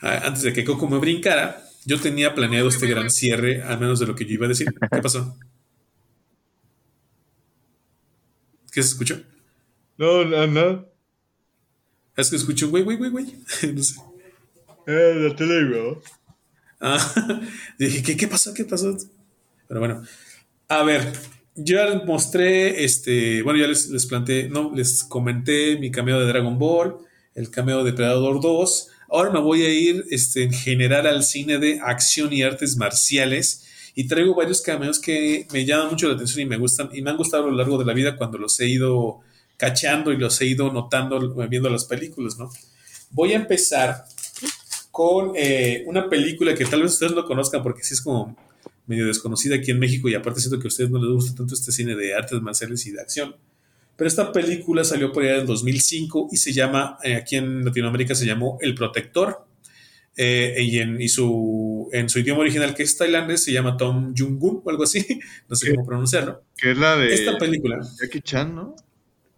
[0.00, 4.00] Ah, antes de que Coco me brincara, yo tenía planeado este gran cierre, al menos
[4.00, 4.68] de lo que yo iba a decir.
[4.92, 5.36] ¿Qué pasó?
[8.72, 9.20] ¿Qué se escuchó?
[9.98, 10.86] No, no, no.
[12.16, 13.26] Es que escucho güey, güey, güey, güey.
[13.74, 14.00] no sé.
[14.86, 16.00] Eh, la tele,
[16.86, 17.00] Ah,
[17.78, 18.52] dije, ¿qué, ¿qué pasó?
[18.52, 18.94] ¿Qué pasó?
[19.66, 20.02] Pero bueno,
[20.68, 21.14] a ver,
[21.54, 26.20] yo ya les mostré, este, bueno, ya les, les planteé, no, les comenté mi cameo
[26.20, 26.96] de Dragon Ball,
[27.34, 28.88] el cameo de Predador 2.
[29.08, 33.64] Ahora me voy a ir este, en general al cine de acción y artes marciales
[33.94, 37.08] y traigo varios cameos que me llaman mucho la atención y me gustan y me
[37.08, 39.20] han gustado a lo largo de la vida cuando los he ido
[39.56, 42.50] cachando y los he ido notando viendo las películas, ¿no?
[43.10, 44.04] Voy a empezar
[44.94, 48.36] con eh, una película que tal vez ustedes no conozcan porque sí es como
[48.86, 51.52] medio desconocida aquí en México y aparte siento que a ustedes no les gusta tanto
[51.52, 53.34] este cine de artes marciales y de acción.
[53.96, 58.14] Pero esta película salió por allá en 2005 y se llama, eh, aquí en Latinoamérica
[58.14, 59.44] se llamó El Protector.
[60.16, 64.62] Eh, y, en, su, en su idioma original, que es tailandés, se llama Tom Jung-gun
[64.64, 65.04] o algo así.
[65.48, 66.40] No sé cómo pronunciarlo.
[66.56, 67.12] Que es la de.
[67.12, 67.80] Esta película.
[68.00, 68.76] Jackie Chan, ¿no?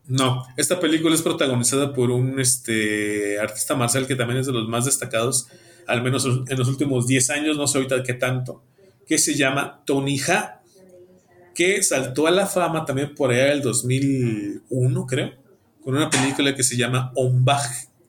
[0.08, 4.68] No, esta película es protagonizada por un este, artista marcial que también es de los
[4.68, 5.48] más destacados,
[5.86, 8.62] al menos en los últimos 10 años, no sé ahorita qué tanto,
[9.06, 10.60] que se llama Tony Ha,
[11.54, 15.32] que saltó a la fama también por allá del 2001, creo,
[15.82, 17.66] con una película que se llama Ombaj,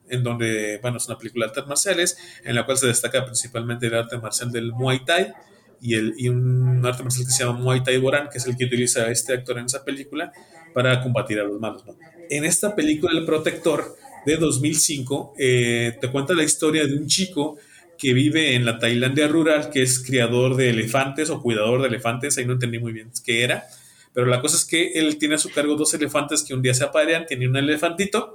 [0.08, 3.86] en donde, bueno, es una película de artes marciales, en la cual se destaca principalmente
[3.86, 5.32] el arte marcial del Muay Thai
[5.80, 8.56] y, el, y un arte marcial que se llama Muay Thai Boran, que es el
[8.56, 10.32] que utiliza este actor en esa película,
[10.74, 11.82] para combatir a los malos.
[12.30, 17.56] En esta película, El Protector de 2005, eh, te cuenta la historia de un chico
[17.98, 22.38] que vive en la Tailandia rural, que es criador de elefantes o cuidador de elefantes,
[22.38, 23.64] ahí no entendí muy bien qué era,
[24.12, 26.74] pero la cosa es que él tiene a su cargo dos elefantes que un día
[26.74, 28.32] se aparean, tiene un elefantito,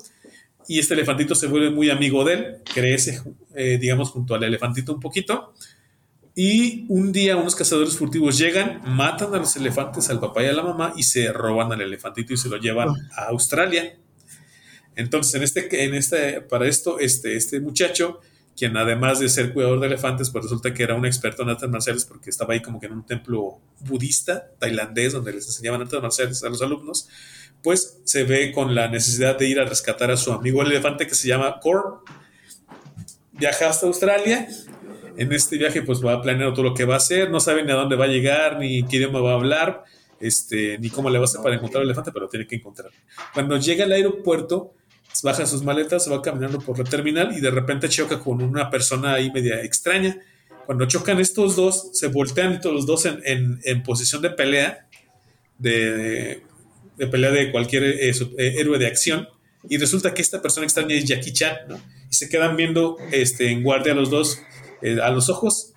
[0.68, 3.22] y este elefantito se vuelve muy amigo de él, crece,
[3.56, 5.54] eh, digamos, junto al elefantito un poquito,
[6.36, 10.54] y un día unos cazadores furtivos llegan, matan a los elefantes, al papá y a
[10.54, 13.98] la mamá, y se roban al elefantito y se lo llevan a Australia.
[14.96, 18.20] Entonces, en este, en este, para esto, este, este muchacho,
[18.56, 21.70] quien además de ser cuidador de elefantes, pues resulta que era un experto en artes
[21.70, 26.02] marciales porque estaba ahí como que en un templo budista tailandés donde les enseñaban artes
[26.02, 27.10] marciales a los alumnos,
[27.62, 31.08] pues se ve con la necesidad de ir a rescatar a su amigo el elefante
[31.08, 32.04] que se llama Cor.
[33.32, 34.48] Viaja hasta Australia
[35.18, 37.64] en este viaje pues va a planear todo lo que va a hacer, no sabe
[37.64, 39.84] ni a dónde va a llegar, ni qué idioma va a hablar,
[40.20, 42.92] este, ni cómo le va a hacer para encontrar al elefante, pero tiene que encontrar.
[43.34, 44.74] Cuando llega al aeropuerto,
[45.22, 48.70] baja sus maletas, se va caminando por la terminal y de repente choca con una
[48.70, 50.18] persona ahí media extraña.
[50.66, 54.88] Cuando chocan estos dos, se voltean todos los dos en, en, posición de pelea,
[55.60, 56.42] de,
[56.98, 59.28] de, pelea de cualquier eh, eh, héroe de acción.
[59.70, 61.82] Y resulta que esta persona extraña es Jackie Chan, ¿no?
[62.10, 64.42] Y se quedan viendo este, en guardia los dos
[64.84, 65.74] eh, a los ojos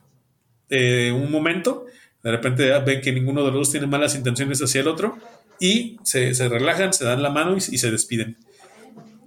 [0.68, 1.86] eh, un momento,
[2.22, 5.16] de repente ven que ninguno de los dos tiene malas intenciones hacia el otro
[5.60, 8.36] y se, relajan, se dan la mano y, se despiden.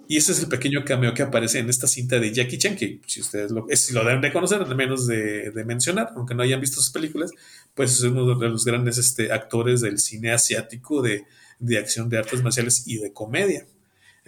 [0.08, 3.00] Y ese es el pequeño cameo que aparece en esta cinta de Jackie Chan, que
[3.06, 6.60] si ustedes lo, si lo deben de conocer, al menos de, mencionar, aunque no hayan
[6.60, 7.32] visto sus películas,
[7.74, 11.26] pues es uno de los grandes este, actores del cine asiático de,
[11.60, 13.66] de acción de artes marciales y de comedia.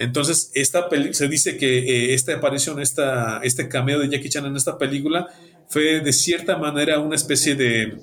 [0.02, 4.56] Entonces, esta se dice que eh, esta aparición, esta, este cameo de Jackie Chan en
[4.56, 5.28] esta película
[5.70, 8.00] fue de cierta manera una especie de,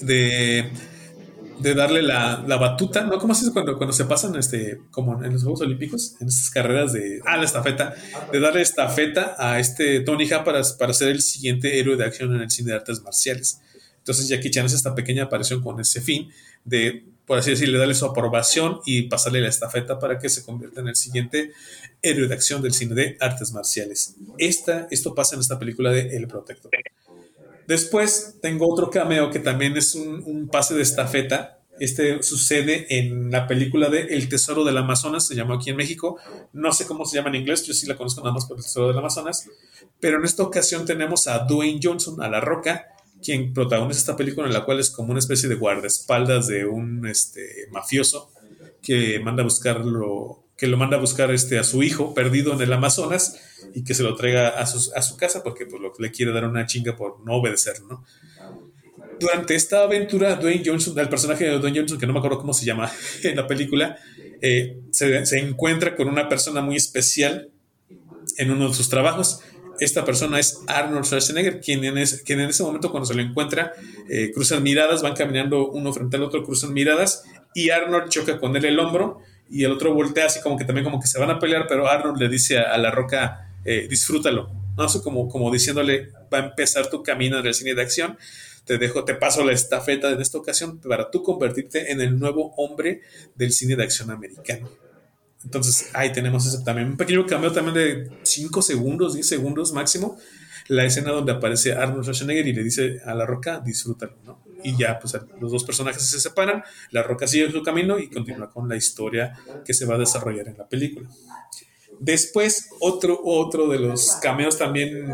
[0.00, 3.18] de, darle la, batuta, ¿no?
[3.18, 6.48] ¿Cómo se dice cuando, cuando se pasan, este, como en los Juegos Olímpicos, en estas
[6.48, 7.94] carreras de, ah, la estafeta,
[8.32, 12.34] de darle estafeta a este Tony Ha para, para ser el siguiente héroe de acción
[12.34, 13.60] en el cine de artes marciales.
[13.98, 16.30] Entonces Jackie Chan es esta pequeña aparición con ese fin
[16.64, 20.80] de por así decirle, darle su aprobación y pasarle la estafeta para que se convierta
[20.80, 21.52] en el siguiente
[22.02, 24.16] héroe de acción del cine de artes marciales.
[24.38, 26.70] Esta, esto pasa en esta película de El Protector.
[27.66, 31.60] Después tengo otro cameo que también es un, pase de estafeta.
[31.78, 36.18] Este sucede en la película de El Tesoro del Amazonas, se llamó aquí en México.
[36.52, 38.64] No sé cómo se llama en inglés, yo sí la conozco nada más por El
[38.64, 39.48] Tesoro del Amazonas.
[40.00, 42.88] Pero en esta ocasión tenemos a Dwayne Johnson, a La Roca,
[43.22, 47.06] quien protagoniza esta película en la cual es como una especie de guardaespaldas de un
[47.06, 48.30] este, mafioso
[48.82, 52.60] que manda a buscarlo, que lo manda a buscar este, a su hijo perdido en
[52.62, 53.38] el Amazonas
[53.74, 56.32] y que se lo traiga a su, a su casa porque pues, lo, le quiere
[56.32, 58.04] dar una chinga por no obedecer, ¿no?
[59.20, 62.54] durante esta aventura, Dwayne Johnson, el personaje de Dwayne Johnson, que no me acuerdo cómo
[62.54, 62.90] se llama
[63.22, 63.98] en la película,
[64.40, 67.50] eh, se, se, encuentra con una persona muy especial
[68.38, 69.40] en uno de sus trabajos.
[69.80, 73.72] Esta persona es Arnold Schwarzenegger, quien en, quien en ese momento cuando se lo encuentra,
[74.08, 77.24] eh, cruzan miradas, van caminando uno frente al otro, cruzan miradas
[77.54, 80.84] y Arnold choca con él el hombro y el otro voltea así como que también
[80.84, 84.50] como que se van a pelear, pero Arnold le dice a, la roca, eh, disfrútalo,
[84.76, 84.86] ¿no?
[85.02, 88.16] como, como diciéndole, va a empezar tu camino en el cine de acción
[88.70, 92.54] te dejo, te paso la estafeta en esta ocasión para tú convertirte en el nuevo
[92.56, 93.00] hombre
[93.34, 94.68] del cine de acción americano.
[95.44, 100.18] Entonces, ahí tenemos ese también, un pequeño cambio también de 5 segundos, 10 segundos máximo,
[100.68, 104.42] la escena donde aparece Arnold Schwarzenegger y le dice a La Roca, disfrútalo, ¿no?
[104.62, 108.50] Y ya, pues los dos personajes se separan, La Roca sigue su camino y continúa
[108.50, 109.34] con la historia
[109.64, 111.08] que se va a desarrollar en la película.
[111.98, 115.06] Después, otro, otro de los cameos también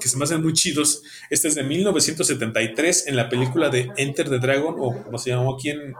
[0.00, 4.28] que se me hacen muy chidos, este es de 1973 en la película de Enter
[4.28, 5.94] the Dragon, o como se llamó aquí en,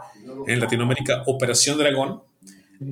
[0.46, 2.22] en Latinoamérica, Operación Dragón.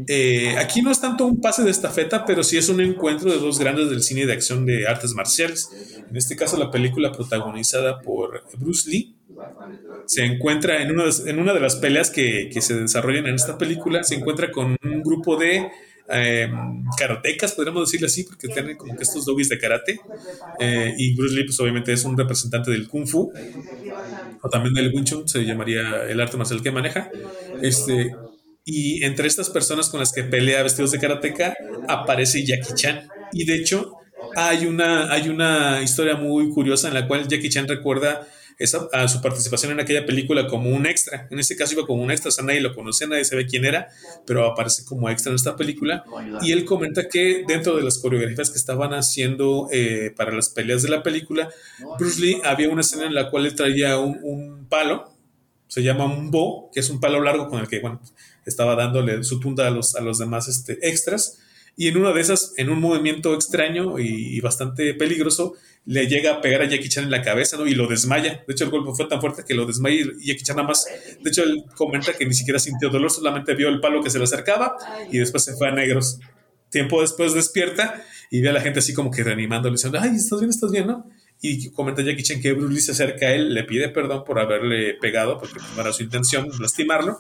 [0.08, 3.38] Eh, aquí no es tanto un pase de estafeta, pero sí es un encuentro de
[3.38, 5.68] dos grandes del cine de acción de artes marciales.
[6.08, 9.14] En este caso, la película protagonizada por Bruce Lee
[10.06, 14.04] se encuentra en una, en una de las peleas que, se desarrollan en esta película,
[14.04, 15.68] se encuentra con un grupo de
[16.08, 16.50] eh,
[16.98, 20.00] karatecas, podríamos decirle así, porque tienen como que estos doggies de karate.
[20.60, 23.32] Eh, y Bruce Lee, pues obviamente es un representante del Kung Fu,
[24.42, 27.10] o también del Wing Chun, se llamaría el arte marcial que maneja.
[27.62, 28.14] Este,
[28.64, 31.54] y entre estas personas con las que pelea vestidos de karateca
[31.88, 33.08] aparece Jackie Chan.
[33.32, 33.92] Y de hecho,
[34.36, 38.26] hay una, hay una historia muy curiosa en la cual Jackie Chan recuerda
[38.58, 41.26] esa, a su participación en aquella película como un extra.
[41.30, 43.64] En este caso iba como un extra, o sea, nadie lo conocía, nadie sabe quién
[43.64, 43.88] era,
[44.26, 46.04] pero aparece como extra en esta película.
[46.40, 50.82] Y él comenta que dentro de las coreografías que estaban haciendo eh, para las peleas
[50.82, 51.50] de la película,
[51.98, 55.12] Bruce Lee había una escena en la cual él traía un, un palo,
[55.66, 58.00] se llama un bo, que es un palo largo con el que, bueno,
[58.46, 61.38] estaba dándole su tunda a los, a los demás este, extras.
[61.76, 65.54] Y en una de esas, en un movimiento extraño y, bastante peligroso,
[65.86, 67.66] le llega a pegar a Jackie Chan en la cabeza, ¿no?
[67.66, 68.44] Y lo desmaya.
[68.46, 70.86] De hecho, el golpe fue tan fuerte que lo desmaya y Jackie Chan nada más,
[71.20, 74.18] de hecho, él comenta que ni siquiera sintió dolor, solamente vio el palo que se
[74.18, 74.76] le acercaba
[75.10, 76.20] y después se fue a negros.
[76.70, 80.38] Tiempo después despierta y ve a la gente así como que reanimándole, diciendo, ay, ¿estás
[80.40, 80.50] bien?
[80.50, 80.86] ¿Estás bien?
[80.86, 81.10] ¿No?
[81.42, 84.38] Y comenta Jackie Chan que Bruce Lee se acerca a él, le pide perdón por
[84.38, 87.18] haberle pegado, porque no era su intención lastimarlo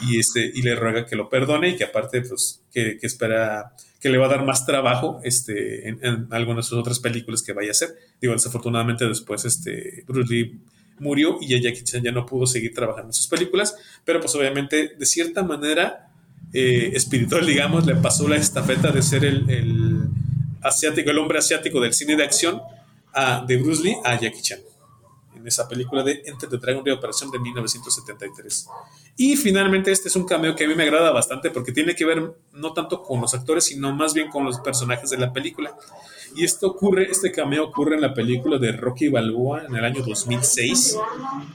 [0.00, 4.08] y, este, y le ruega que lo perdone y que aparte, pues, que, espera que
[4.08, 7.68] le va a dar más trabajo este, en, algunas de sus otras películas que vaya
[7.68, 7.90] a hacer.
[8.20, 10.60] Digo, desafortunadamente después este, Bruce Lee
[10.98, 14.94] murió y Jackie Chan ya no pudo seguir trabajando en sus películas, pero pues obviamente
[14.98, 16.08] de cierta manera
[16.52, 20.00] eh, espiritual, digamos, le pasó la estafeta de ser el, el,
[20.62, 22.62] asiático, el hombre asiático del cine de acción
[23.12, 24.60] a, de Bruce Lee a Jackie Chan
[25.48, 28.68] esa película de Enter the Dragon de Operación de 1973.
[29.16, 32.04] Y finalmente este es un cameo que a mí me agrada bastante porque tiene que
[32.04, 35.76] ver no tanto con los actores, sino más bien con los personajes de la película.
[36.34, 40.02] Y esto ocurre, este cameo ocurre en la película de Rocky Balboa en el año
[40.02, 40.98] 2006,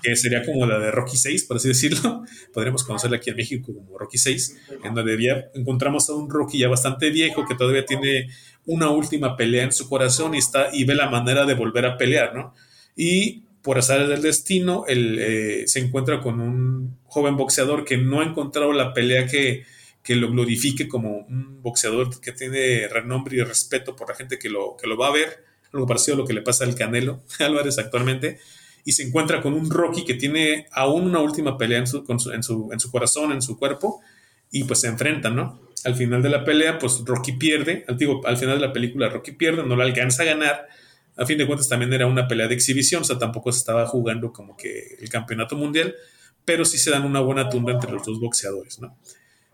[0.01, 2.23] que sería como la de Rocky 6, por así decirlo.
[2.53, 6.59] Podríamos conocerla aquí en México como Rocky 6, en donde ya encontramos a un Rocky
[6.59, 8.29] ya bastante viejo que todavía tiene
[8.65, 11.97] una última pelea en su corazón y está y ve la manera de volver a
[11.97, 12.53] pelear, ¿no?
[12.95, 18.21] Y por azar del destino, él eh, se encuentra con un joven boxeador que no
[18.21, 19.65] ha encontrado la pelea que,
[20.09, 24.75] lo glorifique como un boxeador que tiene renombre y respeto por la gente que lo,
[24.75, 27.77] que lo va a ver, algo parecido a lo que le pasa al Canelo Álvarez
[27.77, 28.39] actualmente,
[28.83, 32.03] y se encuentra con un Rocky que tiene aún una última pelea en su,
[32.33, 34.01] en su, en su corazón, en su cuerpo,
[34.51, 35.61] y pues se enfrentan, ¿no?
[35.85, 39.31] Al final de la pelea, pues Rocky pierde, al, al final de la película Rocky
[39.31, 40.67] pierde, no la alcanza a ganar,
[41.17, 43.85] a fin de cuentas también era una pelea de exhibición, o sea, tampoco se estaba
[43.85, 45.95] jugando como que el campeonato mundial,
[46.45, 48.97] pero sí se dan una buena tunda entre los dos boxeadores, ¿no?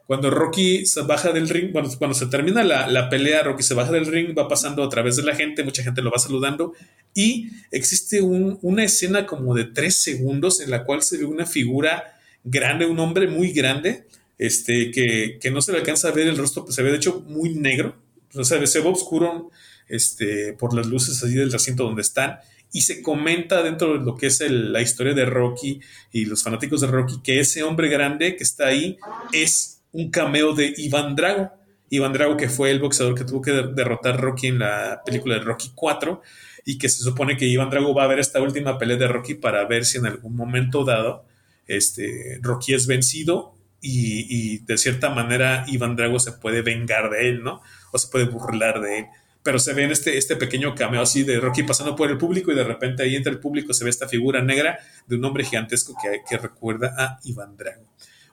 [0.08, 3.92] Cuando Rocky se baja del ring, cuando, cuando se termina la, pelea, Rocky se baja
[3.92, 6.74] del ring, va pasando a través de la gente, mucha gente lo va saludando
[7.14, 12.18] y existe una escena como de tres segundos en la cual se ve una figura
[12.46, 14.06] grande, un hombre muy grande,
[14.38, 16.98] este, que, que no se le alcanza a ver el rostro, pues se ve de
[16.98, 17.98] hecho muy negro,
[18.34, 19.52] o sea, se ve oscuro,
[19.88, 22.40] este, por las luces así del recinto donde están.
[22.72, 25.80] Y se comenta dentro de lo que es la historia de Rocky
[26.12, 28.98] y los fanáticos de Rocky que ese hombre grande que está ahí
[29.32, 31.52] es un cameo de Iván Drago.
[31.90, 35.36] Iván Drago, que fue el boxeador que tuvo que derrotar a Rocky en la película
[35.36, 36.22] de Rocky 4
[36.66, 39.36] y que se supone que Iván Drago va a ver esta última pelea de Rocky
[39.36, 41.26] para ver si en algún momento dado
[41.66, 47.30] este, Rocky es vencido y, y, de cierta manera Iván Drago se puede vengar de
[47.30, 47.62] él, ¿no?
[47.94, 49.06] O se puede burlar de él
[49.48, 52.52] pero se ve en este, este pequeño cameo así de Rocky pasando por el público
[52.52, 55.46] y de repente ahí entre el público se ve esta figura negra de un hombre
[55.46, 57.86] gigantesco que, que recuerda a Iván Drago.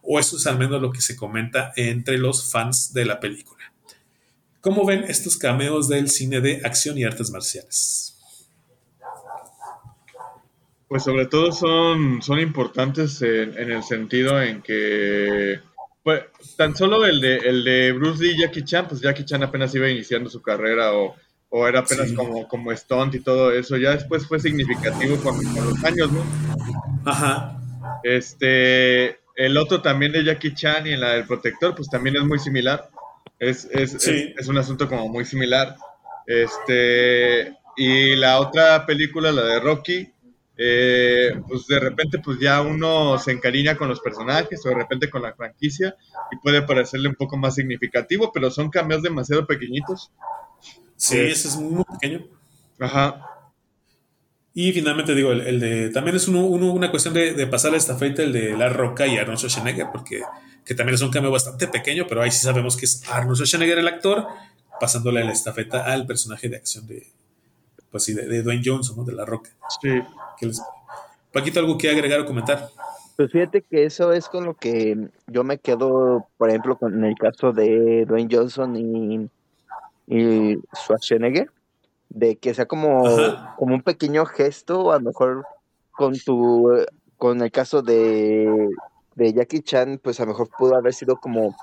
[0.02, 3.62] O eso es al menos lo que se comenta entre los fans de la película.
[4.60, 8.18] ¿Cómo ven estos cameos del cine de acción y artes marciales?
[10.88, 15.60] Pues sobre todo son, son importantes en el sentido en que
[16.04, 16.22] pues
[16.56, 19.74] tan solo el de, el de Bruce Lee y Jackie Chan, pues Jackie Chan apenas
[19.74, 21.16] iba iniciando su carrera o,
[21.66, 23.76] era apenas como, como stunt y todo eso.
[23.76, 26.22] Ya después fue significativo con, los años, ¿no?
[27.04, 27.58] Ajá.
[28.02, 32.24] Este, el otro también de Jackie Chan y en la del protector, pues también es
[32.24, 32.90] muy similar.
[33.38, 35.76] Es, es, es, un asunto como muy similar.
[36.26, 40.12] Este, y la otra película, la de Rocky,
[40.56, 45.10] eh, pues de repente pues ya uno se encariña con los personajes o de repente
[45.10, 45.96] con la franquicia
[46.30, 50.12] y puede parecerle un poco más significativo, pero son cambios demasiado pequeñitos.
[50.96, 52.26] Sí, ese es muy, pequeño.
[52.78, 53.30] Ajá.
[54.56, 58.22] Y finalmente digo, el, de también es uno, una cuestión de, de pasar esta feita,
[58.22, 60.22] el de La Roca y Arnold Schwarzenegger, porque
[60.64, 63.78] que también es un cambio bastante pequeño, pero ahí sí sabemos que es Arnold Schwarzenegger
[63.78, 64.26] el actor,
[64.80, 67.06] pasándole la estafeta al personaje de acción de,
[67.90, 69.04] pues sí, de, Dwayne Johnson, ¿no?
[69.04, 69.50] De La Roca.
[69.82, 70.00] Sí.
[71.32, 72.68] Paquito, ¿algo que agregar o comentar?
[73.16, 77.14] Pues fíjate que eso es con lo que yo me quedo, por ejemplo, con el
[77.16, 79.30] caso de Dwayne Johnson y,
[80.06, 81.50] y Schwarzenegger,
[82.08, 83.04] de que sea como,
[83.56, 85.44] como un pequeño gesto, a lo mejor
[85.92, 86.84] con tu,
[87.16, 88.68] con el caso de,
[89.14, 91.56] de Jackie Chan, pues a lo mejor pudo haber sido como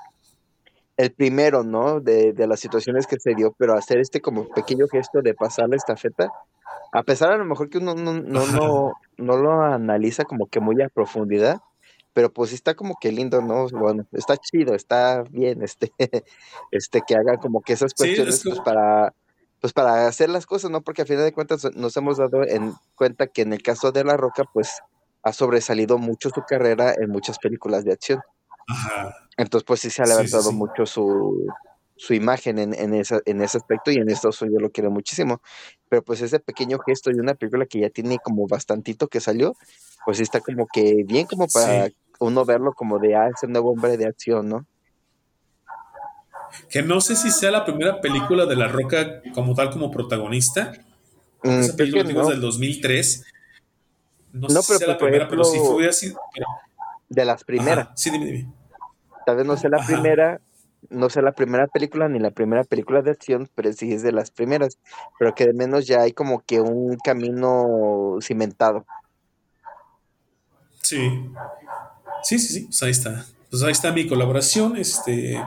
[0.96, 2.00] el primero, ¿no?
[2.00, 5.68] De, de las situaciones que se dio, pero hacer este como pequeño gesto de pasar
[5.68, 6.30] la estafeta,
[6.92, 10.60] a pesar a lo mejor que uno no, no, no, no lo analiza como que
[10.60, 11.60] muy a profundidad,
[12.12, 13.66] pero pues está como que lindo, ¿no?
[13.70, 15.92] Bueno, está chido, está bien, este,
[16.70, 19.14] este, que haga como que esas cuestiones pues, para,
[19.60, 20.82] pues para hacer las cosas, ¿no?
[20.82, 24.04] Porque a final de cuentas nos hemos dado en cuenta que en el caso de
[24.04, 24.82] La Roca, pues
[25.22, 28.20] ha sobresalido mucho su carrera en muchas películas de acción.
[29.36, 31.46] Entonces, pues sí se ha levantado mucho su,
[31.96, 35.40] su imagen en, en, esa, en ese aspecto y en esto yo lo quiero muchísimo.
[35.92, 39.54] Pero pues ese pequeño gesto de una película que ya tiene como bastantito que salió,
[40.06, 43.98] pues está como que bien como para uno verlo como de, ah, ese nuevo hombre
[43.98, 44.64] de acción, ¿no?
[46.70, 50.72] Que no sé si sea la primera película de La Roca como tal, como protagonista.
[51.42, 52.30] Mm, esa película no.
[52.30, 53.26] del 2003.
[54.32, 56.14] No, sé si sea la primera, pero si fue así.
[57.10, 57.90] De las primeras.
[57.96, 58.52] Sí, dime, dime.
[59.26, 60.40] Tal vez no sea la primera,
[60.90, 64.12] no sea la primera película ni la primera película de acción, pero sí es de
[64.12, 64.78] las primeras.
[65.18, 68.86] Pero que de menos ya hay como que un camino cimentado.
[70.82, 71.30] Sí.
[72.22, 72.64] Sí, sí, sí.
[72.66, 73.24] Pues ahí está.
[73.50, 74.76] Pues ahí está mi colaboración.
[74.76, 75.40] Este.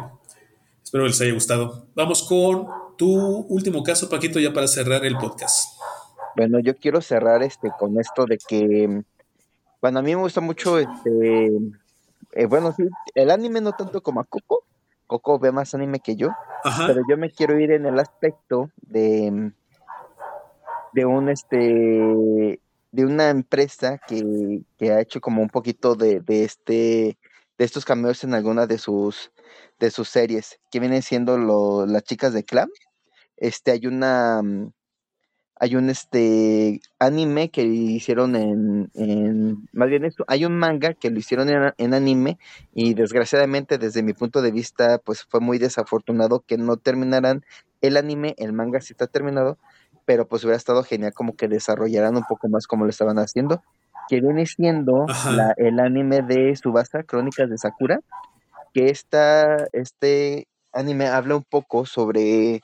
[0.84, 1.88] Espero que les haya gustado.
[1.96, 2.68] Vamos con
[2.98, 3.14] tu
[3.50, 5.78] último caso, Paquito, ya para cerrar el podcast.
[6.36, 9.04] Bueno, yo quiero cerrar este con esto de que
[9.86, 11.48] bueno, a mí me gusta mucho este.
[12.32, 14.64] Eh, bueno, sí, el anime no tanto como a Coco.
[15.08, 16.30] Coco ve más anime que yo.
[16.88, 19.52] Pero yo me quiero ir en el aspecto de.
[20.94, 22.60] de un este.
[22.92, 27.18] de una empresa que, que ha hecho como un poquito de, de este.
[27.58, 29.32] de estos cameos en alguna de sus.
[29.80, 30.60] de sus series.
[30.72, 32.70] Que vienen siendo lo, las chicas de Clam.
[33.38, 34.42] Este, hay una
[35.58, 41.10] hay un este anime que hicieron en, en, más bien esto, hay un manga que
[41.10, 42.38] lo hicieron en, anime
[42.74, 47.46] y desgraciadamente desde mi punto de vista pues fue muy desafortunado que no terminaran
[47.82, 49.58] el anime, el manga sí está terminado,
[50.04, 53.64] pero pues hubiera estado genial como que desarrollaran un poco más como lo estaban haciendo,
[54.10, 55.06] que viene siendo
[55.58, 58.00] el anime de Subasa, Crónicas de Sakura,
[58.74, 62.62] que esta, este anime habla un poco sobre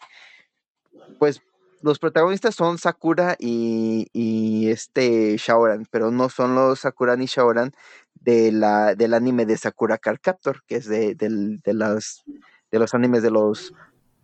[1.17, 1.41] pues
[1.81, 7.71] los protagonistas son Sakura y, y, este Shaoran, pero no son los Sakura ni Shaoran
[8.15, 12.23] de la, del anime de Sakura Card Captor, que es de, de, las,
[12.71, 13.73] de los animes de los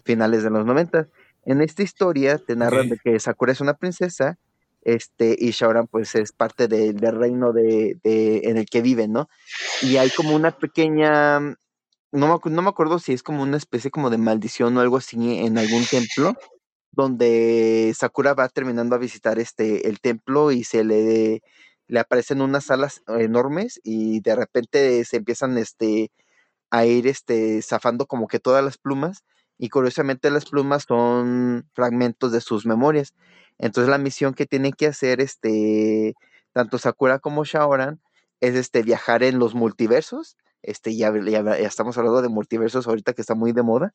[0.03, 1.07] finales de los 90.
[1.45, 4.37] En esta historia te narran de que Sakura es una princesa
[4.81, 9.29] este, y Shaoran pues es parte del reino de, de, en el que viven, ¿no?
[9.81, 11.55] Y hay como una pequeña, no
[12.11, 15.17] me, no me acuerdo si es como una especie como de maldición o algo así
[15.39, 16.35] en algún templo,
[16.97, 21.43] donde Sakura va terminando a visitar este el templo y se le,
[21.87, 26.11] le aparecen unas salas enormes y de repente se empiezan este
[26.71, 29.23] a ir este zafando como que todas las plumas
[29.59, 33.13] y curiosamente las plumas son fragmentos de sus memorias.
[33.59, 36.15] Entonces la misión que tiene que hacer este
[36.51, 38.01] tanto Sakura como Shaoran
[38.41, 40.35] es este viajar en los multiversos.
[40.63, 43.93] Este ya, ya, ya estamos hablando de multiversos ahorita que está muy de moda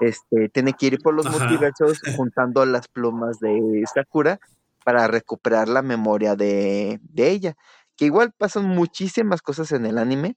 [0.00, 4.38] este, tiene que ir por los multiversos juntando las plumas de Sakura
[4.84, 7.56] para recuperar la memoria de, de ella.
[7.96, 10.36] Que igual pasan muchísimas cosas en el anime,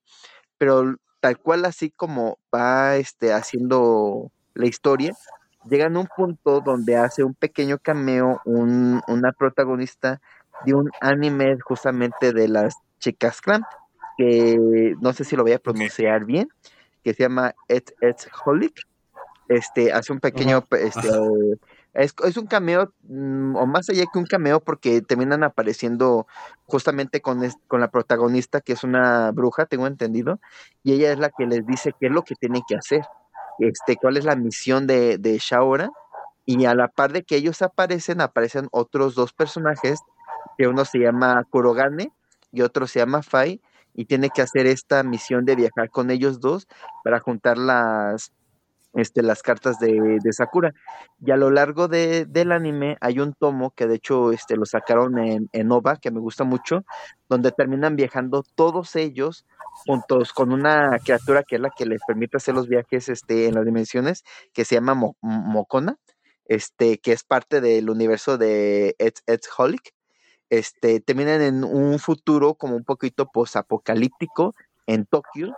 [0.58, 5.14] pero tal cual así como va este, haciendo la historia,
[5.70, 10.22] llegan a un punto donde hace un pequeño cameo un, una protagonista
[10.66, 13.66] de un anime justamente de las chicas Clamp,
[14.18, 16.50] que no sé si lo voy a pronunciar bien,
[17.04, 18.82] que se llama It's, Holic.
[19.50, 21.10] Este, hace un pequeño, este,
[21.96, 26.28] es, es, un cameo, mm, o más allá que un cameo, porque terminan apareciendo
[26.66, 30.40] justamente con, con la protagonista, que es una bruja, tengo entendido,
[30.84, 33.02] y ella es la que les dice qué es lo que tienen que hacer,
[33.58, 35.90] este, cuál es la misión de, de Shaora,
[36.46, 40.00] y a la par de que ellos aparecen, aparecen otros dos personajes,
[40.60, 42.12] que uno se llama Kurogane
[42.52, 43.62] y otro se llama Fai,
[43.96, 46.68] y tiene que hacer esta misión de viajar con ellos dos
[47.04, 48.32] para juntar las,
[48.94, 50.74] este, las cartas de, Sakura.
[51.24, 54.66] Y a lo largo de, del anime hay un tomo que de hecho este, lo
[54.66, 56.84] sacaron en, en OVA, que me gusta mucho,
[57.28, 59.46] donde terminan viajando todos ellos
[59.86, 63.56] juntos con una criatura que es la que les permite hacer los viajes este, en
[63.56, 65.98] las dimensiones, que se llama Mokona,
[66.46, 68.96] este, que es parte del universo de
[69.58, 69.94] Holic.
[70.50, 74.56] Este, terminan en un futuro como un poquito posapocalíptico
[74.88, 75.56] en Tokio,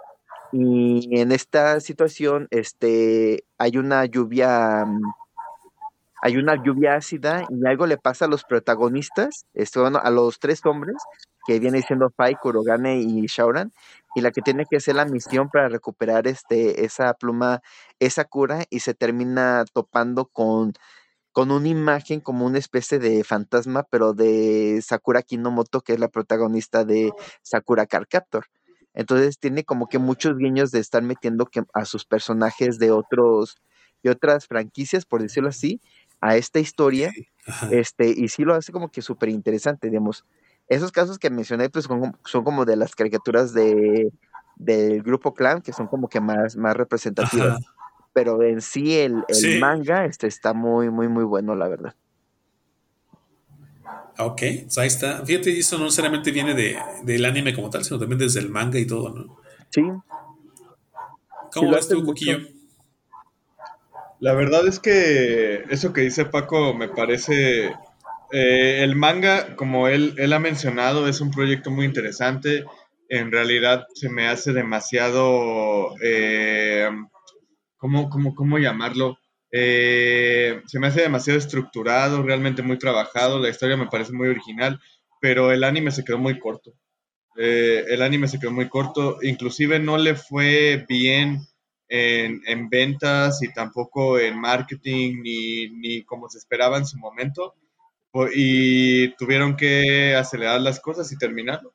[0.51, 5.01] y en esta situación, este, hay una lluvia, mm,
[6.23, 10.65] hay una lluvia ácida y algo le pasa a los protagonistas, este, a los tres
[10.65, 10.97] hombres,
[11.47, 13.73] que viene siendo Fai, Kurogane y Shaoran,
[14.15, 17.61] y la que tiene que hacer la misión para recuperar este, esa pluma,
[17.99, 20.73] esa cura, y se termina topando con,
[21.31, 26.09] con una imagen como una especie de fantasma, pero de Sakura Kinomoto, que es la
[26.09, 27.11] protagonista de
[27.41, 28.45] Sakura Card Captor.
[28.93, 33.57] Entonces tiene como que muchos guiños de estar metiendo que a sus personajes de otros,
[34.03, 35.81] de otras franquicias, por decirlo así,
[36.19, 37.11] a esta historia.
[37.71, 40.25] Este, y sí lo hace como que súper interesante, digamos.
[40.67, 44.11] Esos casos que mencioné, pues son, son como de las caricaturas de
[44.61, 47.59] del grupo Clan, que son como que más, más representativas.
[48.13, 51.95] Pero en sí el, el manga este, está muy, muy, muy bueno, la verdad.
[54.25, 55.25] Ok, pues ahí está.
[55.25, 58.79] Fíjate, eso no necesariamente viene de, del anime como tal, sino también desde el manga
[58.79, 59.37] y todo, ¿no?
[59.69, 59.81] Sí.
[61.53, 62.39] ¿Cómo ves tú, Coquillo?
[64.19, 67.73] La verdad es que eso que dice Paco me parece...
[68.33, 72.63] Eh, el manga, como él, él ha mencionado, es un proyecto muy interesante.
[73.09, 75.95] En realidad se me hace demasiado...
[76.03, 76.89] Eh,
[77.77, 79.17] ¿cómo, cómo, ¿Cómo llamarlo?
[79.51, 84.79] Eh, se me hace demasiado estructurado, realmente muy trabajado, la historia me parece muy original,
[85.19, 86.73] pero el anime se quedó muy corto.
[87.37, 91.39] Eh, el anime se quedó muy corto, inclusive no le fue bien
[91.89, 97.55] en, en ventas y tampoco en marketing ni, ni, como se esperaba en su momento.
[98.35, 101.73] Y tuvieron que acelerar las cosas y terminarlo.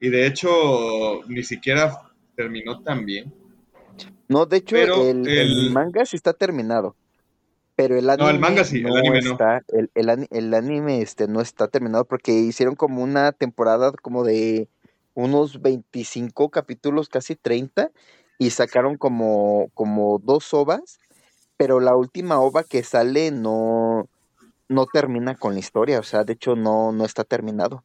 [0.00, 3.32] Y de hecho, ni siquiera terminó tan bien.
[4.28, 6.94] No, de hecho, el, manga sí está terminado.
[7.76, 8.24] Pero el anime.
[8.24, 9.32] No, el manga sí, el anime no.
[9.32, 14.68] Está, el, anime este, no está terminado porque hicieron como una temporada como de
[15.14, 17.90] unos 25 capítulos, casi 30,
[18.38, 21.00] y sacaron como, como dos ovas,
[21.56, 24.08] pero la última ova que sale no,
[24.68, 27.84] no termina con la historia, o sea, de hecho no, no está terminado.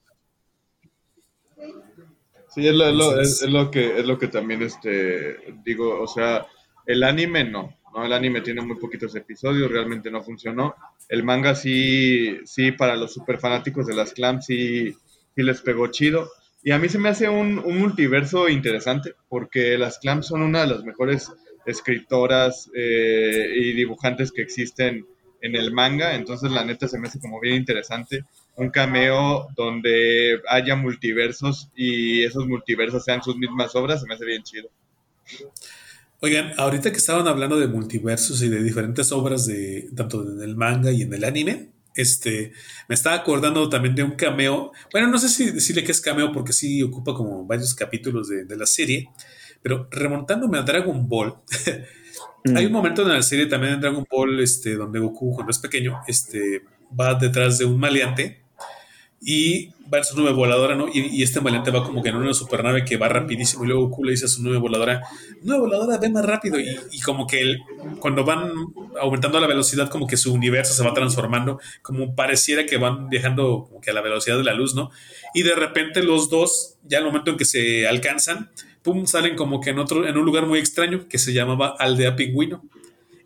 [2.53, 6.45] Sí, es lo, es, lo, que, es lo que también este, digo, o sea,
[6.85, 8.05] el anime no, ¿no?
[8.05, 10.75] El anime tiene muy poquitos episodios, realmente no funcionó.
[11.09, 15.87] El manga sí, sí, para los super fanáticos de las clams sí, sí les pegó
[15.87, 16.29] chido.
[16.63, 20.61] Y a mí se me hace un, un multiverso interesante, porque las clams son una
[20.61, 21.31] de las mejores
[21.65, 25.05] escritoras eh, y dibujantes que existen
[25.41, 28.23] en el manga, entonces la neta se me hace como bien interesante
[28.55, 34.25] un cameo donde haya multiversos y esos multiversos sean sus mismas obras, se me hace
[34.25, 34.69] bien chido.
[36.19, 40.55] Oigan, ahorita que estaban hablando de multiversos y de diferentes obras de tanto en el
[40.55, 42.53] manga y en el anime, este,
[42.87, 44.71] me estaba acordando también de un cameo.
[44.91, 48.55] Bueno, no sé si decirle que es cameo porque sí ocupa como varios capítulos de,
[48.55, 49.09] la serie,
[49.61, 51.35] pero remontándome a Dragon Ball,
[52.55, 52.75] hay un mm.
[52.75, 56.63] momento en la serie también en Dragon Ball, este, donde Goku cuando es pequeño, este,
[56.99, 58.42] va detrás de un maleante
[59.25, 60.87] y va en su nube voladora, ¿no?
[60.91, 64.03] Y, este maleante va como que en una supernave que va rapidísimo y luego Goku
[64.03, 65.01] le dice a su nube voladora,
[65.41, 67.59] nube voladora, ve más rápido y, como que él,
[67.99, 68.51] cuando van
[68.99, 73.65] aumentando la velocidad como que su universo se va transformando, como pareciera que van viajando
[73.67, 74.91] como que a la velocidad de la luz, ¿no?
[75.33, 78.49] Y de repente los dos, ya al momento en que se alcanzan,
[78.81, 82.15] pum, salen como que en otro, en un lugar muy extraño que se llamaba Aldea
[82.15, 82.63] Pingüino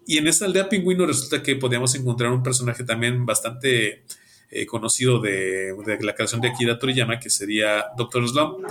[0.07, 4.03] y en esta aldea pingüino resulta que podíamos encontrar un personaje también bastante
[4.49, 8.65] eh, conocido de, la creación de Akira Toriyama, que sería Doctor Slump,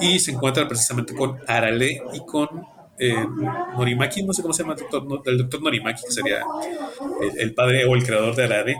[0.00, 2.48] y se encuentra precisamente con Arale y con
[2.98, 3.24] eh,
[3.76, 6.42] Norimaki, no sé cómo se llama el doctor, el doctor Norimaki, que sería
[7.36, 8.76] el, padre o el creador de Arale.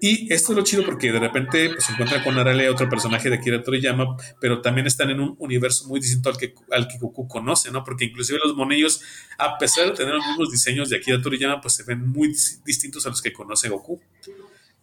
[0.00, 3.30] Y esto es lo chido porque de repente pues, se encuentra con Arale, otro personaje
[3.30, 6.98] de Akira Toriyama, pero también están en un universo muy distinto al que, al que
[6.98, 7.84] Goku conoce, ¿no?
[7.84, 9.00] Porque inclusive los monillos,
[9.38, 12.34] a pesar de tener los mismos diseños de Akira Toriyama, pues se ven muy
[12.66, 14.00] distintos a los que conoce Goku.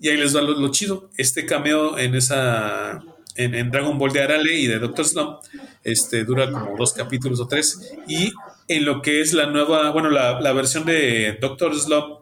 [0.02, 1.10] Y ahí les va lo, chido.
[1.16, 3.02] Este cameo en esa
[3.36, 5.40] en, Dragon Ball de Arale y de Doctor Slump,
[5.84, 7.94] este, dura como dos capítulos o tres.
[8.08, 8.34] Y
[8.68, 12.22] en lo que es la nueva, bueno, la, versión de Doctor Slump,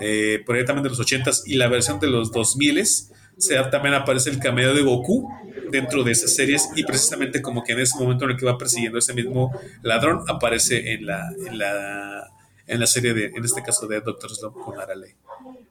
[0.00, 3.12] eh, por ahí también de los 80s, y la versión de los 2000s,
[3.42, 5.28] sea, también aparece el cameo de Goku
[5.70, 8.58] dentro de esas series y precisamente como que en ese momento en el que va
[8.58, 12.30] persiguiendo ese mismo ladrón aparece en la, en la,
[12.66, 15.16] en la serie de, en este caso de Doctor Slump con Arale.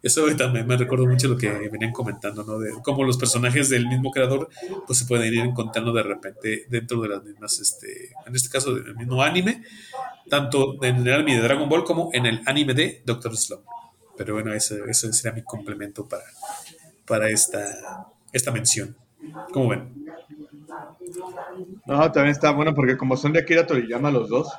[0.03, 2.57] Eso también me recuerdo mucho lo que venían comentando, ¿no?
[2.57, 4.49] De cómo los personajes del mismo creador,
[4.88, 8.73] pues se pueden ir encontrando de repente dentro de las mismas, este, en este caso,
[8.73, 9.64] del mismo anime,
[10.28, 13.64] tanto en el anime de Dragon Ball como en el anime de Doctor Slump.
[14.18, 16.23] Pero bueno, ese, ese sería mi complemento para,
[17.06, 18.95] para esta, esta mención.
[19.53, 20.02] ¿Cómo ven?
[21.86, 24.52] No, también está bueno porque como son de Akira Toriyama los dos.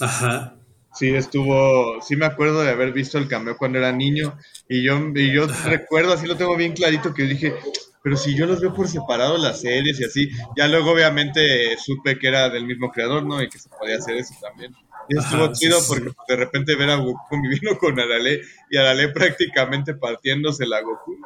[0.00, 0.56] Ajá.
[0.96, 4.98] Sí, estuvo, sí me acuerdo de haber visto el cameo cuando era niño y yo,
[5.14, 7.54] y yo recuerdo, así lo tengo bien clarito, que dije,
[8.02, 12.18] pero si yo los veo por separado las series y así, ya luego obviamente supe
[12.18, 13.42] que era del mismo creador, ¿no?
[13.42, 14.72] Y que se podía hacer eso también.
[15.08, 19.94] Y estuvo chido porque de repente ver a Goku conviviendo con Arale y Arale prácticamente
[19.94, 21.16] partiéndose la Goku.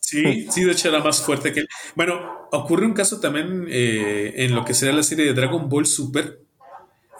[0.00, 1.68] Sí, sí, de hecho era más fuerte que él.
[1.94, 5.86] Bueno, ocurre un caso también eh, en lo que será la serie de Dragon Ball
[5.86, 6.40] Super,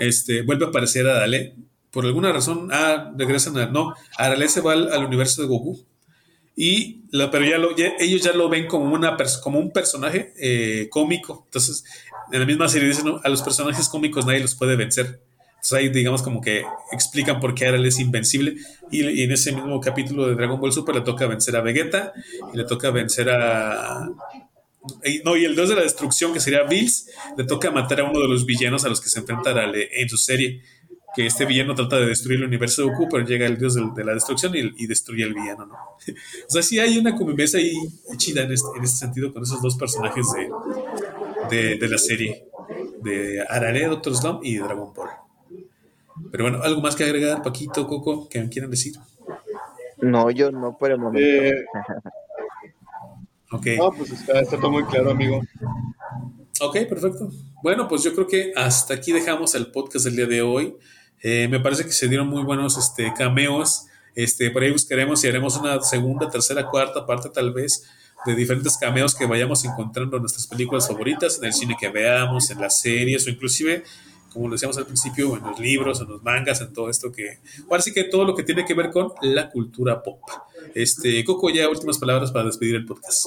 [0.01, 1.55] este, vuelve a aparecer a Dale.
[1.91, 3.67] Por alguna razón, ah, regresan a.
[3.67, 5.85] No, Arale se va al, universo de Goku.
[6.57, 11.45] Y pero ya, lo, ellos ya lo ven como, una, como un personaje eh, cómico.
[11.47, 11.85] Entonces,
[12.33, 15.21] en la misma serie dicen, a los personajes cómicos nadie los puede vencer.
[15.49, 18.57] Entonces ahí digamos como que explican por qué Arale es invencible.
[18.91, 22.13] Y, y, en ese mismo capítulo de Dragon Ball Super le toca vencer a Vegeta
[22.53, 24.09] y le toca vencer a,
[25.25, 28.21] no, y el dios de la destrucción, que sería Bills, le toca matar a uno
[28.21, 30.63] de los villanos a los que se enfrenta en su serie.
[31.15, 34.05] Que este villano trata de destruir el universo de Goku, pero llega el dios de,
[34.05, 35.75] la destrucción y, destruye al villano, ¿no?
[36.49, 37.75] o sea, sí hay una convivencia ahí
[38.17, 40.25] chida en este, en este sentido con esos dos personajes
[41.51, 42.45] de, de, la serie:
[43.03, 45.11] de Arare, Doctor Slump y Dragon Ball.
[46.31, 48.95] Pero bueno, ¿algo más que agregar, Paquito, Coco, que me quieran decir?
[49.99, 51.29] No, yo no por el momento.
[51.29, 51.65] Eh,
[53.53, 53.67] Ok.
[53.79, 55.41] No, pues está, todo muy claro, amigo.
[56.61, 57.31] Ok, perfecto.
[57.63, 60.77] Bueno, pues yo creo que hasta aquí dejamos el podcast del día de hoy.
[61.23, 63.87] Eh, me parece que se dieron muy buenos este, cameos.
[64.15, 67.85] Este, por ahí buscaremos y haremos una segunda, tercera, cuarta parte tal vez
[68.27, 72.51] de diferentes cameos que vayamos encontrando en nuestras películas favoritas, en el cine que veamos,
[72.51, 73.85] en las series o inclusive
[74.33, 77.39] como lo decíamos al principio, en los libros, en los mangas, en todo esto que,
[77.69, 80.21] ahora sí que todo lo que tiene que ver con la cultura pop.
[80.75, 83.27] Este, Coco, ya últimas palabras para despedir el podcast.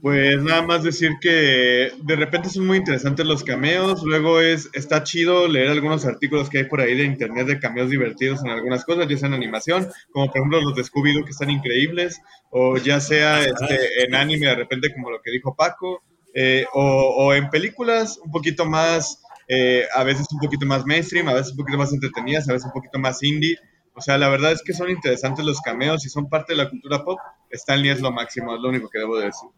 [0.00, 5.02] Pues nada más decir que de repente son muy interesantes los cameos, luego es está
[5.02, 8.84] chido leer algunos artículos que hay por ahí de internet de cameos divertidos en algunas
[8.84, 12.20] cosas, ya sea en animación, como por ejemplo los de Scooby-Doo que están increíbles,
[12.50, 16.04] o ya sea este, en anime de repente como lo que dijo Paco,
[16.34, 21.28] eh, o, o en películas un poquito más eh, a veces un poquito más mainstream,
[21.28, 23.56] a veces un poquito más entretenidas, a veces un poquito más indie.
[23.94, 26.68] O sea, la verdad es que son interesantes los cameos y son parte de la
[26.68, 27.18] cultura pop.
[27.50, 29.48] Stanley es lo máximo, es lo único que debo decir.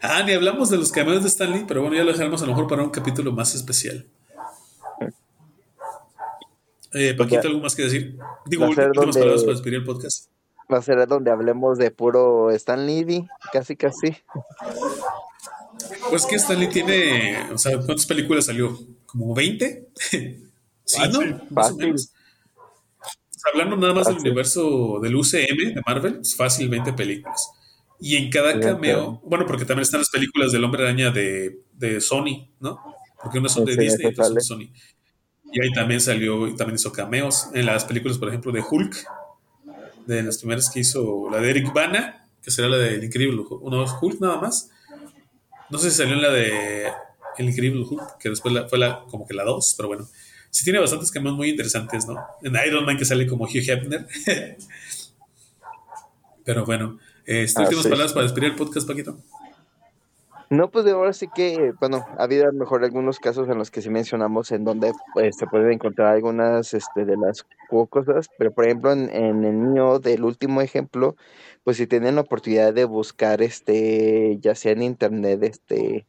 [0.00, 2.52] Ah, ni hablamos de los cameos de Stanley, pero bueno, ya lo dejaremos a lo
[2.52, 4.06] mejor para un capítulo más especial.
[6.94, 8.18] Eh, Paquito, ¿algo más que decir?
[8.46, 10.28] Digo, últimas palabras para despedir el podcast.
[10.72, 14.16] Va a ser donde hablemos de puro Stanley, casi, casi.
[16.10, 18.78] Pues que Stanley tiene, o sea, ¿cuántas películas salió?
[19.12, 19.88] ¿Como 20?
[20.84, 21.20] sí, ¿no?
[21.50, 22.10] Más o menos.
[23.52, 27.50] hablando nada más del universo del UCM de Marvel, es fácil 20 películas.
[28.00, 32.00] Y en cada cameo, bueno, porque también están las películas del Hombre Araña de, de
[32.00, 32.80] Sony, ¿no?
[33.22, 34.72] Porque unas son de Disney y otras son de Sony.
[35.52, 38.96] Y ahí también salió, y también hizo cameos en las películas, por ejemplo, de Hulk,
[40.06, 43.84] de las primeras que hizo, la de Eric Bana, que será la del Increíble uno
[44.00, 44.70] Hulk nada más,
[45.70, 46.88] no sé si salió en la de
[47.38, 50.08] El Increíble Hulk, que después fue la, como que la 2, pero bueno.
[50.50, 52.22] Sí tiene bastantes cambios muy interesantes, ¿no?
[52.42, 54.06] En Iron Man que sale como Hugh Hefner.
[56.44, 59.16] pero bueno, este, últimas palabras para despedir el podcast, Paquito.
[60.50, 63.56] No, pues de ahora sí que, bueno, ha habido a lo mejor algunos casos en
[63.56, 67.46] los que sí mencionamos en donde pues, se pueden encontrar algunas este, de las
[67.88, 71.16] cosas, pero por ejemplo en, en el mío del último ejemplo,
[71.64, 76.06] pues si tienen la oportunidad de buscar este, ya sea en internet, este,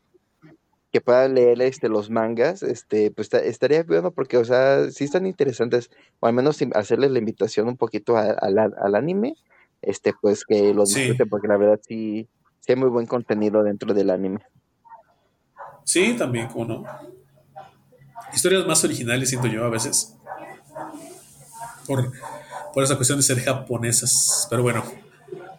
[0.94, 5.26] que puedan leer este, los mangas, este, pues estaría bueno porque, o sea, sí están
[5.26, 5.90] interesantes,
[6.20, 9.36] o al menos hacerles la invitación un poquito al anime,
[9.82, 12.30] este, pues que lo disfruten, porque la verdad sí,
[12.60, 14.42] sí hay muy buen contenido dentro del anime.
[15.84, 16.86] Sí, también, como no.
[18.32, 20.16] Historias más originales, siento yo, a veces.
[21.88, 22.12] Por,
[22.72, 24.46] por esa cuestión de ser japonesas.
[24.48, 24.84] Pero bueno,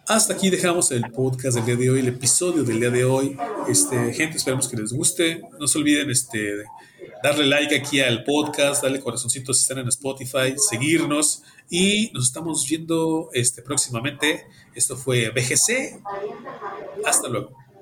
[0.07, 3.37] hasta aquí dejamos el podcast del día de hoy, el episodio del día de hoy.
[3.67, 5.41] Este, gente, esperamos que les guste.
[5.59, 6.63] No se olviden este,
[7.23, 12.67] darle like aquí al podcast, darle corazoncito si están en Spotify, seguirnos y nos estamos
[12.69, 14.45] viendo este, próximamente.
[14.75, 15.99] Esto fue BGC.
[17.03, 17.64] Hasta luego.